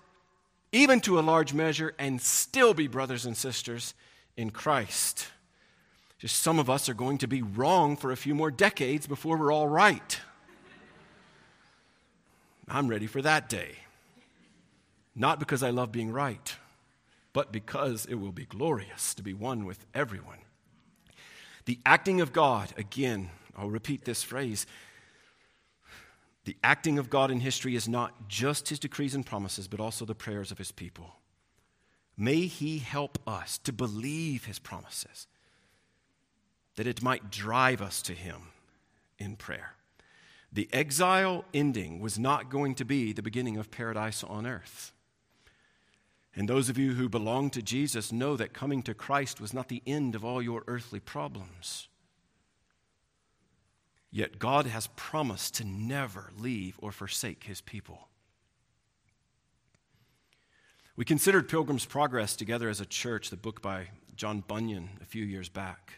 even 0.72 1.00
to 1.02 1.18
a 1.18 1.22
large 1.22 1.54
measure, 1.54 1.94
and 1.98 2.20
still 2.20 2.74
be 2.74 2.88
brothers 2.88 3.26
and 3.26 3.36
sisters 3.36 3.94
in 4.36 4.50
Christ. 4.50 5.28
Just 6.18 6.42
some 6.42 6.58
of 6.58 6.68
us 6.68 6.88
are 6.88 6.94
going 6.94 7.18
to 7.18 7.28
be 7.28 7.42
wrong 7.42 7.96
for 7.96 8.10
a 8.10 8.16
few 8.16 8.34
more 8.34 8.50
decades 8.50 9.06
before 9.06 9.38
we're 9.38 9.52
all 9.52 9.68
right. 9.68 10.20
I'm 12.70 12.88
ready 12.88 13.06
for 13.06 13.20
that 13.22 13.48
day. 13.48 13.72
Not 15.14 15.40
because 15.40 15.62
I 15.62 15.70
love 15.70 15.90
being 15.90 16.12
right, 16.12 16.54
but 17.32 17.50
because 17.50 18.06
it 18.06 18.14
will 18.14 18.32
be 18.32 18.44
glorious 18.44 19.12
to 19.14 19.22
be 19.22 19.34
one 19.34 19.64
with 19.64 19.84
everyone. 19.92 20.38
The 21.64 21.80
acting 21.84 22.20
of 22.20 22.32
God, 22.32 22.72
again, 22.76 23.30
I'll 23.56 23.70
repeat 23.70 24.04
this 24.04 24.22
phrase. 24.22 24.66
The 26.44 26.56
acting 26.62 26.98
of 26.98 27.10
God 27.10 27.30
in 27.30 27.40
history 27.40 27.74
is 27.74 27.88
not 27.88 28.28
just 28.28 28.68
his 28.68 28.78
decrees 28.78 29.14
and 29.14 29.26
promises, 29.26 29.68
but 29.68 29.80
also 29.80 30.04
the 30.04 30.14
prayers 30.14 30.50
of 30.50 30.58
his 30.58 30.72
people. 30.72 31.16
May 32.16 32.46
he 32.46 32.78
help 32.78 33.18
us 33.26 33.58
to 33.58 33.72
believe 33.72 34.44
his 34.44 34.58
promises, 34.58 35.26
that 36.76 36.86
it 36.86 37.02
might 37.02 37.30
drive 37.30 37.82
us 37.82 38.00
to 38.02 38.12
him 38.12 38.42
in 39.18 39.36
prayer. 39.36 39.74
The 40.52 40.68
exile 40.72 41.44
ending 41.54 42.00
was 42.00 42.18
not 42.18 42.50
going 42.50 42.74
to 42.76 42.84
be 42.84 43.12
the 43.12 43.22
beginning 43.22 43.56
of 43.56 43.70
paradise 43.70 44.24
on 44.24 44.46
earth. 44.46 44.92
And 46.34 46.48
those 46.48 46.68
of 46.68 46.78
you 46.78 46.94
who 46.94 47.08
belong 47.08 47.50
to 47.50 47.62
Jesus 47.62 48.12
know 48.12 48.36
that 48.36 48.52
coming 48.52 48.82
to 48.84 48.94
Christ 48.94 49.40
was 49.40 49.52
not 49.52 49.68
the 49.68 49.82
end 49.86 50.14
of 50.14 50.24
all 50.24 50.40
your 50.40 50.64
earthly 50.66 51.00
problems. 51.00 51.88
Yet 54.10 54.38
God 54.38 54.66
has 54.66 54.88
promised 54.96 55.54
to 55.56 55.64
never 55.64 56.30
leave 56.36 56.76
or 56.78 56.90
forsake 56.90 57.44
his 57.44 57.60
people. 57.60 58.08
We 60.96 61.04
considered 61.04 61.48
Pilgrim's 61.48 61.86
Progress 61.86 62.34
together 62.36 62.68
as 62.68 62.80
a 62.80 62.86
church, 62.86 63.30
the 63.30 63.36
book 63.36 63.62
by 63.62 63.88
John 64.16 64.42
Bunyan, 64.46 64.90
a 65.00 65.04
few 65.04 65.24
years 65.24 65.48
back. 65.48 65.94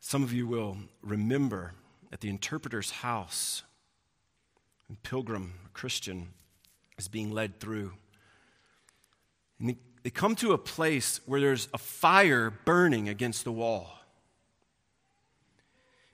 Some 0.00 0.22
of 0.22 0.32
you 0.32 0.46
will 0.46 0.76
remember 1.02 1.74
at 2.12 2.20
the 2.20 2.28
interpreter's 2.28 2.90
house. 2.90 3.62
And 4.88 5.02
pilgrim, 5.02 5.54
a 5.66 5.68
Christian, 5.70 6.28
is 6.96 7.08
being 7.08 7.30
led 7.32 7.60
through. 7.60 7.92
And 9.60 9.70
he 9.70 9.76
they 10.02 10.10
come 10.10 10.34
to 10.36 10.52
a 10.52 10.58
place 10.58 11.20
where 11.26 11.40
there's 11.40 11.68
a 11.74 11.78
fire 11.78 12.50
burning 12.64 13.08
against 13.08 13.44
the 13.44 13.52
wall. 13.52 13.98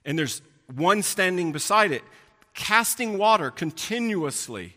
And 0.04 0.18
there's 0.18 0.42
one 0.74 1.02
standing 1.02 1.52
beside 1.52 1.92
it, 1.92 2.02
casting 2.54 3.18
water 3.18 3.50
continuously, 3.50 4.76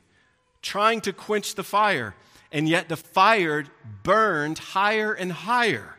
trying 0.61 1.01
to 1.01 1.13
quench 1.13 1.55
the 1.55 1.63
fire. 1.63 2.15
And 2.51 2.70
yet 2.70 2.89
the 2.89 2.97
fire 2.97 3.65
burned 4.03 4.59
higher 4.59 5.13
and 5.13 5.32
higher 5.32 5.97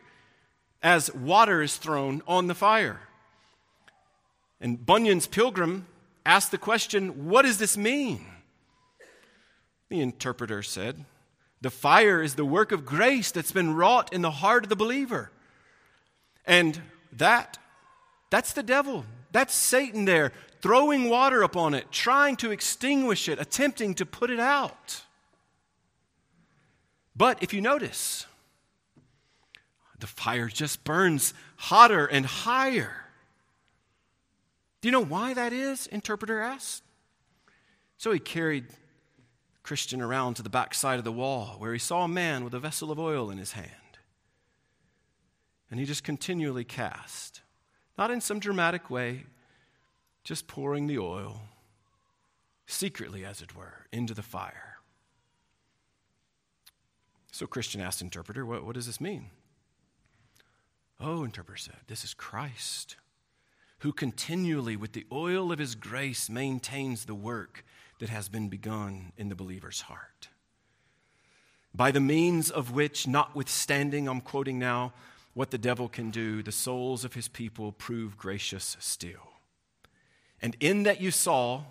as 0.83 1.13
water 1.13 1.61
is 1.61 1.77
thrown 1.77 2.23
on 2.27 2.47
the 2.47 2.55
fire. 2.55 3.01
And 4.61 4.85
Bunyan's 4.85 5.27
pilgrim 5.27 5.87
asked 6.27 6.51
the 6.51 6.59
question, 6.59 7.29
What 7.29 7.43
does 7.43 7.59
this 7.59 7.77
mean? 7.77 8.27
The 9.89 10.01
interpreter 10.01 10.63
said, 10.63 11.05
The 11.61 11.71
fire 11.71 12.23
is 12.23 12.35
the 12.35 12.45
work 12.45 12.73
of 12.73 12.85
grace 12.85 13.31
that's 13.31 13.53
been 13.53 13.75
wrought 13.75 14.13
in 14.13 14.23
the 14.23 14.31
heart 14.31 14.65
of 14.65 14.69
the 14.69 14.77
believer. 14.77 15.31
And 16.45 16.81
that, 17.13 17.59
that's 18.31 18.53
the 18.53 18.63
devil. 18.63 19.05
That's 19.33 19.55
Satan 19.55 20.05
there, 20.05 20.33
throwing 20.61 21.09
water 21.09 21.43
upon 21.43 21.75
it, 21.75 21.93
trying 21.93 22.37
to 22.37 22.51
extinguish 22.51 23.29
it, 23.29 23.39
attempting 23.39 23.95
to 23.95 24.07
put 24.07 24.31
it 24.31 24.41
out. 24.41 25.03
But 27.15 27.43
if 27.43 27.53
you 27.53 27.61
notice, 27.61 28.27
the 29.99 30.07
fire 30.07 30.49
just 30.49 30.85
burns 30.85 31.35
hotter 31.57 32.07
and 32.07 32.25
higher. 32.25 33.08
Do 34.89 34.91
you 34.91 35.05
know 35.05 35.07
why 35.07 35.35
that 35.35 35.53
is? 35.53 35.87
Interpreter 35.89 36.41
asked. 36.41 36.83
So 37.99 38.11
he 38.11 38.19
carried 38.19 38.65
Christian 39.63 40.01
around 40.01 40.37
to 40.37 40.43
the 40.43 40.49
back 40.49 40.73
side 40.73 40.99
of 40.99 41.05
the 41.05 41.13
wall 41.13 41.57
where 41.59 41.75
he 41.75 41.79
saw 41.79 42.05
a 42.05 42.09
man 42.09 42.43
with 42.43 42.55
a 42.55 42.59
vessel 42.59 42.91
of 42.91 42.99
oil 42.99 43.31
in 43.31 43.37
his 43.37 43.53
hand. 43.53 43.99
And 45.71 45.79
he 45.79 45.85
just 45.85 46.05
continually 46.05 46.65
cast, 46.65 47.43
not 47.99 48.11
in 48.11 48.23
some 48.23 48.39
dramatic 48.39 48.89
way, 48.89 49.27
just 50.25 50.47
pouring 50.47 50.87
the 50.87 50.99
oil, 50.99 51.43
secretly, 52.67 53.27
as 53.27 53.43
it 53.43 53.55
were, 53.55 53.85
into 53.93 54.15
the 54.15 54.23
fire. 54.23 54.79
So 57.31 57.47
Christian 57.47 57.83
asked 57.83 58.01
interpreter, 58.01 58.47
what, 58.47 58.65
what 58.65 58.75
does 58.75 58.87
this 58.87 59.03
mean? 59.03 59.27
Oh, 60.99 61.25
interpreter 61.25 61.59
said, 61.59 61.77
this 61.89 62.05
is 62.05 62.15
Christ 62.15 62.97
who 63.81 63.93
continually, 63.93 64.77
with 64.77 64.93
the 64.93 65.07
oil 65.13 65.53
of 65.53 65.59
his 65.59 65.75
grace, 65.75 66.29
maintains 66.29 67.05
the 67.05 67.15
work 67.15 67.65
that 68.01 68.09
has 68.09 68.29
been 68.29 68.49
begun 68.49 69.13
in 69.17 69.29
the 69.29 69.35
believer's 69.35 69.83
heart. 69.83 70.29
By 71.75 71.91
the 71.91 72.01
means 72.01 72.51
of 72.51 72.73
which, 72.73 73.07
notwithstanding, 73.07 74.09
I'm 74.09 74.21
quoting 74.21 74.59
now, 74.59 74.93
what 75.35 75.51
the 75.51 75.59
devil 75.59 75.89
can 75.89 76.11
do, 76.11 76.43
the 76.43 76.51
souls 76.51 77.05
of 77.05 77.15
his 77.15 77.29
people 77.29 77.71
prove 77.71 78.17
gracious 78.17 78.77
still. 78.81 79.35
And 80.43 80.57
in 80.59 80.83
that 80.85 81.01
you 81.01 81.11
saw 81.11 81.63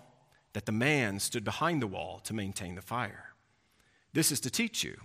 that 0.54 0.66
the 0.66 0.72
man 0.72 1.20
stood 1.20 1.44
behind 1.44 1.82
the 1.82 1.86
wall 1.86 2.20
to 2.24 2.34
maintain 2.34 2.74
the 2.74 2.82
fire. 2.82 3.32
This 4.14 4.32
is 4.32 4.40
to 4.40 4.50
teach 4.50 4.82
you 4.82 4.98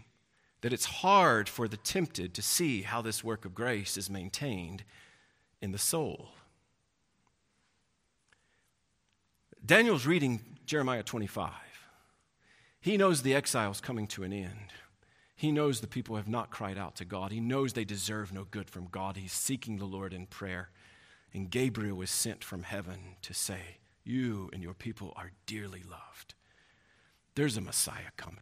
that 0.61 0.71
it's 0.71 0.85
hard 0.85 1.49
for 1.49 1.67
the 1.67 1.77
tempted 1.77 2.33
to 2.33 2.41
see 2.41 2.83
how 2.83 3.01
this 3.01 3.23
work 3.23 3.43
of 3.43 3.53
grace 3.53 3.97
is 3.97 4.09
maintained 4.09 4.83
in 5.61 5.73
the 5.73 5.77
soul. 5.77 6.29
Daniel's 9.65 10.05
reading 10.05 10.41
Jeremiah 10.65 11.03
25. 11.03 11.53
He 12.81 12.97
knows 12.97 13.21
the 13.21 13.33
exile 13.33 13.71
is 13.71 13.79
coming 13.79 14.07
to 14.07 14.23
an 14.23 14.33
end. 14.33 14.73
He 15.37 15.53
knows 15.53 15.79
the 15.79 15.87
people 15.87 16.17
have 16.17 16.27
not 16.27 16.49
cried 16.49 16.77
out 16.77 16.97
to 16.97 17.05
God. 17.05 17.31
He 17.31 17.39
knows 17.39 17.71
they 17.71 17.85
deserve 17.85 18.33
no 18.33 18.43
good 18.43 18.69
from 18.69 18.89
God. 18.91 19.15
He's 19.15 19.31
seeking 19.31 19.77
the 19.77 19.85
Lord 19.85 20.13
in 20.13 20.25
prayer. 20.25 20.69
And 21.33 21.49
Gabriel 21.49 21.95
was 21.95 22.11
sent 22.11 22.43
from 22.43 22.63
heaven 22.63 23.15
to 23.21 23.33
say, 23.33 23.77
You 24.03 24.49
and 24.51 24.61
your 24.61 24.73
people 24.73 25.13
are 25.15 25.31
dearly 25.45 25.81
loved. 25.89 26.33
There's 27.35 27.55
a 27.55 27.61
Messiah 27.61 28.11
coming, 28.17 28.39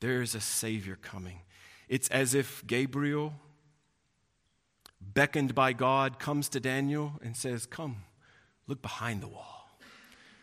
there's 0.00 0.34
a 0.34 0.40
Savior 0.40 0.96
coming. 0.96 1.40
It's 1.90 2.08
as 2.08 2.34
if 2.34 2.66
Gabriel, 2.66 3.34
beckoned 4.98 5.54
by 5.54 5.74
God, 5.74 6.18
comes 6.18 6.48
to 6.48 6.60
Daniel 6.60 7.20
and 7.22 7.36
says, 7.36 7.66
Come, 7.66 8.04
look 8.66 8.80
behind 8.80 9.20
the 9.20 9.28
wall. 9.28 9.61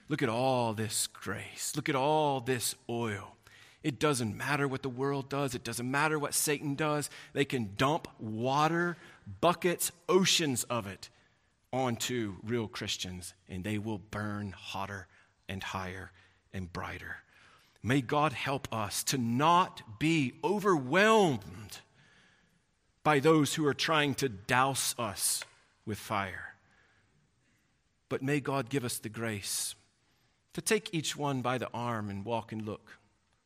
Look 0.09 0.23
at 0.23 0.29
all 0.29 0.73
this 0.73 1.07
grace. 1.07 1.73
Look 1.75 1.87
at 1.87 1.95
all 1.95 2.41
this 2.41 2.75
oil. 2.89 3.35
It 3.83 3.99
doesn't 3.99 4.35
matter 4.35 4.67
what 4.67 4.81
the 4.81 4.89
world 4.89 5.29
does, 5.29 5.55
it 5.55 5.63
doesn't 5.63 5.89
matter 5.89 6.19
what 6.19 6.33
Satan 6.33 6.75
does. 6.75 7.09
They 7.31 7.45
can 7.45 7.75
dump 7.77 8.09
water, 8.19 8.97
buckets, 9.39 9.91
oceans 10.09 10.65
of 10.65 10.85
it 10.85 11.09
onto 11.71 12.35
real 12.43 12.67
Christians, 12.67 13.33
and 13.47 13.63
they 13.63 13.77
will 13.77 13.99
burn 13.99 14.51
hotter 14.51 15.07
and 15.47 15.63
higher 15.63 16.11
and 16.51 16.73
brighter. 16.73 17.17
May 17.81 18.01
God 18.01 18.33
help 18.33 18.67
us 18.73 19.03
to 19.05 19.17
not 19.17 19.99
be 19.99 20.33
overwhelmed 20.43 21.79
by 23.03 23.19
those 23.19 23.53
who 23.53 23.65
are 23.65 23.73
trying 23.73 24.15
to 24.15 24.27
douse 24.27 24.93
us 24.99 25.45
with 25.85 25.97
fire. 25.97 26.55
But 28.09 28.21
may 28.21 28.41
God 28.41 28.69
give 28.69 28.83
us 28.83 28.97
the 28.97 29.07
grace 29.07 29.75
to 30.59 30.65
take 30.65 30.93
each 30.93 31.15
one 31.15 31.41
by 31.41 31.57
the 31.57 31.69
arm 31.73 32.09
and 32.09 32.25
walk 32.25 32.51
and 32.51 32.65
look 32.65 32.99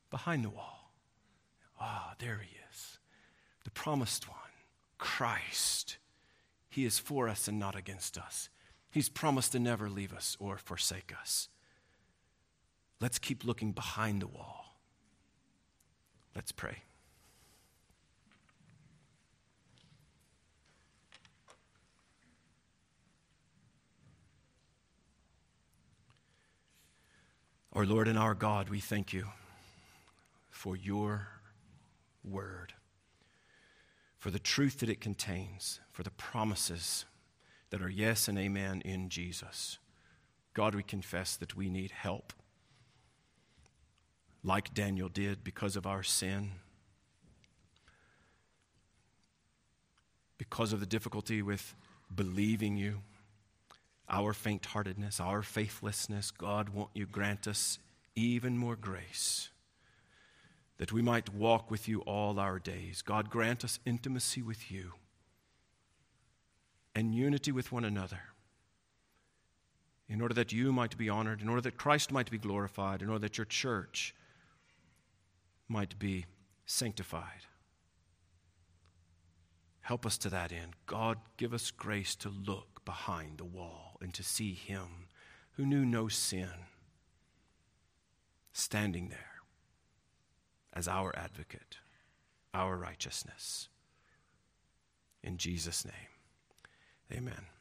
behind 0.09 0.43
the 0.43 0.49
wall. 0.49 0.91
Ah, 1.80 2.16
there 2.18 2.41
he 2.43 2.57
is, 2.72 2.97
the 3.64 3.70
promised 3.70 4.28
one, 4.28 4.39
Christ. 4.97 5.97
He 6.70 6.86
is 6.86 6.97
for 6.97 7.30
us 7.30 7.47
and 7.47 7.59
not 7.59 7.76
against 7.76 8.18
us. 8.18 8.49
He's 8.89 9.09
promised 9.09 9.51
to 9.51 9.59
never 9.59 9.91
leave 9.91 10.11
us 10.11 10.36
or 10.39 10.57
forsake 10.57 11.14
us. 11.22 11.49
Let's 12.99 13.20
keep 13.20 13.45
looking 13.45 13.74
behind 13.74 14.20
the 14.20 14.28
wall. 14.28 14.80
Let's 16.36 16.51
pray. 16.51 16.78
Our 27.76 27.88
Lord 27.88 28.07
and 28.07 28.19
our 28.19 28.36
God, 28.36 28.69
we 28.69 28.80
thank 28.80 29.13
you 29.13 29.26
for 30.51 30.76
your 30.76 31.28
word, 32.24 32.71
for 34.19 34.30
the 34.30 34.38
truth 34.38 34.80
that 34.82 34.89
it 34.89 35.01
contains, 35.01 35.80
for 35.91 36.03
the 36.03 36.11
promises 36.11 37.05
that 37.71 37.82
are 37.82 37.89
yes 37.89 38.28
and 38.28 38.38
amen 38.38 38.82
in 38.86 39.09
Jesus. 39.09 39.80
God, 40.53 40.76
we 40.76 40.84
confess 40.84 41.36
that 41.36 41.55
we 41.55 41.67
need 41.67 41.89
help, 41.89 42.32
like 44.43 44.76
Daniel 44.76 45.09
did 45.09 45.43
because 45.43 45.76
of 45.76 45.88
our 45.88 46.03
sin, 46.03 46.51
because 50.38 50.74
of 50.74 50.80
the 50.80 50.86
difficulty 50.86 51.41
with 51.41 51.74
believing 52.13 52.78
you 52.78 53.01
our 54.10 54.34
faint 54.34 54.66
heartedness, 54.68 55.20
our 55.20 55.41
faithlessness, 55.41 56.32
God, 56.32 56.70
won't 56.70 56.89
you 56.93 57.06
grant 57.06 57.47
us 57.47 57.80
even 58.16 58.58
more 58.58 58.76
grace 58.76 59.49
that 60.78 60.91
we 60.91 61.01
might 61.01 61.34
walk 61.34 61.72
with 61.72 61.88
you 61.88 62.01
all 62.01 62.39
our 62.39 62.60
days? 62.60 63.01
God, 63.01 63.30
grant 63.30 63.64
us 63.64 63.80
intimacy 63.86 64.41
with 64.41 64.72
you 64.72 64.93
and 66.93 67.16
unity 67.16 67.51
with 67.51 67.72
one 67.72 67.86
another 67.86 68.20
in 70.10 70.22
order 70.22 70.34
that 70.34 70.51
you 70.51 70.72
might 70.72 70.97
be 70.97 71.10
honored, 71.10 71.41
in 71.41 71.49
order 71.49 71.62
that 71.62 71.78
Christ 71.78 72.12
might 72.12 72.30
be 72.30 72.38
glorified, 72.38 73.01
in 73.01 73.10
order 73.10 73.20
that 73.20 73.38
your 73.38 73.45
church 73.45 74.14
might 75.68 75.97
be 75.97 76.26
sanctified. 76.66 77.47
Help 79.80 80.06
us 80.06 80.18
to 80.20 80.30
that 80.30 80.51
end. 80.51 80.74
God, 80.86 81.18
give 81.38 81.54
us 81.54 81.72
grace 81.72 82.16
to 82.16 82.30
look 82.30 82.86
behind 82.86 83.38
the 83.38 83.43
wall 83.45 83.92
and 84.04 84.14
to 84.14 84.24
see 84.24 84.54
him 84.54 85.08
who 85.54 85.66
knew 85.66 85.86
no 85.86 86.08
sin 86.08 86.49
standing 88.51 89.10
there 89.10 89.20
as 90.74 90.88
our 90.88 91.16
advocate, 91.18 91.78
our 92.54 92.78
righteousness. 92.78 93.70
In 95.24 95.38
Jesus' 95.38 95.86
name, 95.86 95.93
amen. 97.12 97.53